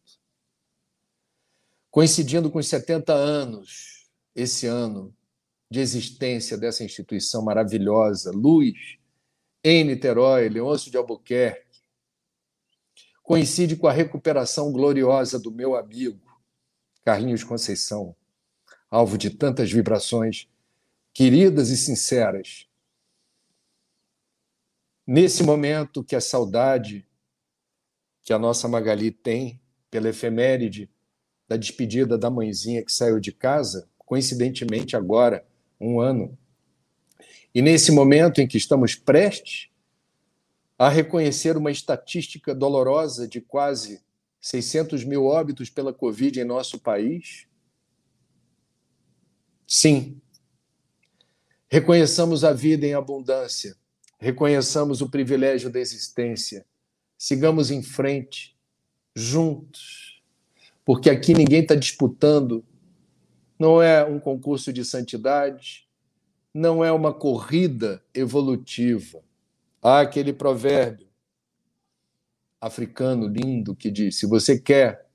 Coincidindo 1.89 2.49
com 2.49 2.59
os 2.59 2.67
70 2.67 3.13
anos, 3.13 4.09
esse 4.35 4.65
ano, 4.65 5.15
de 5.73 5.79
existência 5.79 6.55
dessa 6.55 6.83
instituição 6.83 7.41
maravilhosa, 7.41 8.29
luz, 8.29 8.99
em 9.63 9.83
Niterói, 9.83 10.47
Leôncio 10.47 10.91
de 10.91 10.97
Albuquerque, 10.97 11.81
coincide 13.23 13.75
com 13.75 13.87
a 13.87 13.91
recuperação 13.91 14.71
gloriosa 14.71 15.39
do 15.39 15.51
meu 15.51 15.75
amigo, 15.75 16.21
Carlinhos 17.03 17.43
Conceição, 17.43 18.15
alvo 18.87 19.17
de 19.17 19.31
tantas 19.31 19.71
vibrações 19.71 20.47
queridas 21.11 21.71
e 21.71 21.77
sinceras. 21.77 22.69
Nesse 25.07 25.41
momento 25.41 26.03
que 26.03 26.15
a 26.15 26.21
saudade 26.21 27.03
que 28.21 28.31
a 28.31 28.37
nossa 28.37 28.67
Magali 28.67 29.09
tem 29.09 29.59
pela 29.89 30.09
efeméride 30.09 30.87
da 31.47 31.57
despedida 31.57 32.15
da 32.15 32.29
mãezinha 32.29 32.85
que 32.85 32.91
saiu 32.91 33.19
de 33.19 33.31
casa, 33.31 33.89
coincidentemente 33.97 34.95
agora, 34.95 35.43
um 35.79 35.99
ano. 35.99 36.37
E 37.53 37.61
nesse 37.61 37.91
momento 37.91 38.41
em 38.41 38.47
que 38.47 38.57
estamos 38.57 38.95
prestes 38.95 39.69
a 40.77 40.89
reconhecer 40.89 41.55
uma 41.55 41.71
estatística 41.71 42.53
dolorosa 42.53 43.27
de 43.27 43.39
quase 43.39 44.01
600 44.41 45.03
mil 45.03 45.25
óbitos 45.25 45.69
pela 45.69 45.93
Covid 45.93 46.39
em 46.39 46.43
nosso 46.43 46.79
país, 46.79 47.47
sim, 49.67 50.19
reconheçamos 51.69 52.43
a 52.43 52.51
vida 52.51 52.85
em 52.85 52.93
abundância, 52.93 53.77
reconheçamos 54.19 55.01
o 55.01 55.09
privilégio 55.09 55.69
da 55.69 55.79
existência, 55.79 56.65
sigamos 57.17 57.71
em 57.71 57.81
frente, 57.81 58.57
juntos, 59.15 60.21
porque 60.83 61.09
aqui 61.09 61.33
ninguém 61.33 61.61
está 61.61 61.75
disputando, 61.75 62.65
não 63.63 63.81
é 63.81 64.03
um 64.03 64.19
concurso 64.19 64.73
de 64.73 64.83
santidade, 64.83 65.87
não 66.53 66.83
é 66.83 66.91
uma 66.91 67.13
corrida 67.13 68.05
evolutiva. 68.13 69.23
Há 69.81 70.01
aquele 70.01 70.33
provérbio 70.33 71.07
africano 72.59 73.25
lindo 73.25 73.73
que 73.73 73.89
diz: 73.89 74.19
se 74.19 74.27
você 74.27 74.59
quer 74.59 75.09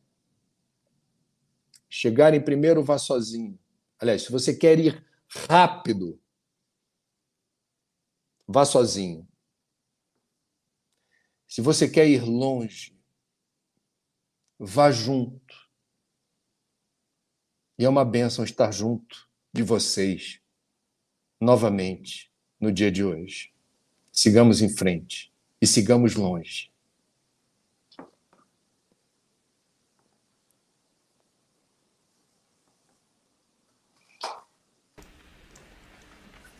chegar 1.91 2.33
em 2.33 2.41
primeiro, 2.41 2.83
vá 2.83 2.97
sozinho. 2.97 3.59
Aliás, 4.01 4.23
se 4.23 4.33
você 4.33 4.57
quer 4.57 4.79
ir 4.79 5.07
rápido, 5.47 6.19
vá 8.47 8.65
sozinho. 8.65 9.29
Se 11.47 11.61
você 11.61 11.87
quer 11.87 12.09
ir 12.09 12.25
longe, 12.25 12.99
vá 14.59 14.91
junto. 14.91 15.48
E 17.79 17.85
é 17.85 17.89
uma 17.89 18.05
bênção 18.05 18.45
estar 18.45 18.73
junto 18.73 19.29
de 19.53 19.63
vocês 19.63 20.41
novamente 21.41 22.29
no 22.59 22.73
dia 22.73 22.91
de 22.91 23.05
hoje. 23.05 23.53
Sigamos 24.11 24.61
em 24.61 24.69
frente 24.69 25.33
e 25.61 25.67
sigamos 25.67 26.17
longe. 26.17 26.73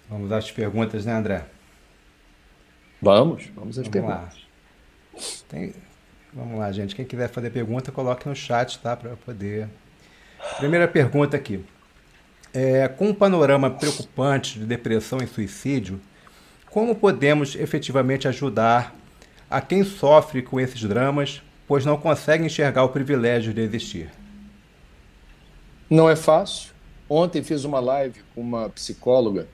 Vamos 0.09 0.31
às 0.31 0.51
perguntas, 0.51 1.05
né, 1.05 1.13
André? 1.13 1.51
Vamos, 3.03 3.47
vamos 3.47 3.79
às 3.79 3.87
vamos 3.87 3.89
perguntas. 3.89 4.35
Lá. 5.15 5.43
Tem... 5.49 5.75
Vamos 6.33 6.59
lá, 6.59 6.71
gente. 6.71 6.95
Quem 6.95 7.05
quiser 7.05 7.29
fazer 7.29 7.51
pergunta, 7.51 7.91
coloque 7.91 8.29
no 8.29 8.37
chat, 8.37 8.79
tá? 8.79 8.97
Para 8.97 9.17
poder. 9.17 9.69
Primeira 10.59 10.89
pergunta 10.89 11.37
aqui. 11.37 11.65
É, 12.53 12.89
com 12.89 13.09
um 13.09 13.15
panorama 13.15 13.71
preocupante 13.71 14.59
de 14.59 14.65
depressão 14.65 15.19
e 15.19 15.27
suicídio, 15.27 16.01
como 16.71 16.95
podemos 16.95 17.55
efetivamente 17.55 18.27
ajudar 18.29 18.95
a 19.51 19.61
quem 19.61 19.85
sofre 19.85 20.43
com 20.43 20.61
esses 20.61 20.81
dramas, 20.83 21.43
pois 21.67 21.85
não 21.85 21.97
consegue 21.97 22.45
enxergar 22.45 22.85
o 22.85 22.89
privilégio 22.89 23.53
de 23.53 23.61
existir? 23.61 24.11
Não 25.89 26.09
é 26.09 26.17
fácil. 26.17 26.73
Ontem 27.09 27.43
fiz 27.43 27.65
uma 27.65 27.81
live 27.81 28.21
com 28.35 28.41
uma 28.41 28.69
psicóloga 28.69 29.49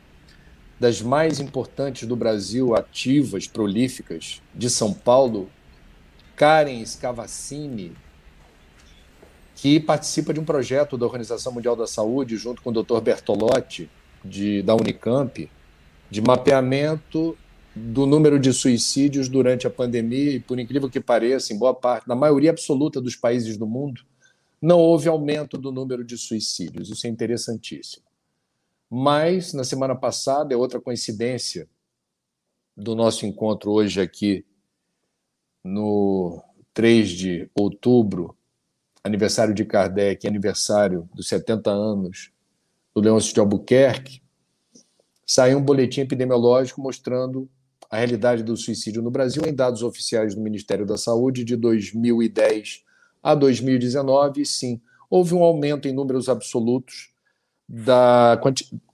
das 0.78 1.00
mais 1.00 1.38
importantes 1.38 2.06
do 2.08 2.16
Brasil, 2.16 2.74
ativas, 2.74 3.46
prolíficas, 3.46 4.42
de 4.52 4.68
São 4.68 4.92
Paulo, 4.92 5.48
Karen 6.34 6.84
Scavacini, 6.84 7.92
que 9.54 9.78
participa 9.78 10.34
de 10.34 10.40
um 10.40 10.44
projeto 10.44 10.98
da 10.98 11.06
Organização 11.06 11.52
Mundial 11.52 11.76
da 11.76 11.86
Saúde, 11.86 12.36
junto 12.36 12.60
com 12.60 12.70
o 12.70 12.82
Dr. 12.82 13.00
Bertolotti, 13.00 13.88
de, 14.24 14.62
da 14.62 14.74
Unicamp, 14.74 15.50
de 16.10 16.20
mapeamento 16.20 17.36
do 17.74 18.06
número 18.06 18.38
de 18.38 18.52
suicídios 18.52 19.28
durante 19.28 19.66
a 19.66 19.70
pandemia, 19.70 20.32
e 20.32 20.40
por 20.40 20.58
incrível 20.58 20.88
que 20.88 21.00
pareça, 21.00 21.52
em 21.52 21.58
boa 21.58 21.74
parte, 21.74 22.08
na 22.08 22.14
maioria 22.14 22.50
absoluta 22.50 23.00
dos 23.00 23.16
países 23.16 23.56
do 23.56 23.66
mundo, 23.66 24.02
não 24.60 24.78
houve 24.78 25.08
aumento 25.08 25.58
do 25.58 25.70
número 25.70 26.04
de 26.04 26.16
suicídios. 26.16 26.88
Isso 26.88 27.06
é 27.06 27.10
interessantíssimo. 27.10 28.04
Mas, 28.88 29.52
na 29.52 29.64
semana 29.64 29.94
passada, 29.94 30.54
é 30.54 30.56
outra 30.56 30.80
coincidência 30.80 31.68
do 32.76 32.94
nosso 32.94 33.26
encontro 33.26 33.72
hoje 33.72 34.00
aqui, 34.00 34.44
no 35.62 36.42
3 36.72 37.08
de 37.08 37.50
outubro, 37.54 38.36
aniversário 39.04 39.54
de 39.54 39.64
Kardec, 39.66 40.26
aniversário 40.26 41.08
dos 41.14 41.28
70 41.28 41.70
anos 41.70 42.32
do 42.94 43.02
Leôncio 43.02 43.34
de 43.34 43.38
Albuquerque, 43.38 44.22
saiu 45.26 45.58
um 45.58 45.62
boletim 45.62 46.00
epidemiológico 46.00 46.80
mostrando 46.80 47.48
a 47.90 47.98
realidade 47.98 48.42
do 48.42 48.56
suicídio 48.56 49.02
no 49.02 49.10
Brasil 49.10 49.42
em 49.46 49.54
dados 49.54 49.82
oficiais 49.82 50.34
do 50.34 50.40
Ministério 50.40 50.86
da 50.86 50.96
Saúde 50.96 51.44
de 51.44 51.54
2010 51.54 52.82
a 53.22 53.34
2019. 53.34 54.44
Sim, 54.46 54.80
houve 55.10 55.34
um 55.34 55.42
aumento 55.42 55.86
em 55.86 55.92
números 55.92 56.28
absolutos 56.28 57.12
da, 57.68 58.40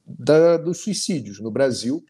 da, 0.05 0.57
dos 0.57 0.79
suicídios 0.79 1.41
no 1.41 1.51
Brasil 1.51 2.05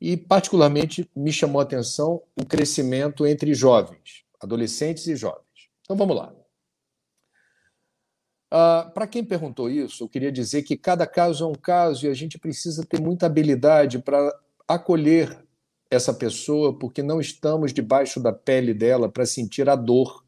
e, 0.00 0.16
particularmente, 0.16 1.08
me 1.14 1.32
chamou 1.32 1.60
a 1.60 1.64
atenção 1.64 2.22
o 2.40 2.46
crescimento 2.46 3.26
entre 3.26 3.52
jovens, 3.52 4.24
adolescentes 4.40 5.06
e 5.08 5.16
jovens. 5.16 5.42
Então, 5.82 5.96
vamos 5.96 6.16
lá. 6.16 6.32
Uh, 8.52 8.90
para 8.92 9.06
quem 9.06 9.22
perguntou 9.22 9.68
isso, 9.68 10.04
eu 10.04 10.08
queria 10.08 10.32
dizer 10.32 10.62
que 10.62 10.76
cada 10.76 11.06
caso 11.06 11.44
é 11.44 11.46
um 11.46 11.54
caso 11.54 12.06
e 12.06 12.08
a 12.08 12.14
gente 12.14 12.38
precisa 12.38 12.84
ter 12.84 13.00
muita 13.00 13.26
habilidade 13.26 13.98
para 13.98 14.34
acolher 14.66 15.38
essa 15.90 16.14
pessoa, 16.14 16.78
porque 16.78 17.02
não 17.02 17.20
estamos 17.20 17.72
debaixo 17.72 18.20
da 18.20 18.32
pele 18.32 18.72
dela 18.72 19.08
para 19.08 19.26
sentir 19.26 19.68
a 19.68 19.76
dor 19.76 20.24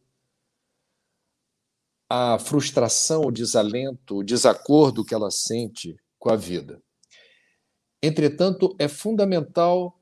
a 2.10 2.40
frustração, 2.40 3.22
o 3.22 3.30
desalento, 3.30 4.16
o 4.16 4.24
desacordo 4.24 5.04
que 5.04 5.14
ela 5.14 5.30
sente 5.30 5.96
com 6.18 6.28
a 6.28 6.34
vida. 6.34 6.82
Entretanto, 8.02 8.74
é 8.80 8.88
fundamental 8.88 9.96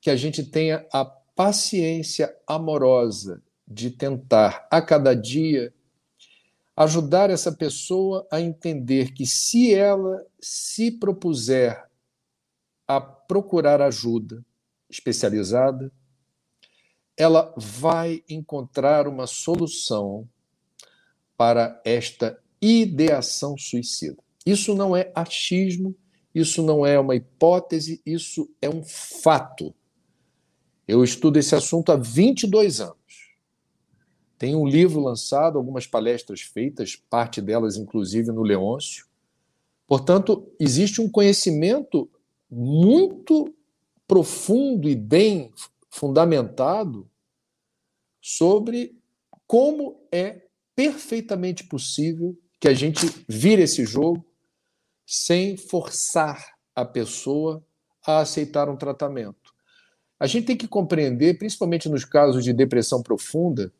que 0.00 0.08
a 0.08 0.16
gente 0.16 0.42
tenha 0.42 0.86
a 0.90 1.04
paciência 1.04 2.34
amorosa 2.46 3.42
de 3.68 3.90
tentar 3.90 4.66
a 4.70 4.80
cada 4.80 5.14
dia 5.14 5.73
ajudar 6.76 7.30
essa 7.30 7.52
pessoa 7.52 8.26
a 8.30 8.40
entender 8.40 9.12
que 9.12 9.26
se 9.26 9.72
ela 9.72 10.24
se 10.40 10.90
propuser 10.90 11.88
a 12.86 13.00
procurar 13.00 13.80
ajuda 13.80 14.44
especializada, 14.90 15.92
ela 17.16 17.54
vai 17.56 18.22
encontrar 18.28 19.06
uma 19.06 19.26
solução 19.26 20.28
para 21.36 21.80
esta 21.84 22.38
ideação 22.60 23.56
suicida. 23.56 24.22
Isso 24.44 24.74
não 24.74 24.96
é 24.96 25.10
achismo, 25.14 25.94
isso 26.34 26.62
não 26.62 26.84
é 26.84 26.98
uma 26.98 27.14
hipótese, 27.14 28.02
isso 28.04 28.50
é 28.60 28.68
um 28.68 28.82
fato. 28.84 29.74
Eu 30.86 31.02
estudo 31.02 31.38
esse 31.38 31.54
assunto 31.54 31.92
há 31.92 31.96
22 31.96 32.80
anos. 32.80 32.96
Tem 34.44 34.54
um 34.54 34.66
livro 34.66 35.00
lançado, 35.00 35.56
algumas 35.56 35.86
palestras 35.86 36.42
feitas, 36.42 36.96
parte 36.96 37.40
delas 37.40 37.78
inclusive 37.78 38.30
no 38.30 38.42
Leôncio. 38.42 39.06
Portanto, 39.86 40.52
existe 40.60 41.00
um 41.00 41.08
conhecimento 41.08 42.10
muito 42.50 43.54
profundo 44.06 44.86
e 44.86 44.94
bem 44.94 45.50
fundamentado 45.88 47.08
sobre 48.20 48.94
como 49.46 49.98
é 50.12 50.42
perfeitamente 50.76 51.64
possível 51.64 52.36
que 52.60 52.68
a 52.68 52.74
gente 52.74 53.06
vire 53.26 53.62
esse 53.62 53.86
jogo 53.86 54.22
sem 55.06 55.56
forçar 55.56 56.54
a 56.74 56.84
pessoa 56.84 57.64
a 58.06 58.18
aceitar 58.18 58.68
um 58.68 58.76
tratamento. 58.76 59.54
A 60.20 60.26
gente 60.26 60.44
tem 60.44 60.56
que 60.56 60.68
compreender, 60.68 61.38
principalmente 61.38 61.88
nos 61.88 62.04
casos 62.04 62.44
de 62.44 62.52
depressão 62.52 63.02
profunda, 63.02 63.72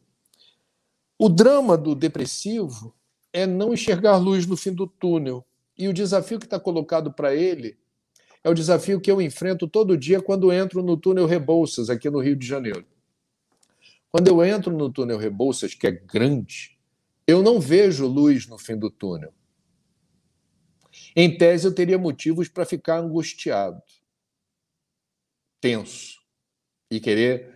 o 1.19 1.29
drama 1.29 1.77
do 1.77 1.95
depressivo 1.95 2.95
é 3.33 3.47
não 3.47 3.75
enxergar 3.75 4.17
luz 4.17 4.47
no 4.47 4.57
fim 4.57 4.73
do 4.73 4.87
túnel. 4.87 5.45
E 5.77 5.89
o 5.89 5.93
desafio 5.93 6.39
que 6.39 6.47
está 6.47 6.59
colocado 6.59 7.13
para 7.13 7.35
ele 7.35 7.77
é 8.45 8.49
o 8.49 8.55
desafio 8.55 9.01
que 9.01 9.11
eu 9.11 9.21
enfrento 9.21 9.67
todo 9.67 9.97
dia 9.97 10.21
quando 10.21 10.53
entro 10.53 10.83
no 10.83 10.97
túnel 10.97 11.27
Rebouças, 11.27 11.91
aqui 11.91 12.11
no 12.11 12.21
Rio 12.21 12.37
de 12.37 12.47
Janeiro. 12.47 12.87
Quando 14.11 14.29
eu 14.29 14.45
entro 14.45 14.73
no 14.77 14.93
túnel 14.93 15.19
Rebouças, 15.19 15.75
que 15.75 15.87
é 15.87 15.91
grande, 15.91 16.79
eu 17.27 17.43
não 17.43 17.59
vejo 17.59 18.07
luz 18.07 18.47
no 18.47 18.59
fim 18.59 18.77
do 18.77 18.91
túnel. 18.91 19.33
Em 21.17 21.37
tese, 21.37 21.67
eu 21.67 21.75
teria 21.75 21.99
motivos 21.99 22.49
para 22.49 22.65
ficar 22.65 22.99
angustiado, 22.99 23.83
tenso 25.61 26.21
e 26.91 27.01
querer 27.01 27.53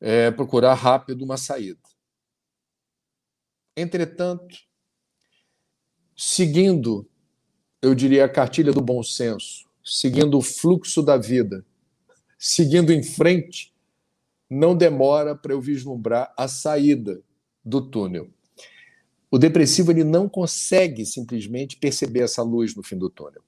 é, 0.00 0.30
procurar 0.30 0.74
rápido 0.74 1.24
uma 1.24 1.36
saída. 1.36 1.85
Entretanto, 3.76 4.56
seguindo, 6.16 7.06
eu 7.82 7.94
diria, 7.94 8.24
a 8.24 8.28
cartilha 8.28 8.72
do 8.72 8.80
bom 8.80 9.02
senso, 9.02 9.66
seguindo 9.84 10.38
o 10.38 10.42
fluxo 10.42 11.02
da 11.02 11.18
vida, 11.18 11.64
seguindo 12.38 12.90
em 12.90 13.02
frente, 13.02 13.74
não 14.48 14.74
demora 14.74 15.34
para 15.34 15.52
eu 15.52 15.60
vislumbrar 15.60 16.32
a 16.38 16.48
saída 16.48 17.20
do 17.62 17.82
túnel. 17.82 18.30
O 19.30 19.38
depressivo 19.38 19.90
ele 19.90 20.04
não 20.04 20.28
consegue 20.28 21.04
simplesmente 21.04 21.76
perceber 21.76 22.20
essa 22.20 22.42
luz 22.42 22.74
no 22.74 22.82
fim 22.82 22.96
do 22.96 23.10
túnel. 23.10 23.42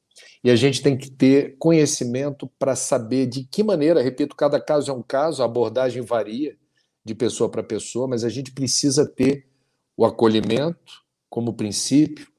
E 0.44 0.50
a 0.50 0.56
gente 0.56 0.82
tem 0.82 0.96
que 0.96 1.10
ter 1.10 1.56
conhecimento 1.56 2.48
para 2.58 2.76
saber 2.76 3.26
de 3.26 3.44
que 3.44 3.62
maneira, 3.62 4.02
repito, 4.02 4.36
cada 4.36 4.60
caso 4.60 4.90
é 4.90 4.94
um 4.94 5.02
caso, 5.02 5.42
a 5.42 5.46
abordagem 5.46 6.02
varia 6.02 6.56
de 7.04 7.14
pessoa 7.14 7.48
para 7.48 7.62
pessoa, 7.62 8.06
mas 8.06 8.24
a 8.24 8.28
gente 8.28 8.52
precisa 8.52 9.06
ter 9.06 9.47
o 9.98 10.06
acolhimento 10.06 11.04
como 11.28 11.54
princípio 11.54 12.32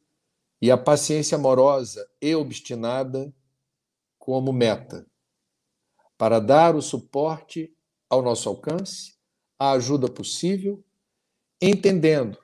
e 0.62 0.72
a 0.72 0.78
paciência 0.78 1.38
amorosa 1.38 2.10
e 2.22 2.34
obstinada 2.34 3.34
como 4.18 4.53
meta, 4.53 5.05
para 6.18 6.39
dar 6.39 6.74
o 6.74 6.82
suporte 6.82 7.76
ao 8.10 8.22
nosso 8.22 8.47
alcance, 8.47 9.16
a 9.60 9.72
ajuda 9.72 10.07
possível, 10.07 10.82
entendendo 11.62 12.38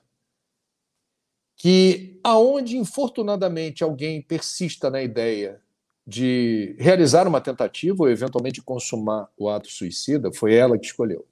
que 1.55 2.20
aonde 2.22 2.78
infortunadamente 2.78 3.86
alguém 3.86 4.22
persista 4.22 4.89
na 4.89 5.01
ideia 5.01 5.61
de 6.05 6.76
realizar 6.78 7.26
uma 7.26 7.39
tentativa 7.39 8.03
ou 8.03 8.09
eventualmente 8.09 8.61
consumar 8.61 9.32
o 9.38 9.47
ato 9.47 9.70
suicida, 9.70 10.30
foi 10.34 10.55
ela 10.55 10.78
que 10.78 10.88
escolheu. 10.88 11.26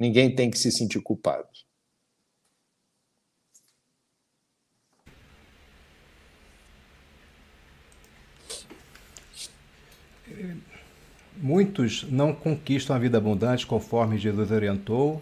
Ninguém 0.00 0.34
tem 0.34 0.50
que 0.50 0.58
se 0.58 0.72
sentir 0.72 1.02
culpado. 1.02 1.46
Muitos 11.42 12.06
não 12.08 12.32
conquistam 12.32 12.94
a 12.94 13.00
vida 13.00 13.18
abundante 13.18 13.66
conforme 13.66 14.16
Jesus 14.16 14.52
orientou. 14.52 15.20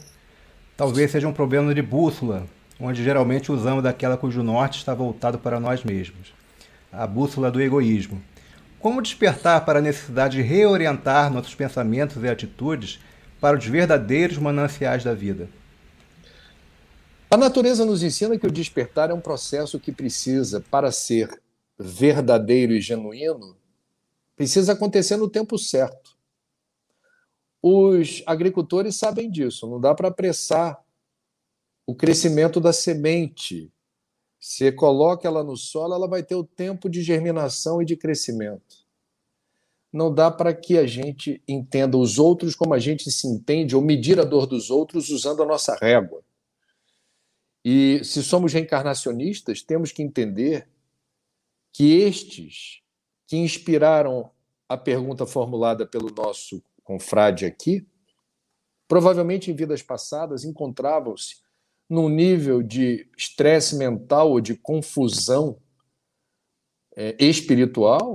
Talvez 0.77 1.11
seja 1.11 1.27
um 1.27 1.33
problema 1.33 1.75
de 1.75 1.81
bússola, 1.81 2.47
onde 2.79 3.03
geralmente 3.03 3.51
usamos 3.51 3.83
daquela 3.83 4.19
cujo 4.19 4.43
norte 4.43 4.77
está 4.77 4.93
voltado 4.93 5.39
para 5.39 5.59
nós 5.59 5.83
mesmos. 5.83 6.35
A 6.93 7.07
bússola 7.07 7.51
do 7.51 7.59
egoísmo. 7.59 8.21
Como 8.79 9.01
despertar 9.01 9.65
para 9.65 9.79
a 9.79 9.83
necessidade 9.83 10.37
de 10.37 10.43
reorientar 10.43 11.33
nossos 11.33 11.55
pensamentos 11.55 12.23
e 12.23 12.29
atitudes 12.29 13.01
para 13.41 13.57
os 13.57 13.65
verdadeiros 13.65 14.37
mananciais 14.37 15.03
da 15.03 15.15
vida? 15.15 15.49
A 17.31 17.37
natureza 17.39 17.87
nos 17.87 18.03
ensina 18.03 18.39
que 18.39 18.47
o 18.47 18.53
despertar 18.53 19.09
é 19.09 19.15
um 19.15 19.21
processo 19.23 19.81
que 19.81 19.91
precisa, 19.91 20.63
para 20.71 20.93
ser 20.93 21.31
verdadeiro 21.79 22.75
e 22.75 22.81
genuíno, 22.83 23.57
precisa 24.41 24.73
acontecer 24.73 25.19
no 25.19 25.29
tempo 25.29 25.59
certo. 25.59 26.17
Os 27.61 28.23
agricultores 28.25 28.97
sabem 28.97 29.31
disso, 29.31 29.69
não 29.69 29.79
dá 29.79 29.95
para 29.95 30.09
apressar 30.09 30.83
o 31.87 31.95
crescimento 31.95 32.59
da 32.59 32.73
semente. 32.73 33.71
Você 34.41 34.73
coloca 34.73 35.29
ela 35.29 35.45
no 35.45 35.59
solo, 35.59 35.93
ela 35.93 36.09
vai 36.09 36.23
ter 36.23 36.37
o 36.37 36.43
tempo 36.43 36.89
de 36.89 37.03
germinação 37.03 37.83
e 37.83 37.85
de 37.85 37.99
crescimento. 37.99 38.87
Não 39.93 40.11
dá 40.11 40.31
para 40.31 40.55
que 40.55 40.79
a 40.79 40.87
gente 40.87 41.43
entenda 41.47 41.99
os 41.99 42.19
outros 42.19 42.55
como 42.55 42.73
a 42.73 42.79
gente 42.79 43.11
se 43.11 43.27
entende 43.27 43.77
ou 43.77 43.83
medir 43.83 44.19
a 44.19 44.25
dor 44.25 44.47
dos 44.47 44.71
outros 44.71 45.11
usando 45.11 45.43
a 45.43 45.47
nossa 45.47 45.77
régua. 45.79 46.25
E 47.63 48.03
se 48.03 48.23
somos 48.23 48.55
reencarnacionistas, 48.55 49.61
temos 49.61 49.93
que 49.93 50.03
entender 50.03 50.67
que 51.75 51.99
estes 51.99 52.81
que 53.31 53.37
inspiraram 53.37 54.29
a 54.69 54.77
pergunta 54.77 55.25
formulada 55.25 55.87
pelo 55.87 56.11
nosso 56.11 56.61
confrade 56.83 57.47
aqui, 57.47 57.87
provavelmente 58.89 59.53
em 59.53 59.55
vidas 59.55 59.83
passadas 59.83 60.43
encontravam-se 60.43 61.37
num 61.89 62.09
nível 62.09 62.61
de 62.61 63.09
estresse 63.17 63.77
mental 63.77 64.33
ou 64.33 64.41
de 64.41 64.57
confusão 64.57 65.63
é, 66.97 67.15
espiritual 67.21 68.15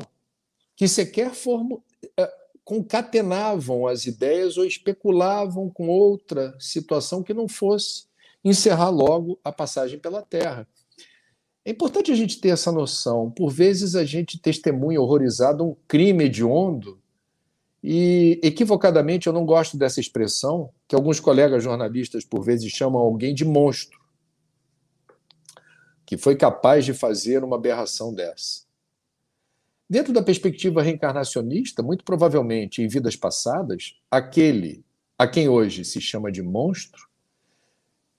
que 0.76 0.86
sequer 0.86 1.34
formo, 1.34 1.82
é, 2.18 2.30
concatenavam 2.66 3.88
as 3.88 4.06
ideias 4.06 4.58
ou 4.58 4.66
especulavam 4.66 5.70
com 5.70 5.88
outra 5.88 6.54
situação 6.60 7.24
que 7.24 7.34
não 7.34 7.48
fosse 7.48 8.08
encerrar 8.44 8.90
logo 8.90 9.40
a 9.46 9.52
passagem 9.54 9.98
pela 9.98 10.22
Terra. 10.22 10.68
É 11.66 11.72
importante 11.72 12.12
a 12.12 12.16
gente 12.16 12.40
ter 12.40 12.50
essa 12.50 12.72
noção. 12.72 13.32
Por 13.32 13.50
vezes 13.50 13.96
a 13.96 14.06
gente 14.06 14.40
testemunha 14.40 15.02
horrorizado 15.02 15.66
um 15.66 15.76
crime 15.88 16.26
hediondo 16.26 17.02
e, 17.84 18.40
equivocadamente, 18.44 19.28
eu 19.28 19.34
não 19.34 19.46
gosto 19.46 19.76
dessa 19.76 20.00
expressão, 20.00 20.72
que 20.88 20.96
alguns 20.96 21.20
colegas 21.20 21.64
jornalistas, 21.64 22.24
por 22.24 22.44
vezes, 22.44 22.72
chamam 22.72 23.02
alguém 23.02 23.34
de 23.34 23.46
monstro, 23.46 24.00
que 26.06 26.18
foi 26.18 26.36
capaz 26.36 26.86
de 26.86 26.94
fazer 26.94 27.44
uma 27.44 27.58
aberração 27.58 28.14
dessa. 28.14 28.64
Dentro 29.88 30.12
da 30.14 30.24
perspectiva 30.24 30.82
reencarnacionista, 30.82 31.84
muito 31.84 32.04
provavelmente, 32.04 32.82
em 32.82 32.88
vidas 32.88 33.16
passadas, 33.16 34.00
aquele 34.10 34.84
a 35.18 35.28
quem 35.28 35.48
hoje 35.48 35.86
se 35.86 36.02
chama 36.02 36.32
de 36.32 36.42
monstro 36.42 37.08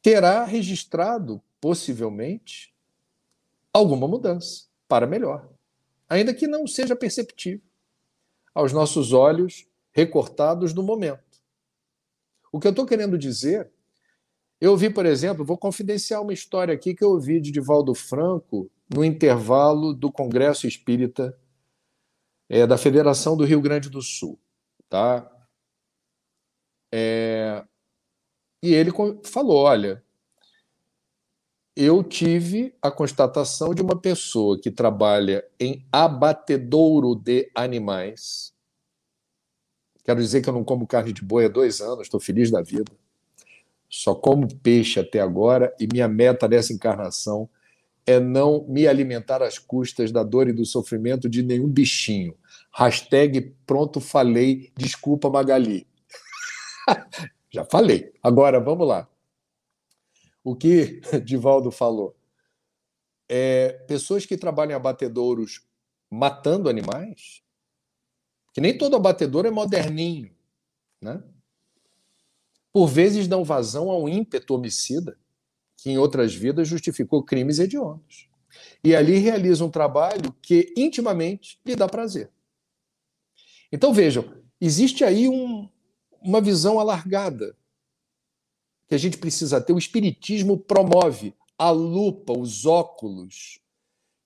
terá 0.00 0.44
registrado, 0.44 1.42
possivelmente, 1.60 2.72
alguma 3.76 4.08
mudança 4.08 4.66
para 4.88 5.06
melhor, 5.06 5.48
ainda 6.08 6.34
que 6.34 6.46
não 6.46 6.66
seja 6.66 6.96
perceptível 6.96 7.66
aos 8.54 8.72
nossos 8.72 9.12
olhos 9.12 9.66
recortados 9.92 10.72
no 10.72 10.82
momento. 10.82 11.24
O 12.50 12.58
que 12.58 12.66
eu 12.66 12.70
estou 12.70 12.86
querendo 12.86 13.18
dizer, 13.18 13.70
eu 14.60 14.70
ouvi, 14.70 14.88
por 14.88 15.04
exemplo, 15.04 15.44
vou 15.44 15.58
confidenciar 15.58 16.22
uma 16.22 16.32
história 16.32 16.72
aqui 16.72 16.94
que 16.94 17.04
eu 17.04 17.10
ouvi 17.10 17.40
de 17.40 17.50
Divaldo 17.50 17.94
Franco 17.94 18.70
no 18.88 19.04
intervalo 19.04 19.92
do 19.92 20.10
Congresso 20.10 20.66
Espírita 20.66 21.38
é, 22.48 22.66
da 22.66 22.78
Federação 22.78 23.36
do 23.36 23.44
Rio 23.44 23.60
Grande 23.60 23.90
do 23.90 24.00
Sul. 24.00 24.38
Tá? 24.88 25.30
É, 26.92 27.62
e 28.62 28.72
ele 28.72 28.90
falou: 29.24 29.64
olha, 29.64 30.02
eu 31.76 32.02
tive 32.02 32.74
a 32.80 32.90
constatação 32.90 33.74
de 33.74 33.82
uma 33.82 34.00
pessoa 34.00 34.58
que 34.58 34.70
trabalha 34.70 35.44
em 35.60 35.84
abatedouro 35.92 37.14
de 37.14 37.50
animais. 37.54 38.54
Quero 40.02 40.18
dizer 40.18 40.40
que 40.40 40.48
eu 40.48 40.54
não 40.54 40.64
como 40.64 40.86
carne 40.86 41.12
de 41.12 41.22
boi 41.22 41.44
há 41.44 41.48
dois 41.48 41.82
anos, 41.82 42.06
estou 42.06 42.18
feliz 42.18 42.50
da 42.50 42.62
vida. 42.62 42.90
Só 43.90 44.14
como 44.14 44.48
peixe 44.56 44.98
até 44.98 45.20
agora 45.20 45.74
e 45.78 45.86
minha 45.86 46.08
meta 46.08 46.48
nessa 46.48 46.72
encarnação 46.72 47.46
é 48.06 48.18
não 48.18 48.64
me 48.66 48.88
alimentar 48.88 49.42
às 49.42 49.58
custas 49.58 50.10
da 50.10 50.22
dor 50.22 50.48
e 50.48 50.52
do 50.52 50.64
sofrimento 50.64 51.28
de 51.28 51.42
nenhum 51.42 51.68
bichinho. 51.68 52.34
Hashtag 52.72 53.54
pronto 53.66 54.00
falei, 54.00 54.72
desculpa 54.76 55.28
Magali. 55.28 55.86
Já 57.52 57.64
falei. 57.64 58.12
Agora, 58.22 58.60
vamos 58.60 58.88
lá 58.88 59.06
o 60.46 60.54
que 60.54 61.00
Divaldo 61.24 61.72
falou. 61.72 62.16
É, 63.28 63.72
pessoas 63.88 64.24
que 64.24 64.36
trabalham 64.36 64.76
abatedouros 64.76 65.66
matando 66.08 66.68
animais, 66.68 67.42
que 68.54 68.60
nem 68.60 68.78
todo 68.78 68.94
abatedor 68.94 69.44
é 69.44 69.50
moderninho, 69.50 70.32
né? 71.02 71.20
por 72.72 72.86
vezes 72.86 73.26
dão 73.26 73.42
vazão 73.42 73.90
a 73.90 73.98
um 73.98 74.08
ímpeto 74.08 74.54
homicida, 74.54 75.18
que 75.78 75.90
em 75.90 75.98
outras 75.98 76.32
vidas 76.32 76.68
justificou 76.68 77.24
crimes 77.24 77.58
hediondos. 77.58 78.28
E 78.84 78.94
ali 78.94 79.18
realiza 79.18 79.64
um 79.64 79.70
trabalho 79.70 80.32
que 80.40 80.72
intimamente 80.76 81.58
lhe 81.66 81.74
dá 81.74 81.88
prazer. 81.88 82.30
Então 83.72 83.92
vejam, 83.92 84.32
existe 84.60 85.02
aí 85.02 85.28
um, 85.28 85.68
uma 86.22 86.40
visão 86.40 86.78
alargada 86.78 87.56
que 88.88 88.94
a 88.94 88.98
gente 88.98 89.18
precisa 89.18 89.60
ter. 89.60 89.72
O 89.72 89.78
Espiritismo 89.78 90.58
promove 90.58 91.34
a 91.58 91.70
lupa, 91.70 92.32
os 92.36 92.66
óculos, 92.66 93.60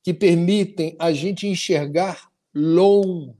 que 0.02 0.12
permitem 0.12 0.96
a 0.98 1.12
gente 1.12 1.46
enxergar 1.46 2.30
longe. 2.54 3.36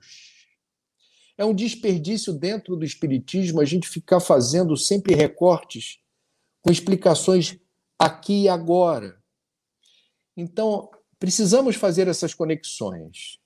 É 1.37 1.45
um 1.45 1.55
desperdício 1.55 2.33
dentro 2.33 2.77
do 2.77 2.85
Espiritismo 2.85 3.61
a 3.61 3.65
gente 3.65 3.89
ficar 3.89 4.21
fazendo 4.21 4.77
sempre 4.77 5.15
recortes 5.15 5.99
com 6.61 6.71
explicações 6.71 7.59
aqui 7.99 8.43
e 8.43 8.49
agora. 8.49 9.19
Então, 10.37 10.91
precisamos 11.19 11.77
fazer 11.77 12.09
essas 12.09 12.35
conexões. 12.35 13.39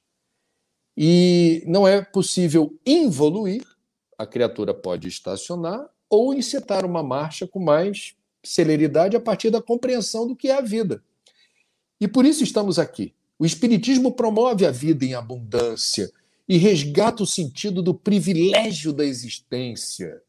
E 0.96 1.64
não 1.66 1.86
é 1.86 2.02
possível 2.02 2.78
involuir, 2.86 3.64
a 4.16 4.26
criatura 4.26 4.72
pode 4.72 5.08
estacionar, 5.08 5.88
ou 6.14 6.34
encetar 6.34 6.84
uma 6.84 7.02
marcha 7.02 7.46
com 7.46 7.58
mais 7.58 8.14
celeridade 8.42 9.16
a 9.16 9.20
partir 9.20 9.50
da 9.50 9.62
compreensão 9.62 10.26
do 10.26 10.36
que 10.36 10.48
é 10.48 10.58
a 10.58 10.60
vida. 10.60 11.02
E 12.00 12.06
por 12.06 12.24
isso 12.24 12.44
estamos 12.44 12.78
aqui. 12.78 13.14
O 13.38 13.46
Espiritismo 13.46 14.12
promove 14.12 14.66
a 14.66 14.70
vida 14.70 15.04
em 15.04 15.14
abundância 15.14 16.12
e 16.48 16.56
resgata 16.56 17.22
o 17.22 17.26
sentido 17.26 17.82
do 17.82 17.94
privilégio 17.94 18.92
da 18.92 19.04
existência. 19.04 20.22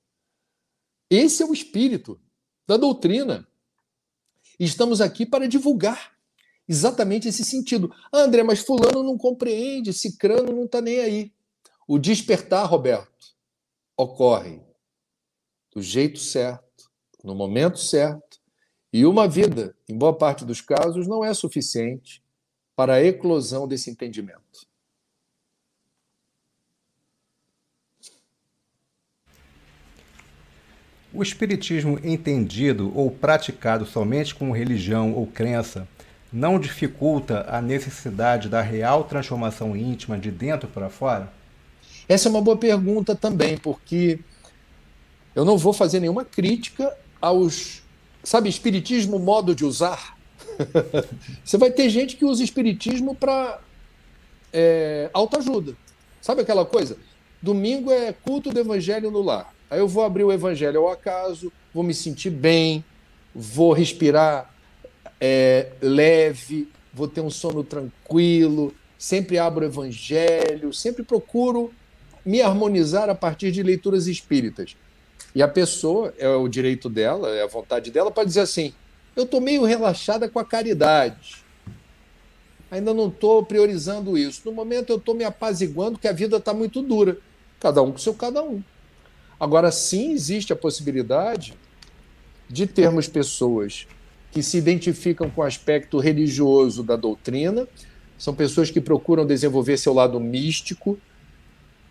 Esse 1.10 1.44
é 1.44 1.46
o 1.46 1.54
espírito 1.54 2.20
da 2.66 2.78
doutrina. 2.78 3.48
Estamos 4.60 5.02
aqui 5.02 5.26
para 5.26 5.48
divulgar 5.48 6.14
exatamente 6.68 7.28
esse 7.28 7.44
sentido. 7.44 7.94
Ah, 8.12 8.22
André, 8.22 8.42
mas 8.44 8.60
Fulano 8.60 9.04
não 9.04 9.18
compreende, 9.18 9.94
Cicrano 9.94 10.52
não 10.52 10.64
está 10.64 10.82
nem 10.82 11.00
aí. 11.00 11.34
O 11.88 12.00
despertar, 12.00 12.66
Roberto, 12.66 13.36
ocorre 13.96 14.62
do 15.76 15.82
jeito 15.82 16.20
certo, 16.20 16.90
no 17.22 17.36
momento 17.36 17.78
certo, 17.78 18.40
e 18.94 19.06
uma 19.06 19.28
vida, 19.28 19.76
em 19.90 19.98
boa 19.98 20.18
parte 20.18 20.46
dos 20.46 20.62
casos, 20.62 21.06
não 21.06 21.24
é 21.24 21.34
suficiente 21.34 22.24
para 22.76 22.94
a 22.94 23.04
eclosão 23.04 23.68
desse 23.68 23.90
entendimento. 23.90 24.66
O 31.14 31.22
espiritismo 31.22 32.00
entendido 32.04 32.92
ou 32.98 33.12
praticado 33.12 33.86
somente 33.86 34.34
como 34.34 34.54
religião 34.54 35.14
ou 35.14 35.28
crença 35.28 35.88
não 36.32 36.60
dificulta 36.60 37.46
a 37.50 37.62
necessidade 37.62 38.50
da 38.50 38.62
real 38.62 39.06
transformação 39.06 39.76
íntima 39.76 40.18
de 40.18 40.32
dentro 40.32 40.68
para 40.68 40.90
fora? 40.90 41.32
Essa 42.08 42.28
é 42.28 42.32
uma 42.32 42.42
boa 42.42 42.58
pergunta 42.58 43.16
também, 43.16 43.58
porque 43.58 44.20
eu 45.36 45.44
não 45.44 45.58
vou 45.58 45.74
fazer 45.74 46.00
nenhuma 46.00 46.24
crítica 46.24 46.96
aos, 47.22 47.84
sabe, 48.24 48.50
espiritismo 48.50 49.20
modo 49.20 49.54
de 49.54 49.66
usar. 49.66 50.18
Você 51.44 51.58
vai 51.58 51.70
ter 51.70 51.90
gente 51.90 52.16
que 52.16 52.24
usa 52.24 52.44
espiritismo 52.44 53.14
para 53.14 53.60
é, 54.54 55.10
autoajuda. 55.14 55.76
Sabe 56.22 56.42
aquela 56.42 56.66
coisa? 56.66 56.98
Domingo 57.42 57.92
é 57.92 58.14
culto 58.14 58.50
do 58.50 58.60
evangelho 58.60 59.12
no 59.12 59.22
lar. 59.22 59.54
Aí 59.70 59.80
eu 59.80 59.88
vou 59.88 60.04
abrir 60.04 60.24
o 60.24 60.32
evangelho 60.32 60.80
ao 60.80 60.92
acaso, 60.92 61.52
vou 61.74 61.84
me 61.84 61.94
sentir 61.94 62.30
bem, 62.30 62.84
vou 63.34 63.74
respirar 63.74 64.54
é, 65.20 65.72
leve, 65.82 66.70
vou 66.94 67.08
ter 67.08 67.22
um 67.22 67.30
sono 67.30 67.64
tranquilo, 67.64 68.74
sempre 68.98 69.38
abro 69.38 69.66
o 69.66 69.68
evangelho, 69.68 70.74
sempre 70.74 71.04
procuro 71.04 71.74
me 72.26 72.42
harmonizar 72.42 73.10
a 73.10 73.16
partir 73.16 73.52
de 73.52 73.62
leituras 73.62 74.08
espíritas. 74.08 74.76
E 75.34 75.42
a 75.42 75.48
pessoa, 75.48 76.14
é 76.18 76.30
o 76.30 76.48
direito 76.48 76.90
dela, 76.90 77.30
é 77.30 77.44
a 77.44 77.48
vontade 77.48 77.92
dela, 77.92 78.10
pode 78.10 78.30
dizer 78.30 78.42
assim: 78.42 78.74
eu 79.16 79.24
estou 79.24 79.42
meio 79.42 79.64
relaxada 79.64 80.28
com 80.30 80.40
a 80.40 80.46
caridade. 80.46 81.44
Ainda 82.70 82.94
não 82.94 83.08
estou 83.08 83.46
priorizando 83.46 84.18
isso. 84.18 84.42
No 84.46 84.52
momento 84.52 84.90
eu 84.90 84.98
estou 84.98 85.16
me 85.16 85.24
apaziguando 85.24 86.00
que 86.00 86.08
a 86.08 86.12
vida 86.12 86.38
está 86.38 86.54
muito 86.54 86.82
dura. 86.82 87.18
Cada 87.60 87.82
um 87.82 87.92
com 87.92 87.98
seu 87.98 88.14
cada 88.14 88.44
um. 88.44 88.62
Agora, 89.40 89.72
sim, 89.72 90.12
existe 90.12 90.52
a 90.52 90.56
possibilidade 90.56 91.54
de 92.50 92.68
termos 92.68 93.08
pessoas 93.08 93.88
que 94.32 94.44
se 94.44 94.58
identificam 94.58 95.30
com 95.30 95.42
o 95.42 95.46
aspecto 95.46 95.98
religioso 95.98 96.84
da 96.84 96.96
doutrina, 96.96 97.68
são 98.18 98.36
pessoas 98.36 98.70
que 98.70 98.82
procuram 98.82 99.26
desenvolver 99.26 99.78
seu 99.78 99.94
lado 99.94 100.20
místico, 100.20 101.00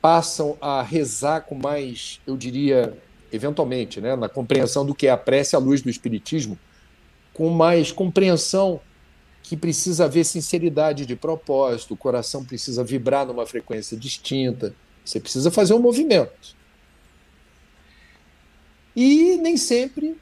passam 0.01 0.57
a 0.61 0.83
rezar 0.83 1.41
com 1.43 1.55
mais, 1.55 2.21
eu 2.27 2.37
diria, 2.37 2.97
eventualmente, 3.35 4.01
né, 4.01 4.15
na 4.15 4.29
compreensão 4.29 4.87
do 4.87 4.95
que 4.95 5.07
é 5.07 5.11
a 5.11 5.17
prece 5.17 5.57
à 5.57 5.59
luz 5.59 5.83
do 5.83 5.91
Espiritismo, 5.91 6.59
com 7.33 7.51
mais 7.51 7.91
compreensão 7.91 8.81
que 9.43 9.57
precisa 9.57 10.05
haver 10.05 10.25
sinceridade 10.25 11.05
de 11.05 11.17
propósito, 11.17 11.95
o 11.95 11.97
coração 11.97 12.45
precisa 12.45 12.83
vibrar 12.85 13.27
numa 13.27 13.45
frequência 13.45 13.97
distinta, 13.97 14.75
você 15.05 15.21
precisa 15.21 15.51
fazer 15.51 15.75
um 15.75 15.81
movimento. 15.81 16.57
E 18.97 19.37
nem 19.37 19.57
sempre 19.57 20.17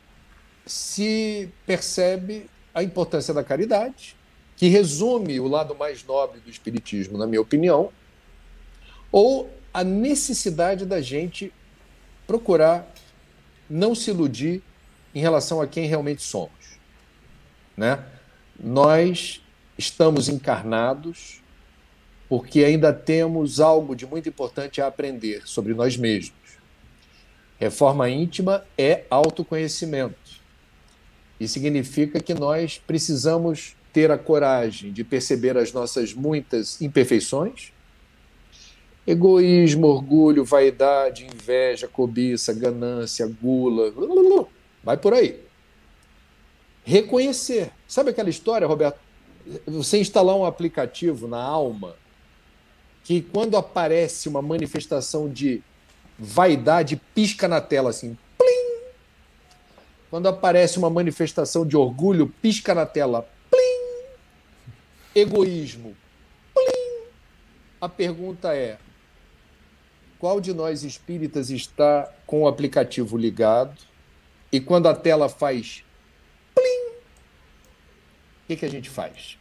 se 0.67 1.49
percebe 1.67 2.47
a 2.75 2.83
importância 2.83 3.35
da 3.35 3.45
caridade, 3.45 4.17
que 4.57 4.69
resume 4.69 5.39
o 5.39 5.47
lado 5.47 5.75
mais 5.75 6.03
nobre 6.05 6.41
do 6.41 6.51
Espiritismo, 6.51 7.19
na 7.19 7.27
minha 7.27 7.41
opinião, 7.41 7.91
ou 9.11 9.51
a 9.75 9.85
necessidade 9.85 10.87
da 10.87 11.01
gente 11.01 11.53
procurar 12.27 12.92
não 13.73 13.95
se 13.95 14.11
iludir 14.11 14.63
em 15.15 15.21
relação 15.21 15.61
a 15.61 15.67
quem 15.67 15.87
realmente 15.87 16.23
somos. 16.23 16.79
Né? 17.77 18.05
Nós 18.59 19.41
estamos 19.79 20.29
encarnados 20.29 21.41
porque 22.29 22.65
ainda 22.65 22.93
temos 22.93 23.61
algo 23.61 23.95
de 23.95 24.07
muito 24.07 24.29
importante 24.29 24.81
a 24.81 24.87
aprender 24.87 25.43
sobre 25.47 25.75
nós 25.75 25.97
mesmos. 25.97 26.33
Reforma 27.59 28.09
íntima 28.09 28.65
é 28.77 29.05
autoconhecimento. 29.11 30.17
E 31.39 31.47
significa 31.49 32.21
que 32.21 32.35
nós 32.35 32.79
precisamos 32.79 33.77
ter 33.93 34.11
a 34.11 34.19
coragem 34.19 34.93
de 34.93 35.05
perceber 35.05 35.57
as 35.57 35.73
nossas 35.73 36.15
muitas 36.15 36.81
imperfeições. 36.81 37.73
Egoísmo, 39.07 39.89
orgulho, 39.89 40.45
vaidade, 40.45 41.27
inveja, 41.27 41.89
cobiça, 41.89 42.53
ganância, 42.53 43.27
gula, 43.27 43.93
vai 44.83 44.97
por 44.97 45.13
aí. 45.13 45.41
Reconhecer. 46.85 47.73
Sabe 47.87 48.11
aquela 48.11 48.31
história, 48.31 48.67
Roberto? 48.67 48.99
Você 49.67 49.99
instalar 49.99 50.37
um 50.37 50.45
aplicativo 50.45 51.27
na 51.27 51.43
alma 51.43 51.97
que 53.05 53.21
quando 53.21 53.57
aparece 53.57 54.29
uma 54.29 54.41
manifestação 54.41 55.29
de 55.29 55.63
vaidade 56.19 57.01
pisca 57.15 57.49
na 57.49 57.61
tela 57.61 57.91
assim. 57.91 58.17
Plim! 58.39 58.85
Quando 60.11 60.29
aparece 60.29 60.79
uma 60.79 60.91
manifestação 60.91 61.67
de 61.67 61.77
orgulho, 61.77 62.33
pisca 62.41 62.75
na 62.75 62.87
tela. 62.87 63.29
Plim! 63.51 64.05
Egoísmo. 65.15 65.97
Plim! 66.55 67.07
A 67.81 67.89
pergunta 67.89 68.55
é: 68.55 68.79
qual 70.23 70.41
de 70.41 70.55
nós 70.55 70.85
espíritas 70.85 71.51
está 71.51 72.09
com 72.25 72.43
o 72.43 72.47
aplicativo 72.47 73.19
ligado 73.19 73.77
e 74.53 74.61
quando 74.61 74.87
a 74.87 74.95
tela 74.95 75.29
faz 75.29 75.83
plim, 76.55 76.93
o 76.93 78.47
que, 78.47 78.55
que 78.55 78.65
a 78.65 78.71
gente 78.71 78.89
faz? 78.89 79.37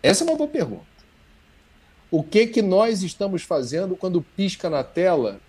Essa 0.00 0.22
é 0.22 0.28
uma 0.28 0.36
boa 0.36 0.48
pergunta. 0.48 0.86
O 2.12 2.22
que 2.22 2.46
que 2.46 2.62
nós 2.62 3.02
estamos 3.02 3.42
fazendo 3.42 3.96
quando 3.96 4.22
pisca 4.22 4.70
na 4.70 4.84
tela 4.84 5.40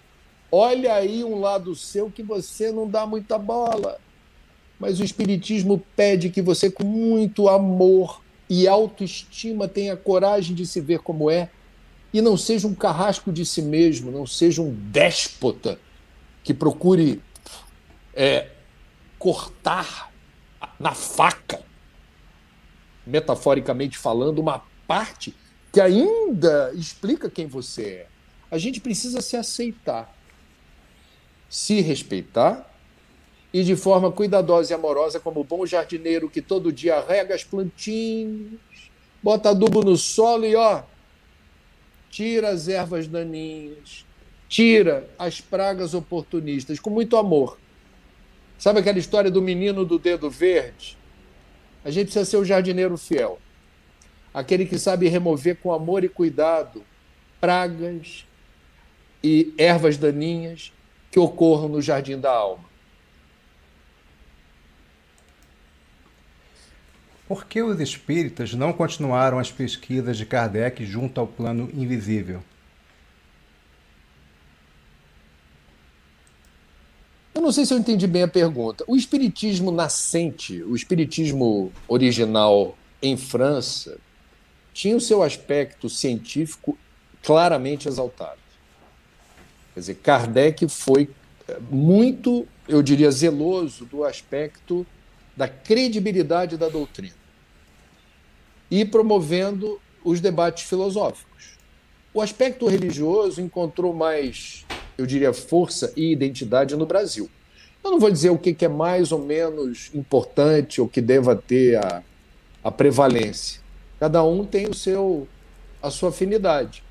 Olha 0.51 0.95
aí 0.95 1.23
um 1.23 1.39
lado 1.39 1.75
seu 1.75 2.09
que 2.09 2.23
você 2.23 2.71
não 2.71 2.89
dá 2.89 3.05
muita 3.05 3.37
bola. 3.37 3.99
Mas 4.79 4.99
o 4.99 5.03
Espiritismo 5.03 5.83
pede 5.95 6.31
que 6.31 6.41
você, 6.41 6.71
com 6.71 6.83
muito 6.83 7.47
amor 7.47 8.19
e 8.49 8.67
autoestima, 8.67 9.67
tenha 9.67 9.95
coragem 9.95 10.55
de 10.55 10.65
se 10.65 10.81
ver 10.81 10.99
como 10.99 11.29
é 11.29 11.51
e 12.17 12.21
não 12.21 12.37
seja 12.37 12.67
um 12.67 12.73
carrasco 12.73 13.31
de 13.31 13.45
si 13.45 13.61
mesmo, 13.61 14.09
não 14.09 14.25
seja 14.25 14.61
um 14.61 14.73
déspota 14.73 15.77
que 16.43 16.53
procure 16.53 17.21
é, 18.13 18.51
cortar 19.19 20.13
na 20.79 20.93
faca, 20.93 21.61
metaforicamente 23.05 23.97
falando, 23.97 24.39
uma 24.39 24.63
parte 24.87 25.35
que 25.73 25.81
ainda 25.81 26.71
explica 26.73 27.29
quem 27.29 27.47
você 27.47 27.83
é. 27.83 28.07
A 28.49 28.57
gente 28.57 28.79
precisa 28.79 29.21
se 29.21 29.35
aceitar 29.35 30.15
se 31.49 31.79
respeitar 31.81 32.69
e 33.53 33.63
de 33.63 33.75
forma 33.75 34.11
cuidadosa 34.11 34.73
e 34.73 34.75
amorosa, 34.75 35.19
como 35.19 35.43
bom 35.43 35.65
jardineiro 35.65 36.29
que 36.29 36.41
todo 36.41 36.71
dia 36.71 36.99
rega 36.99 37.35
as 37.35 37.43
plantinhas, 37.43 38.59
bota 39.21 39.49
adubo 39.49 39.81
no 39.81 39.95
solo 39.95 40.45
e 40.45 40.55
ó, 40.55 40.83
tira 42.15 42.47
as 42.47 42.69
ervas 42.69 43.09
daninhas, 43.09 44.05
tira 44.47 45.05
as 45.19 45.41
pragas 45.41 45.93
oportunistas 45.93 46.79
com 46.79 46.89
muito 46.89 47.17
amor. 47.17 47.57
Sabe 48.57 48.79
aquela 48.79 48.97
história 48.97 49.29
do 49.29 49.41
menino 49.41 49.83
do 49.83 49.99
dedo 49.99 50.29
verde? 50.29 50.97
A 51.83 51.91
gente 51.91 52.05
precisa 52.05 52.23
ser 52.23 52.37
o 52.37 52.45
jardineiro 52.45 52.95
fiel, 52.97 53.37
aquele 54.33 54.65
que 54.65 54.79
sabe 54.79 55.09
remover 55.09 55.57
com 55.57 55.73
amor 55.73 56.05
e 56.05 56.09
cuidado 56.09 56.85
pragas 57.41 58.25
e 59.21 59.53
ervas 59.57 59.97
daninhas 59.97 60.71
que 61.11 61.19
ocorram 61.19 61.67
no 61.67 61.81
jardim 61.81 62.17
da 62.17 62.31
alma. 62.31 62.63
Por 67.27 67.45
que 67.45 67.61
os 67.61 67.79
espíritas 67.79 68.53
não 68.53 68.71
continuaram 68.71 69.39
as 69.39 69.51
pesquisas 69.51 70.17
de 70.17 70.25
Kardec 70.25 70.85
junto 70.85 71.19
ao 71.19 71.25
plano 71.25 71.69
invisível? 71.73 72.43
Eu 77.33 77.41
não 77.41 77.51
sei 77.51 77.65
se 77.65 77.73
eu 77.73 77.79
entendi 77.79 78.05
bem 78.05 78.23
a 78.23 78.27
pergunta. 78.27 78.83
O 78.87 78.95
espiritismo 78.95 79.71
nascente, 79.71 80.61
o 80.63 80.75
espiritismo 80.75 81.71
original 81.87 82.77
em 83.01 83.17
França 83.17 83.97
tinha 84.71 84.95
o 84.95 85.01
seu 85.01 85.23
aspecto 85.23 85.89
científico 85.89 86.77
claramente 87.23 87.87
exaltado. 87.87 88.39
Quer 89.73 89.79
dizer, 89.79 89.95
Kardec 89.95 90.67
foi 90.69 91.09
eh, 91.47 91.57
muito, 91.71 92.47
eu 92.67 92.83
diria, 92.83 93.09
zeloso 93.09 93.85
do 93.85 94.03
aspecto 94.03 94.85
da 95.35 95.47
credibilidade 95.47 96.57
da 96.57 96.69
doutrina 96.69 97.15
e 98.69 98.85
promovendo 98.85 99.79
os 100.03 100.21
debates 100.21 100.67
filosóficos. 100.67 101.55
O 102.13 102.21
aspecto 102.21 102.67
religioso 102.67 103.41
encontrou 103.41 103.93
mais, 103.93 104.65
eu 104.97 105.05
diria, 105.05 105.33
força 105.33 105.91
e 105.95 106.11
identidade 106.11 106.75
no 106.75 106.85
Brasil. 106.85 107.29
Eu 107.83 107.91
não 107.91 107.99
vou 107.99 108.09
dizer 108.09 108.29
o 108.29 108.37
que 108.37 108.65
é 108.65 108.67
mais 108.67 109.11
ou 109.11 109.19
menos 109.19 109.91
importante 109.93 110.79
ou 110.79 110.87
que 110.87 111.01
deva 111.01 111.35
ter 111.35 111.75
a, 111.75 112.01
a 112.63 112.71
prevalência. 112.71 113.61
Cada 113.99 114.23
um 114.23 114.45
tem 114.45 114.67
o 114.67 114.73
seu 114.73 115.27
a 115.81 115.91
sua 115.91 116.09
afinidade. 116.09 116.83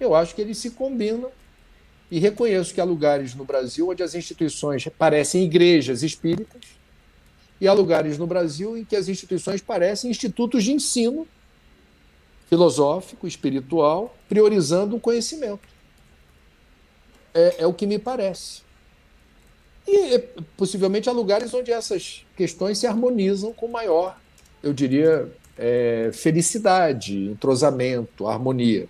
Eu 0.00 0.14
acho 0.14 0.34
que 0.34 0.40
eles 0.40 0.56
se 0.56 0.70
combinam 0.70 1.30
e 2.10 2.18
reconheço 2.18 2.72
que 2.72 2.80
há 2.80 2.84
lugares 2.84 3.34
no 3.34 3.44
Brasil 3.44 3.90
onde 3.90 4.02
as 4.02 4.14
instituições 4.14 4.88
parecem 4.96 5.44
igrejas 5.44 6.02
espíritas 6.02 6.77
e 7.60 7.66
há 7.66 7.72
lugares 7.72 8.18
no 8.18 8.26
Brasil 8.26 8.76
em 8.76 8.84
que 8.84 8.96
as 8.96 9.08
instituições 9.08 9.60
parecem 9.60 10.10
institutos 10.10 10.64
de 10.64 10.72
ensino 10.72 11.26
filosófico, 12.48 13.26
espiritual, 13.26 14.16
priorizando 14.28 14.96
o 14.96 15.00
conhecimento. 15.00 15.68
É, 17.34 17.56
é 17.62 17.66
o 17.66 17.74
que 17.74 17.86
me 17.86 17.98
parece. 17.98 18.62
E 19.86 20.14
é, 20.14 20.28
possivelmente 20.56 21.08
há 21.08 21.12
lugares 21.12 21.52
onde 21.52 21.72
essas 21.72 22.24
questões 22.36 22.78
se 22.78 22.86
harmonizam 22.86 23.52
com 23.52 23.68
maior, 23.68 24.18
eu 24.62 24.72
diria, 24.72 25.30
é, 25.56 26.10
felicidade, 26.12 27.16
entrosamento, 27.16 28.26
harmonia. 28.26 28.88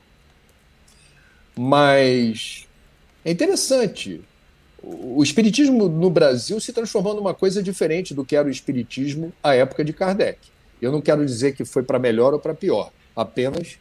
Mas 1.57 2.67
é 3.25 3.31
interessante. 3.31 4.23
O 4.83 5.23
espiritismo 5.23 5.89
no 5.89 6.09
Brasil 6.09 6.61
se 6.61 6.73
transformou 6.73 7.15
numa 7.15 7.35
coisa 7.35 7.63
diferente 7.63 8.15
do 8.15 8.25
que 8.25 8.37
era 8.37 8.47
o 8.47 8.51
espiritismo 8.51 9.33
à 9.43 9.55
época 9.55 9.85
de 9.85 9.93
Kardec. 9.93 10.39
Eu 10.81 10.93
não 10.93 11.01
quero 11.01 11.27
dizer 11.27 11.55
que 11.57 11.65
foi 11.65 11.83
para 11.83 11.99
melhor 11.99 12.33
ou 12.33 12.39
para 12.39 12.55
pior, 12.55 12.93
apenas 13.15 13.79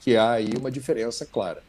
que 0.00 0.16
há 0.16 0.32
aí 0.32 0.52
uma 0.58 0.70
diferença 0.70 1.24
clara. 1.24 1.62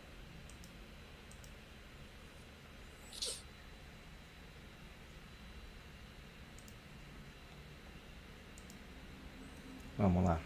Vamos 9.98 10.23
lá. 10.23 10.39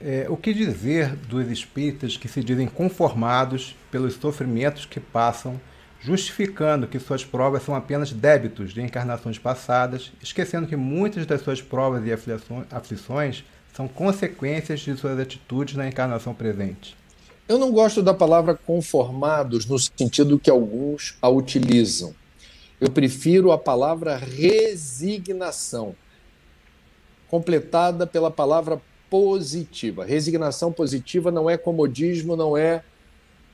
É, 0.00 0.26
o 0.28 0.36
que 0.36 0.54
dizer 0.54 1.14
dos 1.14 1.48
espíritas 1.50 2.16
que 2.16 2.26
se 2.26 2.42
dizem 2.42 2.66
conformados 2.66 3.76
pelos 3.90 4.14
sofrimentos 4.14 4.86
que 4.86 4.98
passam, 4.98 5.60
justificando 6.02 6.86
que 6.86 6.98
suas 6.98 7.24
provas 7.24 7.62
são 7.62 7.74
apenas 7.74 8.12
débitos 8.12 8.72
de 8.72 8.82
encarnações 8.82 9.38
passadas, 9.38 10.12
esquecendo 10.20 10.66
que 10.66 10.76
muitas 10.76 11.24
das 11.24 11.40
suas 11.42 11.62
provas 11.62 12.04
e 12.06 12.12
aflições 12.70 13.44
são 13.74 13.86
consequências 13.86 14.80
de 14.80 14.96
suas 14.96 15.18
atitudes 15.18 15.74
na 15.74 15.86
encarnação 15.86 16.34
presente? 16.34 16.96
Eu 17.48 17.58
não 17.58 17.70
gosto 17.70 18.02
da 18.02 18.12
palavra 18.12 18.54
conformados 18.54 19.66
no 19.66 19.78
sentido 19.78 20.38
que 20.38 20.50
alguns 20.50 21.16
a 21.20 21.28
utilizam. 21.28 22.14
Eu 22.80 22.90
prefiro 22.90 23.52
a 23.52 23.58
palavra 23.58 24.16
resignação 24.16 25.94
completada 27.28 28.06
pela 28.06 28.30
palavra 28.30 28.80
positiva. 29.08 30.04
Resignação 30.04 30.72
positiva 30.72 31.30
não 31.30 31.48
é 31.48 31.56
comodismo, 31.56 32.36
não 32.36 32.56
é. 32.56 32.82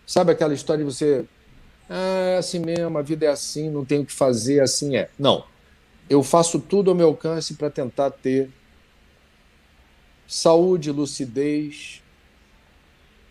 Sabe 0.07 0.33
aquela 0.33 0.55
história 0.55 0.85
de 0.85 0.91
você. 0.91 1.25
Ah, 1.89 2.35
é 2.35 2.39
assim 2.39 2.59
mesmo, 2.59 2.99
a 2.99 3.03
vida 3.03 3.27
é 3.27 3.29
assim, 3.29 3.71
não 3.71 3.85
tenho 3.85 4.03
o 4.03 4.07
que 4.07 4.13
fazer, 4.13 4.61
assim 4.61 4.97
é. 4.97 5.09
Não. 5.19 5.45
Eu 6.09 6.23
faço 6.23 6.59
tudo 6.59 6.91
ao 6.91 6.97
meu 6.97 7.09
alcance 7.09 7.55
para 7.55 7.71
tentar 7.71 8.11
ter 8.11 8.51
saúde, 10.27 10.93
lucidez, 10.93 12.03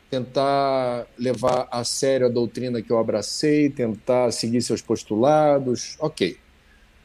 tentar 0.09 1.05
levar 1.17 1.67
a 1.69 1.83
sério 1.83 2.27
a 2.27 2.29
doutrina 2.29 2.81
que 2.81 2.91
eu 2.91 2.97
abracei, 2.97 3.69
tentar 3.69 4.31
seguir 4.31 4.61
seus 4.61 4.81
postulados. 4.81 5.95
Ok. 5.99 6.37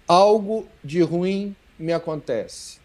Algo 0.07 0.67
de 0.83 1.03
ruim 1.03 1.55
me 1.79 1.93
acontece 1.93 2.79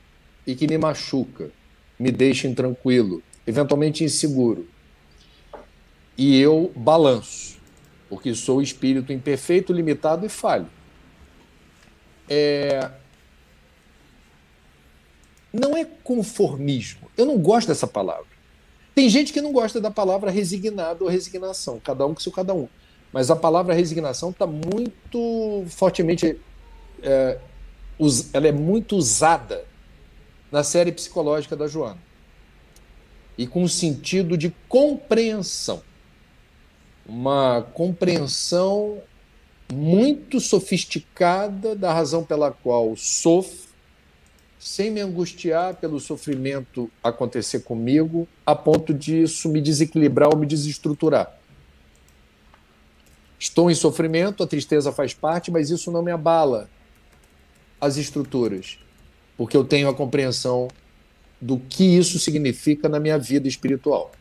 e 0.45 0.55
que 0.55 0.67
me 0.67 0.77
machuca, 0.77 1.51
me 1.99 2.11
deixa 2.11 2.47
intranquilo, 2.47 3.21
eventualmente 3.45 4.03
inseguro. 4.03 4.67
E 6.17 6.39
eu 6.39 6.71
balanço, 6.75 7.56
porque 8.09 8.33
sou 8.33 8.61
espírito 8.61 9.11
imperfeito, 9.11 9.73
limitado 9.73 10.25
e 10.25 10.29
falho. 10.29 10.67
É... 12.29 12.89
Não 15.51 15.75
é 15.75 15.85
conformismo. 15.85 17.09
Eu 17.17 17.25
não 17.25 17.37
gosto 17.37 17.67
dessa 17.67 17.87
palavra. 17.87 18.25
Tem 18.93 19.09
gente 19.09 19.31
que 19.31 19.41
não 19.41 19.51
gosta 19.51 19.79
da 19.79 19.91
palavra 19.91 20.31
resignado 20.31 21.05
ou 21.05 21.09
resignação, 21.09 21.79
cada 21.79 22.05
um 22.05 22.13
com 22.13 22.19
seu 22.19 22.31
cada 22.31 22.53
um. 22.53 22.67
Mas 23.11 23.29
a 23.31 23.35
palavra 23.35 23.73
resignação 23.73 24.31
está 24.31 24.45
muito 24.45 25.63
fortemente. 25.67 26.39
É, 27.01 27.39
ela 28.33 28.47
é 28.47 28.51
muito 28.51 28.95
usada 28.95 29.65
na 30.51 30.63
série 30.63 30.91
psicológica 30.91 31.55
da 31.55 31.67
Joana. 31.67 31.99
E 33.37 33.45
com 33.45 33.67
sentido 33.67 34.37
de 34.37 34.53
compreensão. 34.67 35.81
Uma 37.07 37.61
compreensão 37.73 39.01
muito 39.71 40.39
sofisticada 40.39 41.75
da 41.75 41.93
razão 41.93 42.23
pela 42.23 42.51
qual 42.51 42.95
sofro, 42.95 43.67
sem 44.59 44.91
me 44.91 44.99
angustiar 44.99 45.75
pelo 45.75 45.99
sofrimento 45.99 46.91
acontecer 47.03 47.61
comigo, 47.61 48.27
a 48.45 48.55
ponto 48.55 48.93
de 48.93 49.21
isso 49.21 49.47
me 49.47 49.61
desequilibrar 49.61 50.29
ou 50.33 50.37
me 50.37 50.45
desestruturar. 50.45 51.37
Estou 53.39 53.69
em 53.69 53.75
sofrimento, 53.75 54.43
a 54.43 54.47
tristeza 54.47 54.91
faz 54.91 55.13
parte, 55.13 55.51
mas 55.51 55.69
isso 55.69 55.91
não 55.91 56.01
me 56.01 56.11
abala 56.11 56.69
as 57.79 57.97
estruturas 57.97 58.79
porque 59.37 59.55
eu 59.55 59.63
tenho 59.63 59.87
a 59.87 59.93
compreensão 59.93 60.67
do 61.39 61.59
que 61.59 61.83
isso 61.83 62.17
significa 62.17 62.89
na 62.89 62.99
minha 62.99 63.19
vida 63.19 63.47
espiritual. 63.47 64.11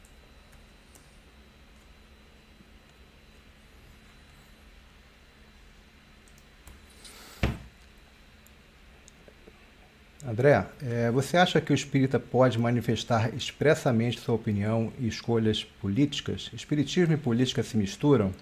André, 10.28 10.66
é, 10.82 11.08
você 11.12 11.36
acha 11.36 11.60
que 11.60 11.70
o 11.70 11.74
espírita 11.74 12.18
pode 12.18 12.58
manifestar 12.58 13.32
expressamente 13.36 14.18
sua 14.18 14.34
opinião 14.34 14.92
e 14.98 15.06
escolhas 15.06 15.62
políticas? 15.62 16.50
Espiritismo 16.52 17.14
e 17.14 17.16
política 17.16 17.62
se 17.62 17.76
misturam? 17.76 18.34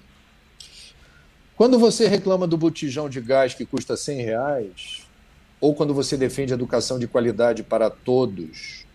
Quando 1.54 1.78
você 1.78 2.08
reclama 2.08 2.46
do 2.46 2.56
botijão 2.56 3.06
de 3.06 3.20
gás 3.20 3.52
que 3.52 3.66
custa 3.66 3.98
100 3.98 4.22
reais, 4.22 5.06
ou 5.60 5.74
quando 5.74 5.92
você 5.92 6.16
defende 6.16 6.54
educação 6.54 6.98
de 6.98 7.06
qualidade 7.06 7.62
para 7.62 7.90
todos 7.90 8.86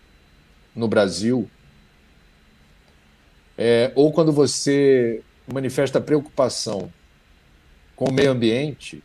no 0.74 0.88
Brasil, 0.88 1.48
é, 3.56 3.92
ou 3.94 4.12
quando 4.12 4.32
você 4.32 5.22
manifesta 5.46 6.00
preocupação 6.00 6.92
com 7.94 8.06
o 8.06 8.12
meio 8.12 8.32
ambiente, 8.32 9.00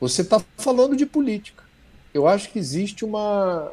você 0.00 0.22
está 0.22 0.42
falando 0.56 0.96
de 0.96 1.04
política. 1.04 1.69
Eu 2.12 2.26
acho 2.26 2.50
que 2.50 2.58
existe 2.58 3.04
uma 3.04 3.72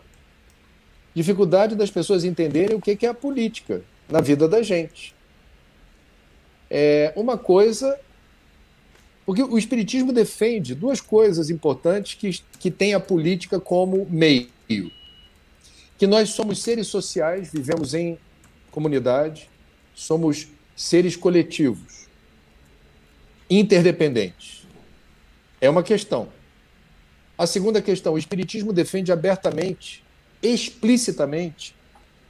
dificuldade 1.13 1.75
das 1.75 1.89
pessoas 1.89 2.23
entenderem 2.23 2.75
o 2.75 2.81
que 2.81 3.05
é 3.05 3.09
a 3.09 3.13
política 3.13 3.81
na 4.09 4.21
vida 4.21 4.47
da 4.47 4.61
gente. 4.61 5.15
É, 6.69 7.13
uma 7.15 7.37
coisa 7.37 7.97
porque 9.27 9.43
o 9.43 9.57
Espiritismo 9.57 10.13
defende 10.13 10.73
duas 10.73 11.01
coisas 11.01 11.49
importantes 11.49 12.13
que, 12.13 12.41
que 12.57 12.71
tem 12.71 12.93
a 12.93 12.99
política 12.99 13.59
como 13.59 14.07
meio. 14.09 14.49
Que 15.97 16.07
nós 16.07 16.29
somos 16.29 16.61
seres 16.63 16.87
sociais, 16.87 17.51
vivemos 17.51 17.93
em 17.93 18.17
comunidade, 18.71 19.49
somos 19.93 20.47
seres 20.77 21.17
coletivos, 21.17 22.07
interdependentes. 23.49 24.65
É 25.59 25.69
uma 25.69 25.83
questão. 25.83 26.29
A 27.37 27.45
segunda 27.45 27.81
questão, 27.81 28.13
o 28.13 28.17
Espiritismo 28.17 28.73
defende 28.73 29.11
abertamente, 29.11 30.03
explicitamente, 30.41 31.75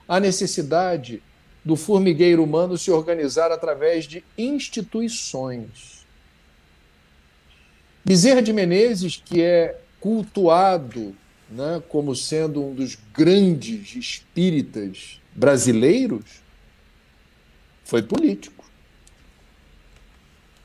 a 0.08 0.20
necessidade 0.20 1.22
do 1.64 1.76
formigueiro 1.76 2.44
humano 2.44 2.78
se 2.78 2.92
organizar 2.92 3.52
através 3.52 4.06
de 4.06 4.24
instituições 4.38 5.98
Bezerra 8.08 8.42
de 8.42 8.54
Menezes, 8.54 9.18
que 9.18 9.42
é 9.42 9.82
cultuado 10.00 11.14
né, 11.50 11.84
como 11.90 12.16
sendo 12.16 12.64
um 12.64 12.74
dos 12.74 12.98
grandes 13.14 13.98
espíritas 13.98 15.20
brasileiros 15.36 16.24
foi 17.84 18.02
político. 18.02 18.64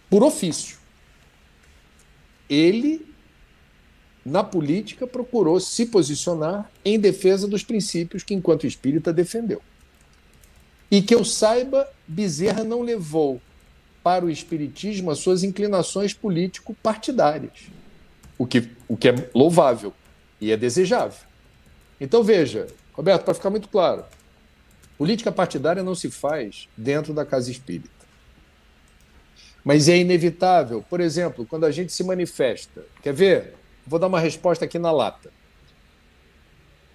Por 0.08 0.22
ofício. 0.22 0.78
Ele, 2.48 3.11
na 4.24 4.44
política, 4.44 5.06
procurou 5.06 5.58
se 5.58 5.86
posicionar 5.86 6.70
em 6.84 6.98
defesa 6.98 7.48
dos 7.48 7.64
princípios 7.64 8.22
que, 8.22 8.34
enquanto 8.34 8.66
espírita, 8.66 9.12
defendeu. 9.12 9.60
E 10.90 11.02
que 11.02 11.14
eu 11.14 11.24
saiba, 11.24 11.88
Bezerra 12.06 12.62
não 12.62 12.82
levou 12.82 13.40
para 14.02 14.24
o 14.24 14.30
espiritismo 14.30 15.10
as 15.10 15.18
suas 15.18 15.42
inclinações 15.42 16.12
político-partidárias, 16.12 17.70
o 18.36 18.46
que, 18.46 18.68
o 18.88 18.96
que 18.96 19.08
é 19.08 19.30
louvável 19.34 19.92
e 20.40 20.50
é 20.50 20.56
desejável. 20.56 21.26
Então 22.00 22.22
veja, 22.22 22.66
Roberto, 22.92 23.24
para 23.24 23.34
ficar 23.34 23.50
muito 23.50 23.68
claro, 23.68 24.04
política 24.98 25.32
partidária 25.32 25.82
não 25.82 25.94
se 25.94 26.10
faz 26.10 26.68
dentro 26.76 27.14
da 27.14 27.24
casa 27.24 27.50
espírita. 27.50 27.90
Mas 29.64 29.88
é 29.88 29.96
inevitável, 29.96 30.84
por 30.90 31.00
exemplo, 31.00 31.46
quando 31.46 31.64
a 31.64 31.70
gente 31.70 31.92
se 31.92 32.02
manifesta. 32.02 32.84
Quer 33.00 33.14
ver? 33.14 33.54
Vou 33.86 33.98
dar 33.98 34.06
uma 34.06 34.20
resposta 34.20 34.64
aqui 34.64 34.78
na 34.78 34.92
lata. 34.92 35.32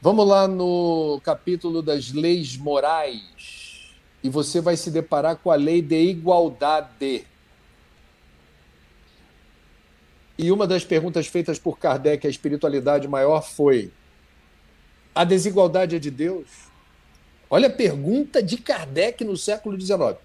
Vamos 0.02 0.28
lá 0.28 0.48
no 0.48 1.20
capítulo 1.24 1.82
das 1.82 2.12
leis 2.12 2.56
morais 2.56 3.96
e 4.24 4.30
você 4.30 4.62
vai 4.62 4.78
se 4.78 4.92
deparar 4.92 5.38
com 5.38 5.52
a 5.52 5.56
lei 5.56 5.82
de 5.82 6.00
igualdade. 6.00 7.26
E 10.38 10.52
uma 10.52 10.68
das 10.68 10.86
perguntas 10.86 11.28
feitas 11.28 11.58
por 11.58 11.80
Kardec 11.80 12.28
à 12.28 12.30
espiritualidade 12.30 13.08
maior 13.08 13.42
foi: 13.42 13.92
a 15.16 15.24
desigualdade 15.24 15.96
é 15.96 16.00
de 16.00 16.12
Deus? 16.12 16.48
Olha 17.50 17.68
a 17.68 17.72
pergunta 17.72 18.44
de 18.44 18.58
Kardec 18.58 19.24
no 19.24 19.36
século 19.36 19.80
XIX. 19.80 20.16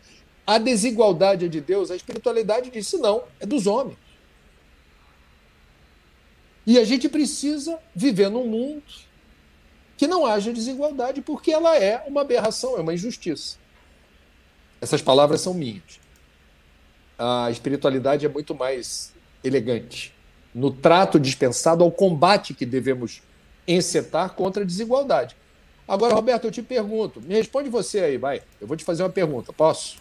A 0.47 0.59
desigualdade 0.59 1.47
é 1.47 1.49
de 1.49 1.61
Deus? 1.61 1.91
A 1.91 1.97
espiritualidade 1.97 2.71
disse 2.71 2.99
não, 2.99 3.23
é 3.41 3.47
dos 3.47 3.67
homens. 3.67 3.97
E 6.67 6.79
a 6.79 6.85
gente 6.85 7.09
precisa 7.09 7.79
viver 7.95 8.31
num 8.31 8.47
mundo 8.47 8.83
que 9.97 10.07
não 10.07 10.27
haja 10.27 10.53
desigualdade, 10.53 11.21
porque 11.21 11.53
ela 11.53 11.77
é 11.77 12.05
uma 12.07 12.21
aberração, 12.23 12.77
é 12.77 12.81
uma 12.81 12.95
injustiça. 12.95 13.57
Essas 14.81 15.01
palavras 15.01 15.41
são 15.41 15.55
minhas. 15.55 16.01
A 17.19 17.51
espiritualidade 17.51 18.27
é 18.27 18.29
muito 18.29 18.55
mais 18.55 19.13
elegante 19.45 20.15
no 20.55 20.71
trato 20.71 21.19
dispensado 21.19 21.83
ao 21.83 21.91
combate 21.91 22.53
que 22.53 22.67
devemos 22.67 23.23
encetar 23.67 24.35
contra 24.35 24.63
a 24.63 24.67
desigualdade. 24.67 25.37
Agora, 25.87 26.15
Roberto, 26.15 26.45
eu 26.45 26.51
te 26.51 26.63
pergunto, 26.63 27.21
me 27.21 27.35
responde 27.35 27.69
você 27.69 28.01
aí, 28.01 28.19
vai. 28.19 28.43
Eu 28.61 28.67
vou 28.67 28.77
te 28.77 28.85
fazer 28.85 29.03
uma 29.03 29.11
pergunta, 29.11 29.53
posso? 29.53 29.99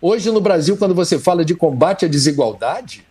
Hoje 0.00 0.30
no 0.30 0.40
Brasil, 0.40 0.76
quando 0.76 0.94
você 0.94 1.18
fala 1.18 1.44
de 1.44 1.54
combate 1.54 2.04
à 2.04 2.08
desigualdade, 2.08 3.06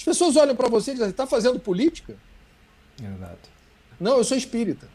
as 0.00 0.04
pessoas 0.04 0.34
olham 0.36 0.56
para 0.56 0.66
você 0.66 0.92
e 0.92 0.94
dizem: 0.94 1.10
está 1.10 1.26
fazendo 1.26 1.60
política? 1.60 2.16
Exato. 2.98 3.50
Não, 4.00 4.16
eu 4.16 4.24
sou 4.24 4.36
espírita. 4.36 4.88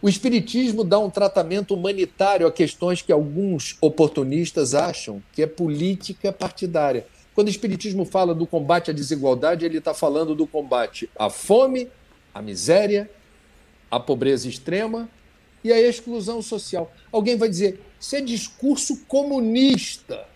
O 0.00 0.08
Espiritismo 0.08 0.84
dá 0.84 0.98
um 0.98 1.10
tratamento 1.10 1.74
humanitário 1.74 2.46
a 2.46 2.52
questões 2.52 3.02
que 3.02 3.10
alguns 3.10 3.76
oportunistas 3.80 4.74
acham 4.74 5.20
que 5.32 5.42
é 5.42 5.46
política 5.46 6.32
partidária. 6.32 7.04
Quando 7.34 7.48
o 7.48 7.50
Espiritismo 7.50 8.04
fala 8.04 8.32
do 8.32 8.46
combate 8.46 8.92
à 8.92 8.94
desigualdade, 8.94 9.64
ele 9.64 9.78
está 9.78 9.92
falando 9.92 10.36
do 10.36 10.46
combate 10.46 11.10
à 11.18 11.28
fome, 11.28 11.90
à 12.32 12.40
miséria, 12.40 13.10
à 13.90 13.98
pobreza 13.98 14.46
extrema 14.48 15.08
e 15.64 15.72
à 15.72 15.80
exclusão 15.80 16.40
social. 16.40 16.92
Alguém 17.10 17.36
vai 17.36 17.48
dizer: 17.48 17.80
isso 17.98 18.14
é 18.14 18.20
discurso 18.20 19.04
comunista. 19.08 20.28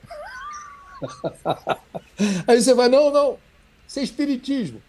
Aí 2.47 2.61
você 2.61 2.75
vai: 2.75 2.89
não, 2.89 3.11
não, 3.11 3.39
isso 3.87 3.99
é 3.99 4.03
Espiritismo. 4.03 4.83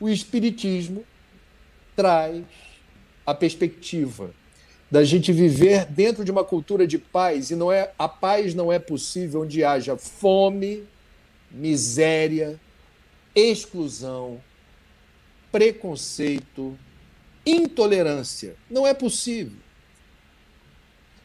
O 0.00 0.08
Espiritismo 0.08 1.04
traz 1.96 2.44
a 3.26 3.34
perspectiva 3.34 4.30
da 4.90 5.04
gente 5.04 5.32
viver 5.32 5.84
dentro 5.86 6.24
de 6.24 6.30
uma 6.30 6.44
cultura 6.44 6.86
de 6.86 6.96
paz 6.98 7.50
e 7.50 7.56
não 7.56 7.70
é 7.70 7.92
a 7.98 8.08
paz 8.08 8.54
não 8.54 8.72
é 8.72 8.78
possível 8.78 9.42
onde 9.42 9.62
haja 9.62 9.96
fome, 9.96 10.84
miséria, 11.50 12.58
exclusão, 13.34 14.40
preconceito, 15.52 16.78
intolerância. 17.44 18.56
Não 18.70 18.86
é 18.86 18.94
possível. 18.94 19.58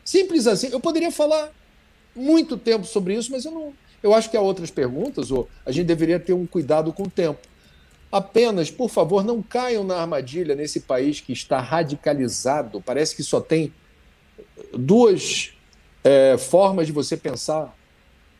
Simples 0.03 0.48
assim. 0.48 0.68
Eu 0.68 0.80
poderia 0.80 1.11
falar 1.11 1.52
muito 2.15 2.57
tempo 2.57 2.86
sobre 2.86 3.15
isso, 3.15 3.32
mas 3.32 3.45
eu 3.45 3.52
não. 3.52 3.74
Eu 4.04 4.14
acho 4.14 4.30
que 4.30 4.36
há 4.36 4.42
outras 4.42 4.70
perguntas, 4.70 5.32
ou 5.32 5.50
a 5.66 5.72
gente 5.72 5.88
deveria 5.88 6.20
ter 6.20 6.34
um 6.34 6.46
cuidado 6.46 6.92
com 6.92 7.04
o 7.04 7.10
tempo. 7.10 7.40
Apenas, 8.12 8.70
por 8.70 8.90
favor, 8.90 9.24
não 9.24 9.42
caiam 9.42 9.84
na 9.84 9.96
armadilha 9.96 10.54
nesse 10.54 10.82
país 10.82 11.22
que 11.22 11.32
está 11.32 11.60
radicalizado. 11.60 12.82
Parece 12.82 13.16
que 13.16 13.24
só 13.24 13.40
tem 13.40 13.74
duas 14.74 15.54
é, 16.04 16.38
formas 16.38 16.86
de 16.86 16.94
você 16.94 17.16
pensar 17.16 17.76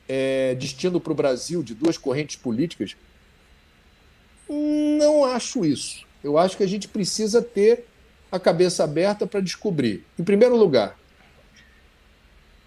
é, 0.08 0.54
destino 0.56 1.00
para 1.00 1.14
o 1.14 1.16
Brasil, 1.16 1.64
de 1.64 1.74
duas 1.74 1.98
correntes 1.98 2.36
políticas. 2.36 2.96
Não 4.48 5.24
acho 5.24 5.66
isso. 5.66 6.06
Eu 6.24 6.38
acho 6.38 6.58
que 6.58 6.64
a 6.64 6.68
gente 6.68 6.88
precisa 6.88 7.42
ter 7.42 7.86
a 8.32 8.40
cabeça 8.40 8.84
aberta 8.84 9.26
para 9.26 9.40
descobrir. 9.40 10.06
Em 10.20 10.24
primeiro 10.24 10.56
lugar, 10.56 10.98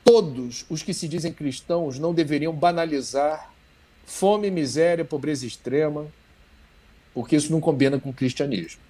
todos 0.06 0.64
os 0.70 0.84
que 0.84 0.94
se 0.94 1.08
dizem 1.08 1.32
cristãos 1.32 1.98
não 1.98 2.14
deveriam 2.14 2.52
banalizar 2.52 3.52
fome, 4.06 4.52
miséria, 4.52 5.04
pobreza 5.04 5.44
extrema, 5.44 6.06
porque 7.12 7.34
isso 7.34 7.50
não 7.50 7.60
combina 7.60 7.98
com 7.98 8.10
o 8.10 8.14
cristianismo. 8.14 8.80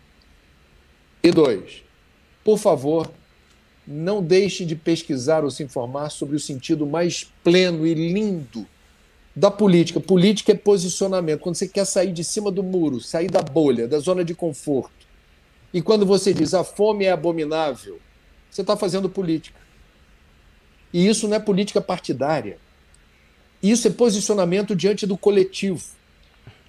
E 1.22 1.30
dois, 1.30 1.82
por 2.44 2.58
favor, 2.58 3.10
não 3.86 4.22
deixe 4.22 4.66
de 4.66 4.76
pesquisar 4.76 5.42
ou 5.42 5.50
se 5.50 5.62
informar 5.62 6.10
sobre 6.10 6.36
o 6.36 6.40
sentido 6.40 6.86
mais 6.86 7.24
pleno 7.42 7.86
e 7.86 7.94
lindo 7.94 8.66
da 9.34 9.50
política. 9.50 9.98
Política 9.98 10.52
é 10.52 10.54
posicionamento. 10.54 11.40
Quando 11.40 11.54
você 11.54 11.66
quer 11.66 11.86
sair 11.86 12.12
de 12.12 12.22
cima 12.22 12.50
do 12.50 12.62
muro, 12.62 13.00
sair 13.00 13.30
da 13.30 13.40
bolha, 13.40 13.88
da 13.88 13.98
zona 13.98 14.22
de 14.22 14.34
conforto. 14.34 15.06
E 15.72 15.80
quando 15.80 16.04
você 16.04 16.34
diz 16.34 16.52
a 16.52 16.62
fome 16.62 17.06
é 17.06 17.10
abominável, 17.10 17.98
você 18.50 18.60
está 18.60 18.76
fazendo 18.76 19.08
política. 19.08 19.65
E 20.96 21.06
isso 21.06 21.28
não 21.28 21.36
é 21.36 21.38
política 21.38 21.78
partidária. 21.78 22.56
Isso 23.62 23.86
é 23.86 23.90
posicionamento 23.90 24.74
diante 24.74 25.06
do 25.06 25.14
coletivo. 25.14 25.84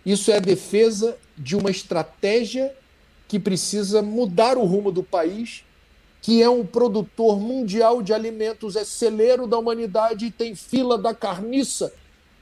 Isso 0.05 0.29
é 0.29 0.35
a 0.35 0.41
defesa 0.41 1.17
de 1.37 1.55
uma 1.55 1.71
estratégia 1.71 2.75
que 3.25 3.39
precisa 3.39 4.01
mudar 4.01 4.57
o 4.57 4.65
rumo 4.65 4.91
do 4.91 5.01
país, 5.01 5.63
que 6.21 6.43
é 6.43 6.49
um 6.49 6.65
produtor 6.65 7.39
mundial 7.39 8.01
de 8.01 8.13
alimentos, 8.13 8.75
é 8.75 8.83
celeiro 8.83 9.47
da 9.47 9.57
humanidade 9.57 10.25
e 10.25 10.31
tem 10.31 10.55
fila 10.55 10.97
da 10.97 11.15
carniça. 11.15 11.93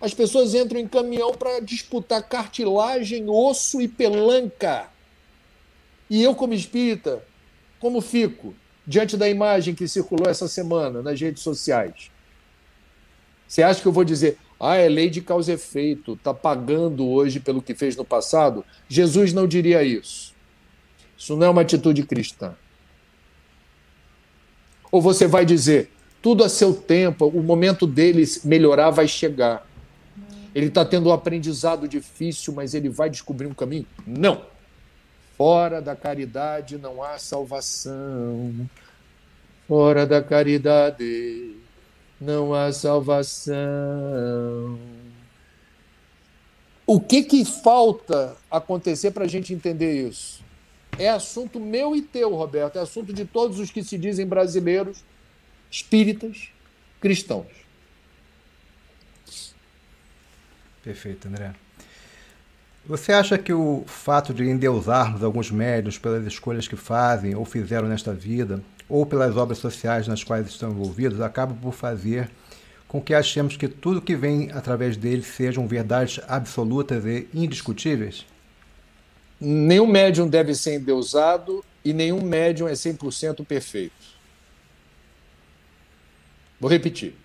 As 0.02 0.12
pessoas 0.12 0.56
entram 0.56 0.80
em 0.80 0.88
caminhão 0.88 1.34
para 1.34 1.60
disputar 1.60 2.28
cartilagem, 2.28 3.30
osso 3.30 3.80
e 3.80 3.88
pelanca. 3.88 4.90
E 6.10 6.24
eu, 6.24 6.34
como 6.34 6.56
espírita, 6.56 7.24
como 7.80 8.02
fico 8.02 8.56
diante 8.86 9.18
da 9.18 9.28
imagem 9.30 9.74
que 9.74 9.88
circulou 9.88 10.30
essa 10.30 10.48
semana 10.48 11.02
nas 11.02 11.20
redes 11.20 11.44
sociais? 11.44 12.12
Você 13.48 13.64
acha 13.64 13.82
que 13.82 13.88
eu 13.88 13.92
vou 13.92 14.04
dizer, 14.04 14.38
ah, 14.60 14.76
é 14.76 14.88
lei 14.88 15.10
de 15.10 15.22
causa 15.22 15.52
e 15.52 15.56
efeito, 15.56 16.14
está 16.14 16.34
pagando 16.34 17.08
hoje 17.08 17.40
pelo 17.40 17.62
que 17.62 17.76
fez 17.76 17.96
no 17.96 18.06
passado. 18.06 18.66
Jesus 18.88 19.34
não 19.34 19.48
diria 19.48 19.84
isso. 19.84 20.34
Isso 21.18 21.36
não 21.36 21.48
é 21.48 21.50
uma 21.50 21.62
atitude 21.62 22.04
cristã. 22.04 22.56
Ou 24.92 25.02
você 25.02 25.28
vai 25.28 25.46
dizer, 25.46 25.92
tudo 26.22 26.44
a 26.44 26.50
seu 26.50 26.74
tempo, 26.74 27.28
o 27.28 27.44
momento 27.44 27.86
dele 27.86 28.24
melhorar 28.44 28.90
vai 28.90 29.08
chegar. 29.08 29.68
Ele 30.54 30.68
está 30.68 30.86
tendo 30.86 31.10
um 31.10 31.14
aprendizado 31.14 31.88
difícil, 31.88 32.54
mas 32.54 32.74
ele 32.74 32.90
vai 32.90 33.10
descobrir 33.10 33.46
um 33.46 33.54
caminho? 33.54 33.86
Não. 34.08 34.42
Fora 35.38 35.82
da 35.82 35.96
caridade 35.96 36.78
não 36.78 37.04
há 37.04 37.18
salvação. 37.18 38.70
Fora 39.68 40.06
da 40.06 40.22
caridade 40.22 41.56
não 42.20 42.54
há 42.54 42.72
salvação. 42.72 43.56
O 46.88 47.02
que, 47.02 47.24
que 47.24 47.44
falta 47.44 48.38
acontecer 48.50 49.12
para 49.12 49.26
a 49.26 49.28
gente 49.28 49.54
entender 49.54 50.08
isso? 50.08 50.44
É 50.98 51.10
assunto 51.10 51.60
meu 51.60 51.96
e 51.96 52.02
teu, 52.02 52.34
Roberto, 52.34 52.78
é 52.78 52.82
assunto 52.82 53.12
de 53.12 53.26
todos 53.26 53.60
os 53.60 53.70
que 53.70 53.84
se 53.84 53.98
dizem 53.98 54.26
brasileiros, 54.26 55.04
espíritas, 55.70 56.50
cristãos. 57.02 57.48
Perfeito, 60.82 61.28
André. 61.28 61.65
Você 62.88 63.12
acha 63.12 63.36
que 63.36 63.52
o 63.52 63.84
fato 63.88 64.32
de 64.32 64.44
endeusarmos 64.44 65.24
alguns 65.24 65.50
médios 65.50 65.98
pelas 65.98 66.24
escolhas 66.28 66.68
que 66.68 66.76
fazem 66.76 67.34
ou 67.34 67.44
fizeram 67.44 67.88
nesta 67.88 68.14
vida, 68.14 68.62
ou 68.88 69.08
pelas 69.08 69.36
obras 69.36 69.58
sociais 69.58 70.08
nas 70.08 70.24
quais 70.24 70.48
estão 70.48 70.70
envolvidos, 70.70 71.20
acaba 71.20 71.56
por 71.56 71.74
fazer 71.74 72.30
com 72.88 73.02
que 73.02 73.16
achemos 73.16 73.58
que 73.58 73.68
tudo 73.68 74.00
que 74.00 74.16
vem 74.16 74.52
através 74.52 74.96
deles 74.96 75.26
sejam 75.26 75.68
verdades 75.68 76.20
absolutas 76.28 77.04
e 77.06 77.28
indiscutíveis? 77.34 78.24
Nenhum 79.42 79.88
médium 79.88 80.28
deve 80.28 80.54
ser 80.54 80.76
endeusado 80.76 81.66
e 81.84 81.92
nenhum 81.92 82.22
médium 82.22 82.68
é 82.68 82.74
100% 82.74 83.44
perfeito. 83.44 84.16
Vou 86.60 86.70
repetir. 86.70 87.16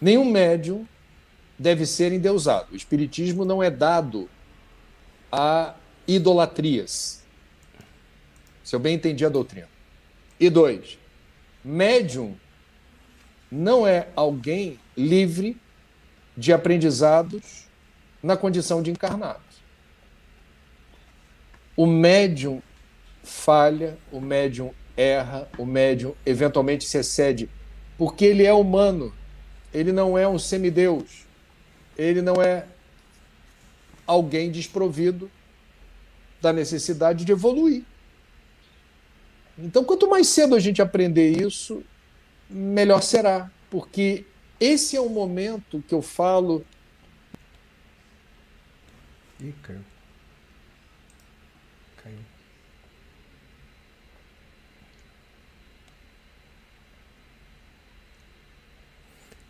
Nenhum 0.00 0.24
médium 0.24 0.86
deve 1.62 1.86
ser 1.86 2.12
endeusado. 2.12 2.72
O 2.72 2.76
espiritismo 2.76 3.44
não 3.44 3.62
é 3.62 3.70
dado 3.70 4.28
a 5.30 5.74
idolatrias. 6.06 7.22
Se 8.64 8.74
eu 8.74 8.80
bem 8.80 8.96
entendi 8.96 9.24
a 9.24 9.28
doutrina. 9.28 9.68
E 10.38 10.50
dois, 10.50 10.98
médium 11.64 12.34
não 13.50 13.86
é 13.86 14.08
alguém 14.16 14.78
livre 14.96 15.56
de 16.36 16.52
aprendizados 16.52 17.68
na 18.22 18.36
condição 18.36 18.82
de 18.82 18.90
encarnado. 18.90 19.40
O 21.76 21.86
médium 21.86 22.60
falha, 23.22 23.96
o 24.10 24.20
médium 24.20 24.72
erra, 24.96 25.48
o 25.56 25.64
médium 25.64 26.14
eventualmente 26.26 26.84
se 26.84 26.98
excede, 26.98 27.48
porque 27.96 28.24
ele 28.24 28.44
é 28.44 28.52
humano, 28.52 29.14
ele 29.72 29.92
não 29.92 30.18
é 30.18 30.26
um 30.26 30.38
semideus, 30.38 31.26
ele 31.96 32.22
não 32.22 32.42
é 32.42 32.66
alguém 34.06 34.50
desprovido 34.50 35.30
da 36.40 36.52
necessidade 36.52 37.24
de 37.24 37.32
evoluir. 37.32 37.84
Então, 39.58 39.84
quanto 39.84 40.08
mais 40.08 40.26
cedo 40.28 40.54
a 40.54 40.60
gente 40.60 40.82
aprender 40.82 41.30
isso, 41.40 41.84
melhor 42.48 43.02
será, 43.02 43.50
porque 43.70 44.24
esse 44.58 44.96
é 44.96 45.00
o 45.00 45.08
momento 45.08 45.82
que 45.86 45.94
eu 45.94 46.02
falo. 46.02 46.64
Ih, 49.40 49.54
caiu. 49.62 49.91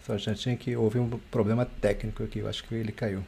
Só 0.06 0.18
já 0.18 0.34
tinha 0.34 0.56
que 0.56 0.76
houve 0.76 0.98
um 0.98 1.08
problema 1.30 1.64
técnico 1.64 2.24
aqui, 2.24 2.40
eu 2.40 2.48
acho 2.48 2.64
que 2.64 2.74
ele 2.74 2.92
caiu. 2.92 3.24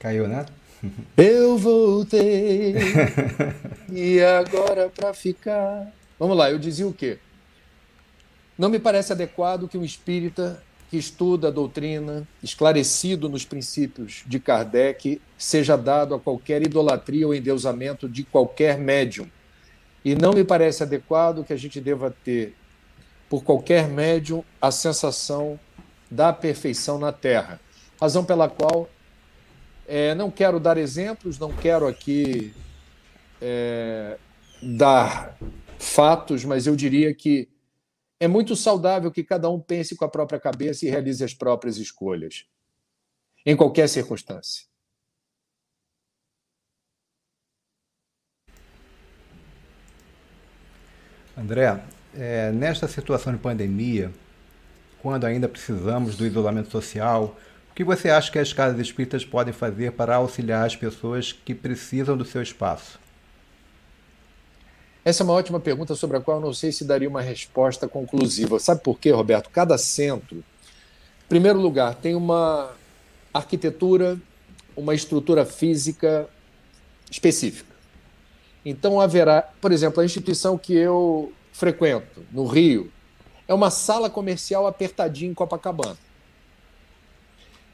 Caiu, 0.00 0.26
né? 0.26 0.46
Eu 1.16 1.58
voltei 1.58 2.74
e 3.92 4.20
agora 4.20 4.88
para 4.88 5.12
ficar. 5.12 5.92
Vamos 6.18 6.36
lá, 6.36 6.50
eu 6.50 6.58
dizia 6.58 6.86
o 6.86 6.92
quê? 6.92 7.18
Não 8.56 8.68
me 8.68 8.78
parece 8.78 9.12
adequado 9.12 9.68
que 9.68 9.76
um 9.76 9.84
espírita 9.84 10.62
que 10.90 10.96
estuda 10.96 11.48
a 11.48 11.50
doutrina, 11.50 12.26
esclarecido 12.42 13.28
nos 13.28 13.44
princípios 13.44 14.24
de 14.26 14.40
Kardec, 14.40 15.20
seja 15.38 15.76
dado 15.76 16.14
a 16.14 16.20
qualquer 16.20 16.62
idolatria 16.62 17.26
ou 17.26 17.34
endeusamento 17.34 18.08
de 18.08 18.24
qualquer 18.24 18.76
médium. 18.76 19.30
E 20.04 20.14
não 20.14 20.32
me 20.32 20.42
parece 20.42 20.82
adequado 20.82 21.44
que 21.44 21.52
a 21.52 21.56
gente 21.56 21.80
deva 21.80 22.14
ter, 22.24 22.56
por 23.28 23.44
qualquer 23.44 23.86
médium, 23.86 24.42
a 24.60 24.70
sensação 24.70 25.60
da 26.10 26.32
perfeição 26.32 26.98
na 26.98 27.12
Terra. 27.12 27.60
Razão 28.00 28.24
pela 28.24 28.48
qual 28.48 28.88
é, 29.92 30.14
não 30.14 30.30
quero 30.30 30.60
dar 30.60 30.78
exemplos, 30.78 31.36
não 31.36 31.52
quero 31.52 31.84
aqui 31.84 32.54
é, 33.42 34.16
dar 34.62 35.36
fatos, 35.80 36.44
mas 36.44 36.64
eu 36.68 36.76
diria 36.76 37.12
que 37.12 37.48
é 38.20 38.28
muito 38.28 38.54
saudável 38.54 39.10
que 39.10 39.24
cada 39.24 39.50
um 39.50 39.58
pense 39.58 39.96
com 39.96 40.04
a 40.04 40.08
própria 40.08 40.38
cabeça 40.38 40.86
e 40.86 40.88
realize 40.88 41.24
as 41.24 41.34
próprias 41.34 41.76
escolhas, 41.76 42.46
em 43.44 43.56
qualquer 43.56 43.88
circunstância. 43.88 44.64
André, 51.36 51.82
é, 52.14 52.52
nesta 52.52 52.86
situação 52.86 53.32
de 53.32 53.40
pandemia, 53.40 54.12
quando 55.02 55.24
ainda 55.24 55.48
precisamos 55.48 56.16
do 56.16 56.24
isolamento 56.24 56.70
social, 56.70 57.36
o 57.70 57.74
que 57.74 57.84
você 57.84 58.10
acha 58.10 58.30
que 58.30 58.38
as 58.38 58.52
casas 58.52 58.78
espíritas 58.80 59.24
podem 59.24 59.52
fazer 59.52 59.92
para 59.92 60.16
auxiliar 60.16 60.66
as 60.66 60.76
pessoas 60.76 61.32
que 61.32 61.54
precisam 61.54 62.16
do 62.16 62.24
seu 62.24 62.42
espaço? 62.42 62.98
Essa 65.04 65.22
é 65.22 65.24
uma 65.24 65.32
ótima 65.32 65.58
pergunta 65.58 65.94
sobre 65.94 66.16
a 66.18 66.20
qual 66.20 66.38
eu 66.38 66.46
não 66.46 66.52
sei 66.52 66.72
se 66.72 66.84
daria 66.84 67.08
uma 67.08 67.22
resposta 67.22 67.88
conclusiva. 67.88 68.58
Sabe 68.58 68.82
por 68.82 68.98
quê, 68.98 69.10
Roberto? 69.10 69.48
Cada 69.48 69.78
centro, 69.78 70.38
em 70.38 71.28
primeiro 71.28 71.58
lugar, 71.58 71.94
tem 71.94 72.14
uma 72.14 72.70
arquitetura, 73.32 74.20
uma 74.76 74.94
estrutura 74.94 75.46
física 75.46 76.28
específica. 77.10 77.70
Então 78.64 79.00
haverá, 79.00 79.42
por 79.60 79.72
exemplo, 79.72 80.02
a 80.02 80.04
instituição 80.04 80.58
que 80.58 80.74
eu 80.74 81.32
frequento, 81.52 82.22
no 82.30 82.46
Rio, 82.46 82.92
é 83.48 83.54
uma 83.54 83.70
sala 83.70 84.10
comercial 84.10 84.66
apertadinha 84.66 85.30
em 85.30 85.34
Copacabana. 85.34 85.96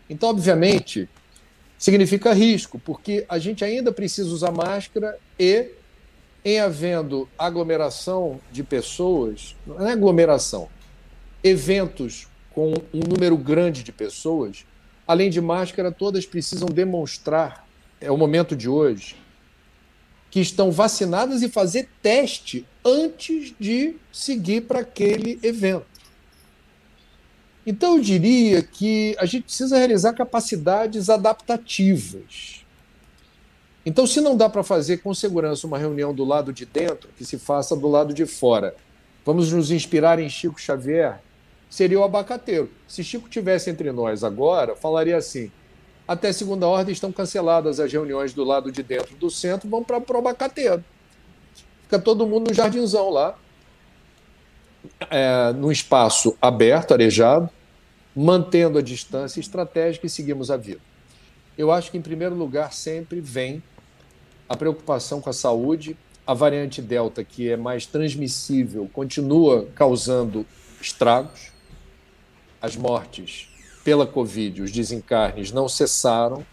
Então, 0.08 0.28
obviamente, 0.28 1.08
significa 1.78 2.32
risco, 2.32 2.78
porque 2.78 3.24
a 3.28 3.38
gente 3.38 3.64
ainda 3.64 3.92
precisa 3.92 4.30
usar 4.30 4.50
máscara 4.50 5.18
e, 5.38 5.70
em 6.44 6.60
havendo 6.60 7.28
aglomeração 7.38 8.40
de 8.52 8.62
pessoas, 8.62 9.56
não 9.66 9.86
é 9.86 9.92
aglomeração, 9.92 10.68
eventos 11.42 12.28
com 12.54 12.72
um 12.94 13.00
número 13.06 13.36
grande 13.36 13.82
de 13.82 13.92
pessoas, 13.92 14.64
além 15.06 15.28
de 15.28 15.40
máscara, 15.40 15.92
todas 15.92 16.24
precisam 16.24 16.68
demonstrar, 16.68 17.66
é 18.00 18.10
o 18.10 18.16
momento 18.16 18.56
de 18.56 18.68
hoje, 18.68 19.16
que 20.30 20.40
estão 20.40 20.70
vacinadas 20.70 21.42
e 21.42 21.48
fazer 21.48 21.88
teste 22.02 22.66
antes 22.84 23.54
de 23.58 23.96
seguir 24.12 24.62
para 24.62 24.80
aquele 24.80 25.38
evento. 25.42 25.95
Então, 27.66 27.96
eu 27.96 28.00
diria 28.00 28.62
que 28.62 29.16
a 29.18 29.26
gente 29.26 29.44
precisa 29.44 29.76
realizar 29.76 30.12
capacidades 30.12 31.10
adaptativas. 31.10 32.64
Então, 33.84 34.06
se 34.06 34.20
não 34.20 34.36
dá 34.36 34.48
para 34.48 34.62
fazer 34.62 34.98
com 34.98 35.12
segurança 35.12 35.66
uma 35.66 35.76
reunião 35.76 36.14
do 36.14 36.24
lado 36.24 36.52
de 36.52 36.64
dentro, 36.64 37.08
que 37.16 37.24
se 37.24 37.38
faça 37.38 37.74
do 37.76 37.88
lado 37.88 38.14
de 38.14 38.24
fora. 38.24 38.74
Vamos 39.24 39.52
nos 39.52 39.72
inspirar 39.72 40.20
em 40.20 40.28
Chico 40.28 40.60
Xavier? 40.60 41.20
Seria 41.68 41.98
o 41.98 42.04
abacateiro. 42.04 42.70
Se 42.86 43.02
Chico 43.02 43.28
tivesse 43.28 43.68
entre 43.68 43.90
nós 43.90 44.22
agora, 44.22 44.76
falaria 44.76 45.16
assim: 45.16 45.50
até 46.06 46.32
segunda 46.32 46.68
ordem 46.68 46.92
estão 46.92 47.10
canceladas 47.10 47.80
as 47.80 47.92
reuniões 47.92 48.32
do 48.32 48.44
lado 48.44 48.70
de 48.70 48.82
dentro 48.82 49.16
do 49.16 49.28
centro, 49.28 49.68
vão 49.68 49.82
para 49.82 49.98
o 49.98 50.18
abacateiro. 50.18 50.84
Fica 51.82 51.98
todo 51.98 52.26
mundo 52.26 52.48
no 52.48 52.54
jardinzão 52.54 53.10
lá, 53.10 53.36
é, 55.10 55.52
num 55.52 55.70
espaço 55.70 56.36
aberto, 56.40 56.92
arejado, 56.92 57.48
mantendo 58.14 58.78
a 58.78 58.82
distância 58.82 59.40
estratégica 59.40 60.06
e 60.06 60.10
seguimos 60.10 60.50
a 60.50 60.56
vida. 60.56 60.80
Eu 61.56 61.70
acho 61.70 61.90
que, 61.90 61.98
em 61.98 62.02
primeiro 62.02 62.34
lugar, 62.34 62.72
sempre 62.72 63.20
vem 63.20 63.62
a 64.48 64.56
preocupação 64.56 65.20
com 65.20 65.30
a 65.30 65.32
saúde. 65.32 65.96
A 66.26 66.34
variante 66.34 66.82
Delta, 66.82 67.22
que 67.22 67.48
é 67.48 67.56
mais 67.56 67.86
transmissível, 67.86 68.90
continua 68.92 69.68
causando 69.74 70.44
estragos. 70.80 71.52
As 72.60 72.74
mortes 72.76 73.48
pela 73.84 74.06
Covid, 74.06 74.62
os 74.62 74.72
desencarnes 74.72 75.52
não 75.52 75.68
cessaram. 75.68 76.44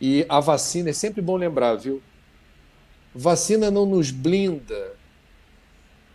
E 0.00 0.24
a 0.28 0.40
vacina, 0.40 0.90
é 0.90 0.92
sempre 0.94 1.20
bom 1.20 1.36
lembrar, 1.36 1.74
viu? 1.74 2.02
Vacina 3.14 3.70
não 3.70 3.84
nos 3.84 4.10
blinda 4.10 4.92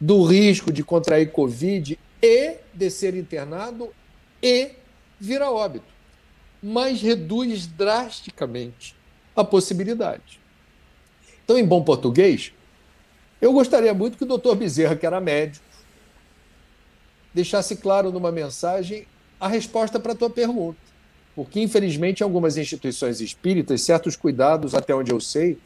do 0.06 0.24
risco 0.24 0.72
de 0.72 0.84
contrair 0.84 1.32
Covid 1.32 1.98
e 2.22 2.58
de 2.72 2.92
ser 2.92 3.16
internado 3.16 3.92
e 4.42 4.70
vira 5.20 5.50
óbito, 5.50 5.92
mas 6.62 7.02
reduz 7.02 7.66
drasticamente 7.66 8.96
a 9.36 9.44
possibilidade. 9.44 10.40
Então, 11.44 11.58
em 11.58 11.66
bom 11.66 11.84
português, 11.84 12.54
eu 13.42 13.52
gostaria 13.52 13.96
muito 13.96 14.16
que 14.16 14.24
o 14.24 14.28
doutor 14.28 14.56
Bezerra, 14.56 14.96
que 14.96 15.08
era 15.08 15.20
médico, 15.20 15.66
deixasse 17.34 17.76
claro 17.76 18.12
numa 18.12 18.32
mensagem 18.32 19.08
a 19.40 19.48
resposta 19.48 20.00
para 20.00 20.12
a 20.12 20.16
tua 20.16 20.30
pergunta. 20.30 20.78
Porque, 21.36 21.60
infelizmente, 21.60 22.22
em 22.22 22.24
algumas 22.24 22.58
instituições 22.58 23.22
espíritas, 23.22 23.82
certos 23.82 24.16
cuidados, 24.16 24.76
até 24.76 24.94
onde 24.94 25.12
eu 25.12 25.20
sei, 25.20 25.58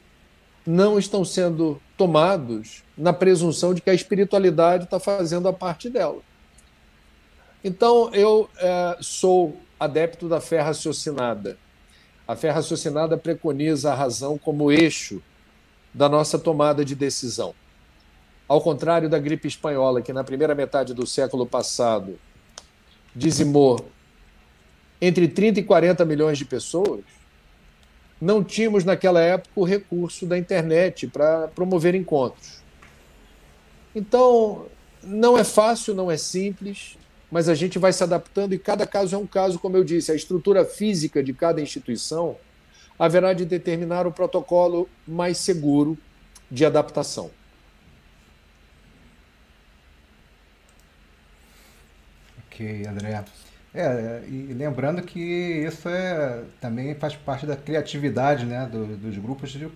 não 0.69 0.99
estão 0.99 1.25
sendo 1.25 1.81
tomados 1.97 2.83
na 2.95 3.11
presunção 3.11 3.73
de 3.73 3.81
que 3.81 3.89
a 3.89 3.93
espiritualidade 3.93 4.83
está 4.83 4.99
fazendo 4.99 5.47
a 5.47 5.53
parte 5.53 5.89
dela. 5.89 6.19
Então, 7.63 8.13
eu 8.13 8.47
é, 8.55 8.97
sou 9.01 9.57
adepto 9.79 10.29
da 10.29 10.39
fé 10.39 10.61
raciocinada. 10.61 11.57
A 12.27 12.35
fé 12.35 12.51
raciocinada 12.51 13.17
preconiza 13.17 13.91
a 13.91 13.95
razão 13.95 14.37
como 14.37 14.71
eixo 14.71 15.23
da 15.91 16.07
nossa 16.07 16.37
tomada 16.37 16.85
de 16.85 16.93
decisão. 16.93 17.55
Ao 18.47 18.61
contrário 18.61 19.09
da 19.09 19.17
gripe 19.17 19.47
espanhola, 19.47 20.03
que 20.03 20.13
na 20.13 20.23
primeira 20.23 20.53
metade 20.53 20.93
do 20.93 21.07
século 21.07 21.47
passado 21.47 22.19
dizimou 23.15 23.89
entre 25.01 25.27
30 25.27 25.61
e 25.61 25.63
40 25.63 26.05
milhões 26.05 26.37
de 26.37 26.45
pessoas, 26.45 27.01
não 28.21 28.43
tínhamos 28.43 28.83
naquela 28.83 29.21
época 29.21 29.51
o 29.55 29.63
recurso 29.63 30.25
da 30.25 30.37
internet 30.37 31.07
para 31.07 31.47
promover 31.49 31.95
encontros. 31.95 32.61
Então, 33.95 34.67
não 35.03 35.37
é 35.37 35.43
fácil, 35.43 35.95
não 35.95 36.11
é 36.11 36.17
simples, 36.17 36.97
mas 37.31 37.47
a 37.47 37.55
gente 37.55 37.79
vai 37.79 37.93
se 37.93 38.03
adaptando 38.03 38.53
e 38.53 38.59
cada 38.59 38.85
caso 38.85 39.15
é 39.15 39.17
um 39.17 39.27
caso, 39.27 39.59
como 39.59 39.77
eu 39.77 39.83
disse, 39.83 40.11
a 40.11 40.15
estrutura 40.15 40.65
física 40.65 41.23
de 41.23 41.33
cada 41.33 41.61
instituição 41.61 42.35
haverá 42.97 43.33
de 43.33 43.45
determinar 43.45 44.05
o 44.05 44.11
protocolo 44.11 44.89
mais 45.07 45.37
seguro 45.37 45.97
de 46.51 46.65
adaptação. 46.65 47.31
Ok, 52.45 52.85
André. 52.85 53.23
É, 53.73 54.23
e 54.27 54.51
lembrando 54.51 55.01
que 55.03 55.19
isso 55.19 55.87
é, 55.87 56.41
também 56.59 56.95
faz 56.95 57.15
parte 57.15 57.45
da 57.45 57.55
criatividade 57.55 58.43
né, 58.43 58.67
do, 58.71 58.97
dos 58.97 59.15
grupos 59.17 59.51
de 59.51 59.69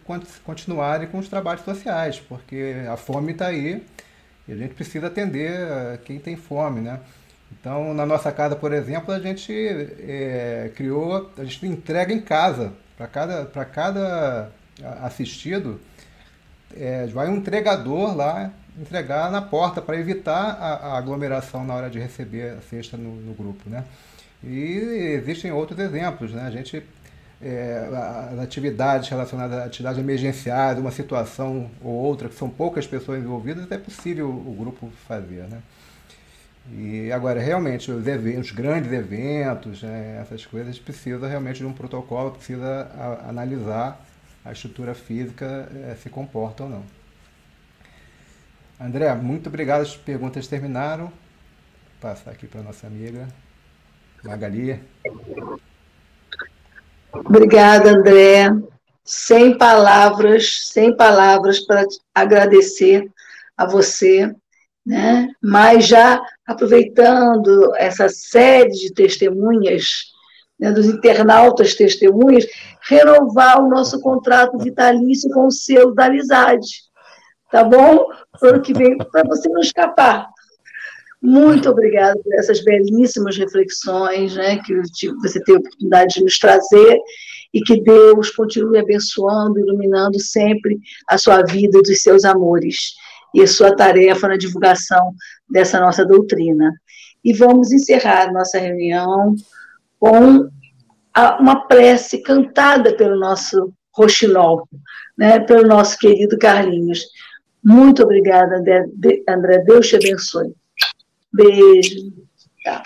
continuarem 0.43 1.07
com 1.07 1.19
os 1.19 1.29
trabalhos 1.29 1.63
sociais, 1.63 2.19
porque 2.19 2.73
a 2.91 2.97
fome 2.97 3.33
está 3.33 3.47
aí 3.47 3.85
e 4.47 4.51
a 4.51 4.55
gente 4.55 4.73
precisa 4.73 5.07
atender 5.07 5.99
quem 6.05 6.17
tem 6.17 6.35
fome. 6.35 6.81
Né? 6.81 6.99
Então, 7.51 7.93
na 7.93 8.05
nossa 8.05 8.31
casa, 8.31 8.55
por 8.55 8.73
exemplo, 8.73 9.13
a 9.13 9.19
gente 9.19 9.53
é, 9.53 10.71
criou, 10.75 11.31
a 11.37 11.43
gente 11.43 11.67
entrega 11.67 12.11
em 12.11 12.19
casa, 12.19 12.73
para 12.97 13.07
cada, 13.07 13.45
cada 13.65 14.51
assistido, 15.01 15.79
é, 16.75 17.05
vai 17.07 17.29
um 17.29 17.37
entregador 17.37 18.15
lá 18.15 18.51
entregar 18.79 19.31
na 19.31 19.41
porta 19.41 19.81
para 19.81 19.97
evitar 19.97 20.57
a, 20.59 20.73
a, 20.73 20.97
aglomeração 20.97 21.63
na 21.63 21.73
hora 21.73 21.89
de 21.89 21.99
receber 21.99 22.57
a 22.57 22.61
cesta 22.61 22.97
no, 22.97 23.15
no, 23.15 23.33
grupo, 23.33 23.69
né? 23.69 23.83
E 24.43 24.77
existem 25.15 25.51
outros 25.51 25.79
exemplos, 25.79 26.31
né? 26.31 26.43
A 26.43 26.51
gente 26.51 26.83
é, 27.41 27.89
as 28.31 28.39
atividades 28.39 29.09
relacionadas 29.09 29.59
a 29.59 29.65
atividades 29.65 29.99
emergenciais, 29.99 30.79
uma 30.79 30.91
situação 30.91 31.69
ou 31.81 31.93
outra 31.93 32.29
que 32.29 32.35
são 32.35 32.49
poucas 32.49 32.87
pessoas 32.87 33.19
envolvidas, 33.21 33.69
é 33.71 33.77
possível 33.77 34.29
o 34.29 34.55
grupo 34.57 34.89
fazer, 35.07 35.43
né? 35.49 35.61
E 36.71 37.11
agora, 37.11 37.41
realmente, 37.41 37.91
os, 37.91 38.07
eventos, 38.07 38.45
os 38.47 38.51
grandes 38.51 38.91
eventos, 38.91 39.83
né, 39.83 40.19
essas 40.21 40.45
coisas, 40.45 40.79
precisa 40.79 41.27
realmente 41.27 41.57
de 41.57 41.65
um 41.65 41.73
protocolo, 41.73 42.31
precisa 42.31 42.89
a, 42.97 43.29
analisar 43.29 43.99
a 44.45 44.51
estrutura 44.51 44.93
física 44.93 45.69
é, 45.89 45.95
se 46.01 46.09
comporta 46.09 46.63
ou 46.63 46.69
não. 46.69 47.02
André, 48.83 49.15
muito 49.15 49.47
obrigado. 49.47 49.81
As 49.81 49.95
perguntas 49.95 50.45
terminaram. 50.45 51.05
Vou 51.05 51.13
passar 52.01 52.31
aqui 52.31 52.45
para 52.45 52.61
nossa 52.61 52.85
amiga 52.85 53.29
Magali. 54.21 54.77
Obrigada, 57.13 57.91
André. 57.91 58.49
Sem 59.05 59.57
palavras, 59.57 60.67
sem 60.67 60.93
palavras 60.97 61.61
para 61.61 61.85
agradecer 62.13 63.09
a 63.55 63.65
você, 63.65 64.35
né? 64.85 65.29
Mas 65.41 65.87
já 65.87 66.21
aproveitando 66.45 67.73
essa 67.77 68.09
série 68.09 68.71
de 68.71 68.93
testemunhas, 68.93 70.11
né, 70.59 70.73
dos 70.73 70.87
internautas 70.87 71.73
testemunhas, 71.73 72.45
renovar 72.81 73.61
o 73.61 73.69
nosso 73.69 74.01
contrato 74.01 74.57
vitalício 74.57 75.29
com 75.31 75.47
o 75.47 75.51
selo 75.51 75.95
da 75.95 76.07
amizade 76.07 76.83
tá 77.53 77.63
bom? 77.63 78.07
Ano 78.41 78.61
que 78.63 78.73
vem, 78.73 78.97
para 78.97 79.23
você 79.27 79.47
não 79.47 79.61
escapar. 79.61 80.27
Muito 81.21 81.69
obrigada 81.69 82.19
por 82.19 82.33
essas 82.33 82.63
belíssimas 82.63 83.37
reflexões 83.37 84.35
né, 84.35 84.57
que 84.65 84.75
você 85.21 85.39
teve 85.43 85.57
a 85.57 85.59
oportunidade 85.59 86.15
de 86.15 86.23
nos 86.23 86.39
trazer 86.39 86.99
e 87.53 87.61
que 87.61 87.79
Deus 87.79 88.31
continue 88.31 88.79
abençoando, 88.79 89.59
iluminando 89.59 90.19
sempre 90.19 90.79
a 91.07 91.15
sua 91.19 91.43
vida 91.43 91.77
e 91.77 91.83
dos 91.83 92.01
seus 92.01 92.25
amores 92.25 92.95
e 93.35 93.41
a 93.43 93.47
sua 93.47 93.75
tarefa 93.75 94.27
na 94.27 94.35
divulgação 94.35 95.13
dessa 95.47 95.79
nossa 95.79 96.03
doutrina. 96.03 96.71
E 97.23 97.33
vamos 97.33 97.71
encerrar 97.71 98.33
nossa 98.33 98.57
reunião 98.57 99.35
com 99.99 100.49
uma 101.39 101.67
prece 101.67 102.17
cantada 102.23 102.97
pelo 102.97 103.17
nosso 103.17 103.71
Roxinol, 103.95 104.67
né, 105.15 105.39
pelo 105.39 105.67
nosso 105.67 105.99
querido 105.99 106.35
Carlinhos. 106.39 107.05
Muito 107.63 108.03
obrigada, 108.03 108.57
André. 108.57 109.59
Deus 109.59 109.87
te 109.87 109.95
abençoe. 109.95 110.53
Beijo. 111.31 112.11
Tchau. 112.61 112.83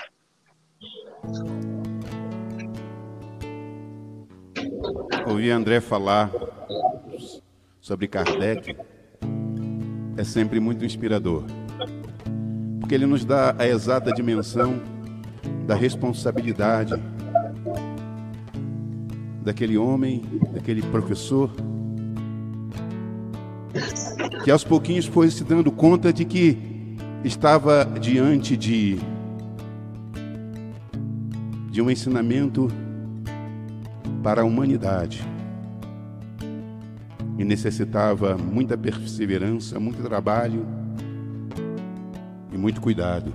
Ouvir 5.27 5.51
André 5.51 5.81
falar 5.81 6.31
sobre 7.81 8.07
Kardec 8.07 8.77
é 10.15 10.23
sempre 10.23 10.59
muito 10.59 10.85
inspirador, 10.85 11.43
porque 12.79 12.95
ele 12.95 13.05
nos 13.05 13.25
dá 13.25 13.55
a 13.57 13.67
exata 13.67 14.11
dimensão 14.13 14.81
da 15.65 15.75
responsabilidade 15.75 16.93
daquele 19.41 19.77
homem, 19.77 20.21
daquele 20.53 20.81
professor 20.81 21.51
que 24.47 24.51
aos 24.51 24.63
pouquinhos 24.63 25.05
foi 25.05 25.29
se 25.29 25.43
dando 25.43 25.69
conta 25.69 26.13
de 26.13 26.23
que 26.23 26.57
estava 27.21 27.83
diante 27.99 28.55
de 28.55 28.97
de 31.69 31.81
um 31.81 31.91
ensinamento 31.91 32.69
para 34.23 34.43
a 34.43 34.45
humanidade 34.45 35.21
e 37.37 37.43
necessitava 37.43 38.37
muita 38.37 38.77
perseverança, 38.77 39.81
muito 39.81 40.01
trabalho 40.01 40.65
e 42.49 42.57
muito 42.57 42.79
cuidado. 42.79 43.33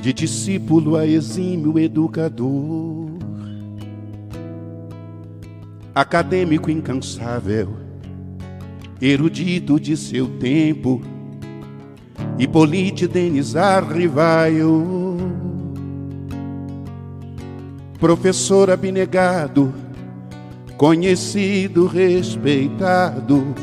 De 0.00 0.12
discípulo 0.12 0.94
a 0.94 1.04
exímio 1.04 1.76
educador, 1.76 3.10
acadêmico 5.92 6.70
incansável, 6.70 7.84
erudito 9.00 9.78
de 9.78 9.96
seu 9.96 10.26
tempo, 10.26 11.02
Hipólite 12.38 13.06
Denizar 13.06 13.90
Rivaio, 13.90 15.16
professor 17.98 18.70
abnegado, 18.70 19.72
conhecido, 20.76 21.86
respeitado, 21.86 23.54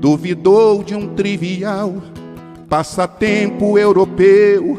duvidou 0.00 0.82
de 0.82 0.94
um 0.94 1.14
trivial 1.14 2.02
passatempo 2.68 3.78
europeu 3.78 4.78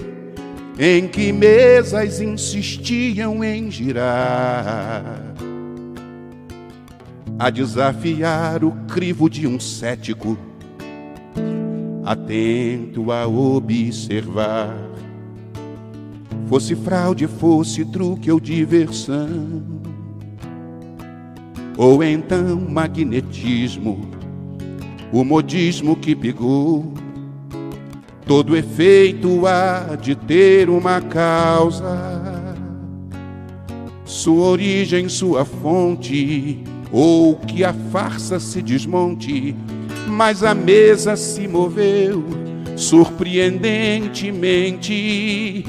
em 0.77 1.07
que 1.07 1.31
mesas 1.31 2.19
insistiam 2.19 3.43
em 3.43 3.69
girar 3.69 5.32
a 7.37 7.49
desafiar 7.49 8.63
o 8.63 8.71
crivo 8.87 9.29
de 9.29 9.47
um 9.47 9.59
cético, 9.59 10.37
atento 12.05 13.11
a 13.11 13.27
observar. 13.27 14.75
Fosse 16.47 16.75
fraude, 16.75 17.25
fosse 17.27 17.83
truque 17.85 18.31
ou 18.31 18.39
diversão, 18.39 19.63
ou 21.75 22.03
então 22.03 22.59
magnetismo, 22.59 24.07
o 25.11 25.23
modismo 25.23 25.95
que 25.95 26.15
pegou. 26.15 26.93
Todo 28.25 28.55
efeito 28.55 29.45
há 29.45 29.97
de 29.97 30.15
ter 30.15 30.69
uma 30.69 31.01
causa, 31.01 32.55
sua 34.05 34.45
origem, 34.45 35.09
sua 35.09 35.43
fonte 35.43 36.63
ou 36.93 37.35
que 37.35 37.63
a 37.63 37.73
farsa 37.73 38.39
se 38.39 38.61
desmonte, 38.61 39.55
mas 40.07 40.43
a 40.43 40.53
mesa 40.53 41.15
se 41.15 41.47
moveu 41.47 42.23
surpreendentemente, 42.75 45.65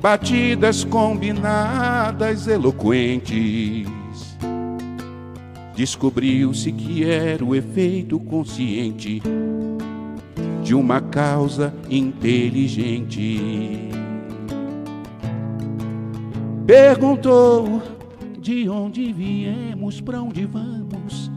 batidas 0.00 0.82
combinadas 0.82 2.48
eloquentes. 2.48 3.86
Descobriu-se 5.76 6.72
que 6.72 7.04
era 7.04 7.44
o 7.44 7.54
efeito 7.54 8.18
consciente 8.18 9.22
de 10.62 10.74
uma 10.74 11.00
causa 11.00 11.72
inteligente. 11.90 13.90
Perguntou 16.66 17.93
de 18.44 18.68
onde 18.68 19.10
viemos, 19.10 20.02
para 20.02 20.20
onde 20.20 20.44
vamos. 20.44 21.30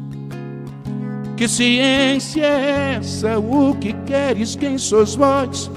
Que 1.38 1.48
ciência 1.48 2.44
é 2.44 2.96
essa? 2.98 3.40
O 3.40 3.74
que 3.76 3.94
queres? 4.06 4.58
Quem 4.58 4.78
sois 4.78 5.16
vós? 5.16 5.72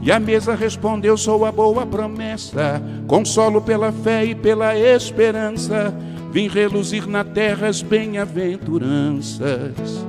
E 0.00 0.10
a 0.10 0.18
mesa 0.18 0.54
respondeu: 0.54 1.18
Sou 1.18 1.44
a 1.44 1.52
boa 1.52 1.84
promessa, 1.84 2.82
consolo 3.06 3.60
pela 3.60 3.92
fé 3.92 4.24
e 4.24 4.34
pela 4.34 4.74
esperança. 4.74 5.94
Vim 6.32 6.48
reluzir 6.48 7.06
na 7.06 7.24
terra 7.24 7.68
as 7.68 7.82
bem-aventuranças. 7.82 10.06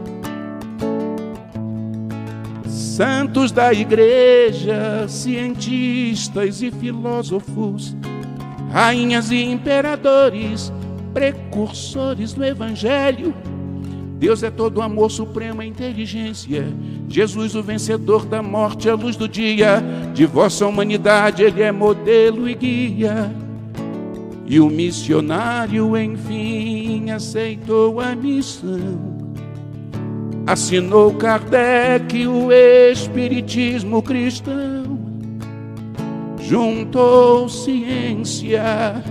Santos 2.65 3.51
da 3.51 3.73
igreja, 3.73 5.05
cientistas 5.09 6.61
e 6.61 6.71
filósofos 6.71 7.93
rainhas 8.71 9.31
e 9.31 9.43
imperadores, 9.43 10.71
precursores 11.13 12.33
do 12.33 12.43
Evangelho. 12.43 13.33
Deus 14.17 14.43
é 14.43 14.51
todo 14.51 14.81
amor, 14.81 15.11
suprema 15.11 15.65
inteligência. 15.65 16.67
Jesus, 17.09 17.55
o 17.55 17.63
vencedor 17.63 18.25
da 18.25 18.41
morte, 18.41 18.89
a 18.89 18.95
luz 18.95 19.15
do 19.15 19.27
dia. 19.27 19.83
De 20.13 20.25
vossa 20.25 20.65
humanidade, 20.65 21.43
Ele 21.43 21.61
é 21.61 21.71
modelo 21.71 22.47
e 22.47 22.55
guia. 22.55 23.31
E 24.45 24.59
o 24.59 24.69
missionário, 24.69 25.97
enfim, 25.97 27.09
aceitou 27.09 27.99
a 27.99 28.15
missão. 28.15 29.21
Assinou 30.45 31.13
Kardec 31.15 32.27
o 32.27 32.51
Espiritismo 32.51 34.01
cristão 34.01 34.80
juntou 36.51 37.47
ciência, 37.47 39.01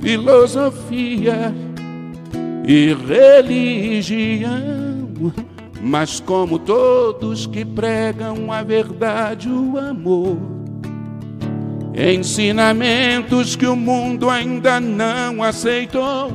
filosofia 0.00 1.54
e 2.66 2.94
religião. 2.94 4.50
Mas 5.82 6.18
como 6.18 6.58
todos 6.58 7.46
que 7.46 7.62
pregam 7.62 8.50
a 8.50 8.62
verdade, 8.62 9.50
o 9.50 9.76
amor, 9.76 10.38
ensinamentos 11.94 13.54
que 13.54 13.66
o 13.66 13.76
mundo 13.76 14.30
ainda 14.30 14.80
não 14.80 15.42
aceitou, 15.42 16.32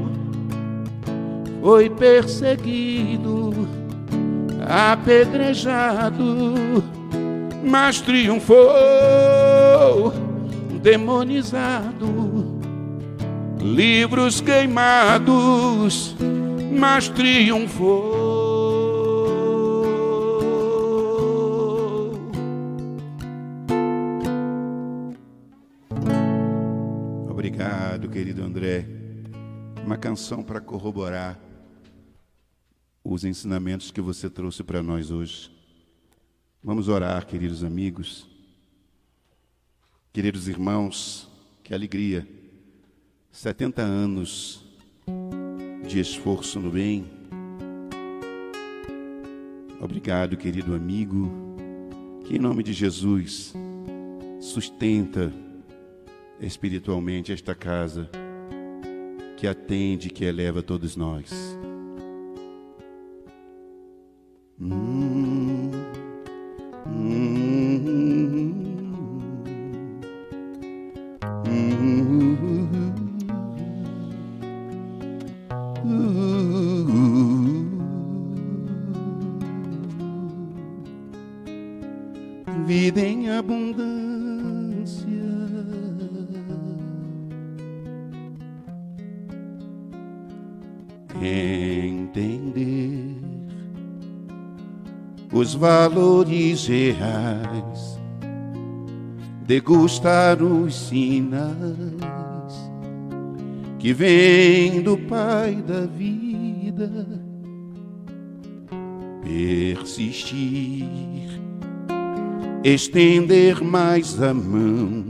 foi 1.64 1.90
perseguido, 1.90 3.68
apedrejado, 4.70 6.46
mas 7.64 8.02
triunfou 8.02 8.68
demonizado, 10.88 12.08
livros 13.60 14.40
queimados, 14.40 16.16
mas 16.80 17.10
triunfou. 17.10 18.16
Obrigado, 27.30 28.08
querido 28.08 28.42
André. 28.42 28.86
Uma 29.86 29.98
canção 29.98 30.42
para 30.42 30.62
corroborar 30.62 31.38
os 33.04 33.26
ensinamentos 33.26 33.92
que 33.92 34.00
você 34.00 34.30
trouxe 34.30 34.64
para 34.64 34.82
nós 34.82 35.12
hoje. 35.12 35.52
Vamos 36.64 36.88
orar, 36.88 37.26
queridos 37.26 37.62
amigos. 37.62 38.37
Queridos 40.18 40.48
irmãos, 40.48 41.30
que 41.64 41.76
alegria. 41.76 42.28
70 43.32 43.84
anos 43.84 44.66
de 45.88 46.00
esforço 46.00 46.60
no 46.60 46.72
bem. 46.72 47.06
Obrigado, 49.80 50.36
querido 50.36 50.74
amigo, 50.74 51.32
que 52.26 52.36
em 52.36 52.40
nome 52.40 52.64
de 52.64 52.74
Jesus 52.74 53.54
sustenta 54.40 55.32
espiritualmente 56.42 57.32
esta 57.32 57.54
casa, 57.54 58.10
que 59.38 59.46
atende, 59.46 60.10
que 60.10 60.26
eleva 60.26 60.64
todos 60.64 60.96
nós. 60.96 61.30
Hum, 64.60 65.07
valores 95.68 96.66
reais 96.68 98.00
degustar 99.46 100.42
os 100.42 100.74
sinais 100.74 101.52
que 103.78 103.92
vêm 103.92 104.82
do 104.82 104.98
Pai 104.98 105.56
da 105.56 105.86
vida, 105.86 106.90
persistir, 109.22 110.88
estender 112.64 113.62
mais 113.62 114.22
a 114.24 114.34
mão, 114.34 115.06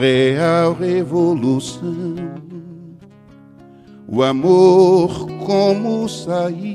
real 0.00 0.72
revolução, 0.72 2.16
o 4.06 4.22
amor 4.22 5.26
como 5.44 6.08
sair 6.08 6.65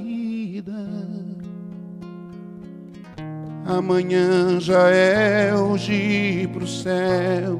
Amanhã 3.77 4.59
já 4.59 4.89
é 4.89 5.55
hoje 5.55 6.45
pro 6.51 6.67
céu. 6.67 7.57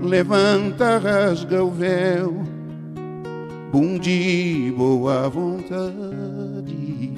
Levanta, 0.00 0.98
rasga 0.98 1.64
o 1.64 1.70
véu, 1.70 2.44
bundi, 3.72 4.72
boa 4.76 5.28
vontade. 5.28 7.12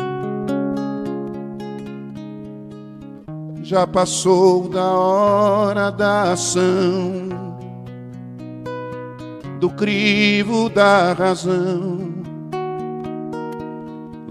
Já 3.63 3.87
passou 3.87 4.67
da 4.67 4.91
hora 4.91 5.91
da 5.91 6.33
ação, 6.33 7.29
do 9.61 9.69
crivo 9.69 10.71
da 10.71 11.13
razão. 11.13 12.09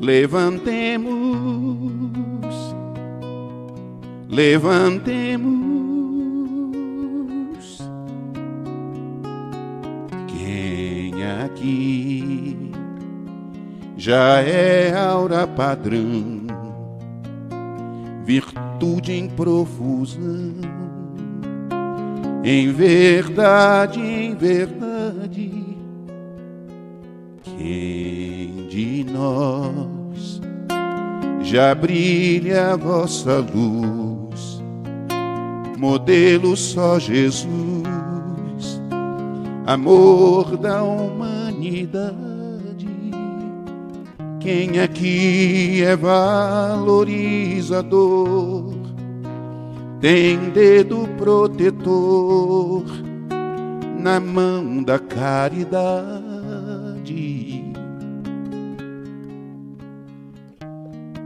Levantemos 0.02 1.17
levantemos. 4.38 5.50
Quem 10.28 11.12
aqui 11.44 12.72
já 13.98 14.40
é 14.42 14.96
aura 14.96 15.48
padrão, 15.48 16.42
virtude 18.26 19.12
em 19.14 19.28
profusão, 19.28 20.54
em 22.44 22.72
verdade, 22.72 24.00
em 24.00 24.36
verdade. 24.36 25.66
Quem 27.42 28.68
de 28.70 29.04
nós 29.12 30.40
já 31.42 31.74
brilha 31.74 32.74
a 32.74 32.76
vossa 32.76 33.40
luz? 33.40 34.07
Modelo 35.78 36.58
só 36.58 36.98
Jesus, 36.98 37.46
amor 39.66 40.58
da 40.58 40.84
humanidade. 40.84 42.18
quem 44.40 44.80
aqui 44.80 45.84
é 45.84 45.96
valorizador 45.96 48.78
tem 50.00 50.52
dedo 50.52 51.10
protetor 51.18 52.86
na 54.00 54.20
mão 54.20 54.84
da 54.84 55.00
caridade. 55.00 56.16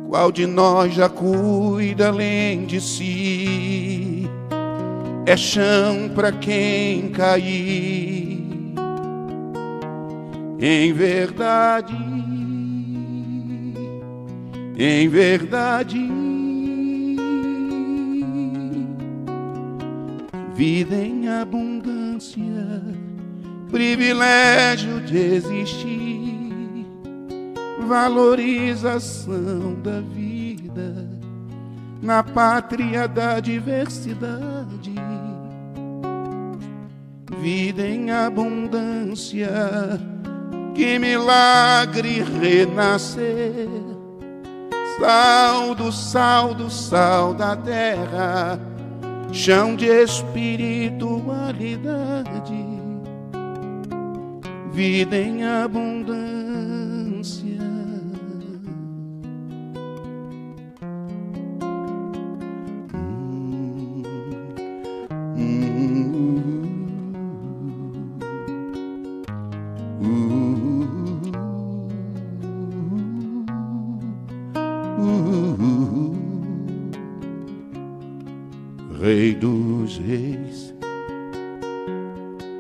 Qual 0.10 0.32
de 0.32 0.46
nós 0.46 0.94
já 0.94 1.08
cuida 1.08 2.10
além 2.10 2.66
de 2.66 2.82
si? 2.82 4.30
É 5.26 5.38
chão 5.38 6.10
para 6.14 6.32
quem 6.32 7.12
cair. 7.12 8.42
Em 10.60 10.94
verdade, 10.94 11.96
em 14.78 15.10
verdade 15.10 16.22
vida 20.62 20.96
em 20.96 21.28
abundância, 21.28 22.44
privilégio 23.72 25.02
de 25.02 25.18
existir, 25.18 26.86
valorização 27.88 29.74
da 29.82 30.02
vida 30.02 31.10
na 32.00 32.22
pátria 32.22 33.08
da 33.08 33.40
diversidade. 33.40 35.01
Vida 37.42 37.88
em 37.88 38.12
abundância, 38.12 39.50
que 40.76 41.00
milagre 41.00 42.22
renascer. 42.22 43.68
Sal 45.00 45.74
do 45.74 45.92
sal 45.92 46.54
do 46.54 46.70
sal 46.70 47.34
da 47.34 47.56
terra 47.56 48.60
chão 49.32 49.76
de 49.76 49.86
espiritualidade, 49.86 52.66
vida 54.72 55.18
em 55.18 55.46
abundância. 55.46 56.51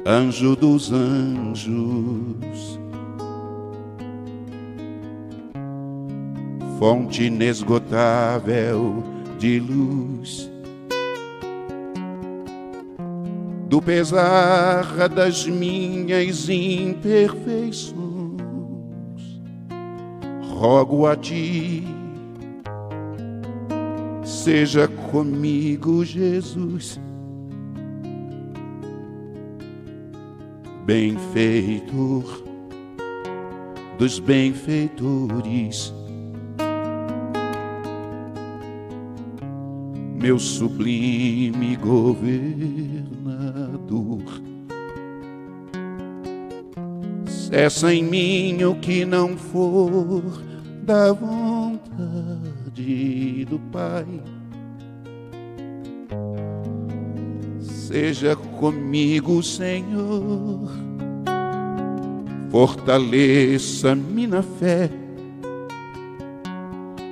Anjo 0.05 0.55
dos 0.55 0.91
anjos, 0.91 2.79
fonte 6.79 7.25
inesgotável 7.25 9.03
de 9.37 9.59
luz, 9.59 10.49
do 13.67 13.79
pesar 13.81 15.07
das 15.07 15.45
minhas 15.45 16.49
imperfeições, 16.49 17.93
rogo 20.55 21.05
a 21.05 21.15
ti. 21.15 21.83
Seja 24.23 24.87
comigo, 24.87 26.03
Jesus 26.03 26.99
benfeitor 30.91 32.43
dos 33.97 34.19
benfeitores, 34.19 35.93
meu 40.19 40.37
sublime 40.37 41.77
governador. 41.77 42.11
Cessa 47.25 47.93
em 47.93 48.03
mim 48.03 48.61
o 48.65 48.75
que 48.75 49.05
não 49.05 49.37
for 49.37 50.43
da 50.83 51.13
vontade 51.13 51.85
do 53.45 53.57
Pai 53.71 54.05
Seja 57.91 58.37
comigo, 58.37 59.43
Senhor. 59.43 60.71
Fortaleça-me 62.49 64.27
na 64.27 64.41
fé, 64.41 64.89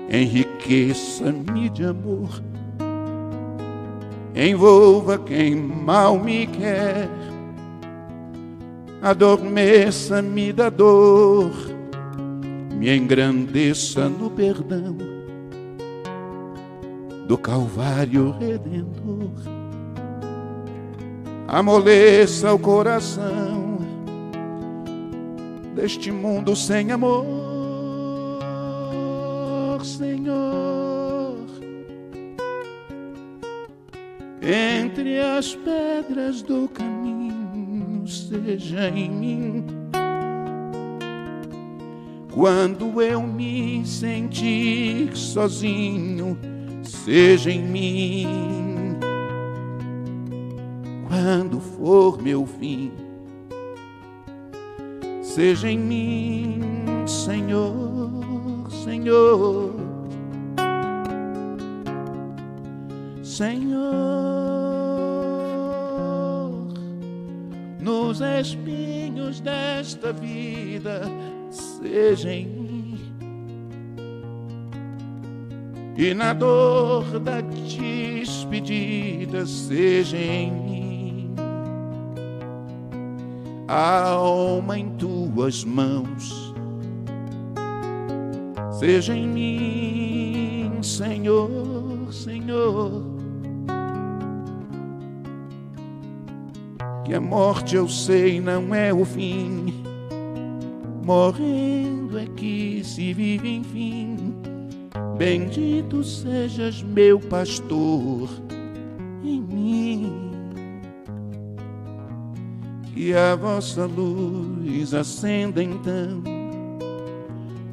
enriqueça-me 0.09 1.69
de 1.69 1.83
amor, 1.83 2.41
envolva 4.33 5.17
quem 5.17 5.53
mal 5.53 6.17
me 6.17 6.47
quer, 6.47 7.09
adormeça-me 9.01 10.53
da 10.53 10.69
dor, 10.69 11.51
me 12.73 12.95
engrandeça 12.95 14.07
no 14.07 14.29
perdão. 14.29 14.97
Do 17.27 17.37
Calvário 17.37 18.31
Redentor 18.31 19.58
amoleça 21.51 22.53
o 22.53 22.59
coração 22.59 23.79
deste 25.75 26.11
mundo 26.11 26.55
sem 26.55 26.91
amor, 26.91 27.25
Senhor. 29.83 31.39
Entre 34.41 35.19
as 35.19 35.55
pedras 35.55 36.41
do 36.43 36.67
caminho, 36.69 38.07
seja 38.07 38.89
em 38.89 39.09
mim. 39.09 39.65
Quando 42.31 43.01
eu 43.01 43.21
me 43.23 43.85
sentir 43.85 45.15
sozinho, 45.15 46.37
seja 46.83 47.51
em 47.51 47.63
mim 47.63 48.58
quando 51.19 51.59
for 51.59 52.21
meu 52.21 52.45
fim. 52.45 52.93
Seja 55.21 55.69
em 55.69 55.77
mim, 55.77 56.61
Senhor, 57.05 58.71
Senhor, 58.85 59.75
Senhor, 63.21 63.81
nos 67.81 68.21
espinhos 68.21 69.41
desta 69.41 70.13
vida, 70.13 71.01
seja 71.51 72.31
em 72.31 72.45
mim. 72.45 72.99
E 75.97 76.13
na 76.13 76.31
dor 76.31 77.19
da 77.19 77.41
despedida, 77.41 79.45
seja 79.45 80.17
em 80.17 80.58
mim 83.71 84.01
alma 84.01 84.79
em 84.79 84.89
tuas 84.95 85.63
mãos. 85.63 86.55
Seja 88.79 89.15
em 89.15 89.27
mim, 89.27 90.81
Senhor, 90.81 91.47
Senhor. 92.11 93.03
Que 97.05 97.13
a 97.13 97.21
morte 97.21 97.75
eu 97.75 97.87
sei 97.87 98.41
não 98.41 98.73
é 98.73 98.91
o 98.91 99.05
fim, 99.05 99.83
morrendo 101.05 102.17
é 102.17 102.25
que 102.25 102.81
se 102.83 103.13
vive 103.13 103.57
enfim. 103.57 104.33
Bendito 105.15 106.03
sejas, 106.03 106.81
meu 106.81 107.19
pastor 107.19 108.48
que 112.99 113.13
a 113.13 113.33
vossa 113.33 113.85
luz 113.85 114.93
acenda 114.93 115.63
então, 115.63 116.21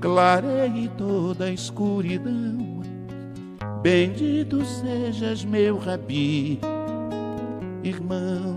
clareie 0.00 0.88
toda 0.96 1.46
a 1.46 1.52
escuridão. 1.52 2.80
Bendito 3.82 4.64
sejas, 4.64 5.44
meu 5.44 5.78
rabi, 5.78 6.60
irmão, 7.82 8.56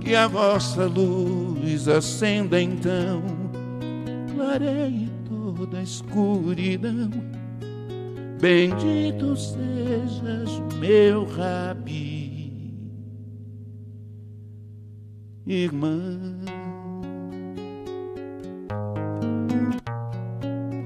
que 0.00 0.14
a 0.14 0.28
vossa 0.28 0.84
luz 0.84 1.88
acenda 1.88 2.60
então, 2.60 3.22
areia 4.52 4.86
e 4.86 5.10
toda 5.30 5.78
a 5.78 5.82
escuridão. 5.82 7.08
Bendito 8.38 9.34
sejas, 9.34 10.60
meu 10.78 11.24
rabi, 11.24 12.09
irmão. 15.50 16.38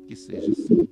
Que 0.06 0.14
seja 0.14 0.52
assim. 0.52 0.86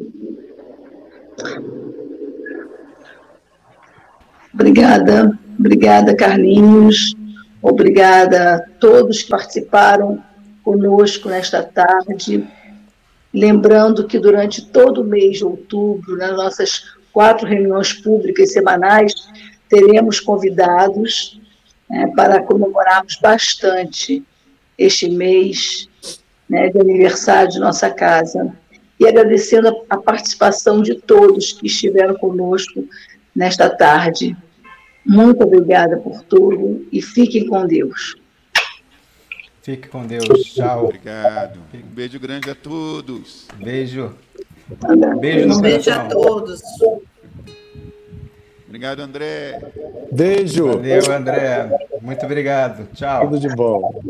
Obrigada, 4.54 5.38
obrigada, 5.58 6.16
Carlinhos. 6.16 7.14
Obrigada 7.62 8.56
a 8.56 8.60
todos 8.80 9.22
que 9.22 9.30
participaram 9.30 10.22
conosco 10.64 11.28
nesta 11.28 11.62
tarde. 11.62 12.44
Lembrando 13.32 14.06
que 14.06 14.18
durante 14.18 14.66
todo 14.66 15.02
o 15.02 15.04
mês 15.04 15.38
de 15.38 15.44
outubro, 15.44 16.16
nas 16.16 16.32
nossas 16.32 16.96
quatro 17.12 17.46
reuniões 17.46 17.92
públicas 17.92 18.52
semanais, 18.52 19.14
teremos 19.68 20.18
convidados 20.18 21.40
né, 21.88 22.10
para 22.16 22.42
comemorarmos 22.42 23.18
bastante 23.22 24.24
este 24.76 25.08
mês 25.08 25.88
né, 26.48 26.68
de 26.68 26.80
aniversário 26.80 27.50
de 27.50 27.60
nossa 27.60 27.90
casa. 27.90 28.54
E 28.98 29.06
agradecendo 29.06 29.84
a, 29.88 29.96
participação 29.96 30.82
de 30.82 30.94
todos 30.94 31.52
que 31.52 31.66
estiveram 31.66 32.14
conosco 32.14 32.86
nesta 33.34 33.68
tarde. 33.70 34.36
Muito 35.04 35.42
obrigada 35.42 35.96
por 35.96 36.22
tudo 36.22 36.86
e 36.92 37.02
fiquem 37.02 37.46
com 37.46 37.66
Deus. 37.66 38.16
Fique 39.62 39.88
com 39.88 40.04
Deus. 40.06 40.26
Tchau. 40.54 40.84
Obrigado. 40.86 41.58
Um 41.74 41.94
beijo 41.94 42.18
grande 42.18 42.50
a 42.50 42.54
todos. 42.54 43.46
Beijo. 43.56 44.12
Beijo 45.20 45.48
no 45.48 45.56
Um 45.58 45.60
beijo 45.60 45.84
coração. 45.84 46.06
a 46.06 46.08
todos. 46.08 46.60
Obrigado, 48.66 49.00
André. 49.00 49.60
Beijo. 50.10 50.66
Valeu, 50.66 51.12
André. 51.12 51.70
Muito 52.00 52.24
obrigado. 52.24 52.88
Tchau. 52.94 53.28
Tudo 53.28 53.38
de 53.40 53.48
bom. 53.54 54.02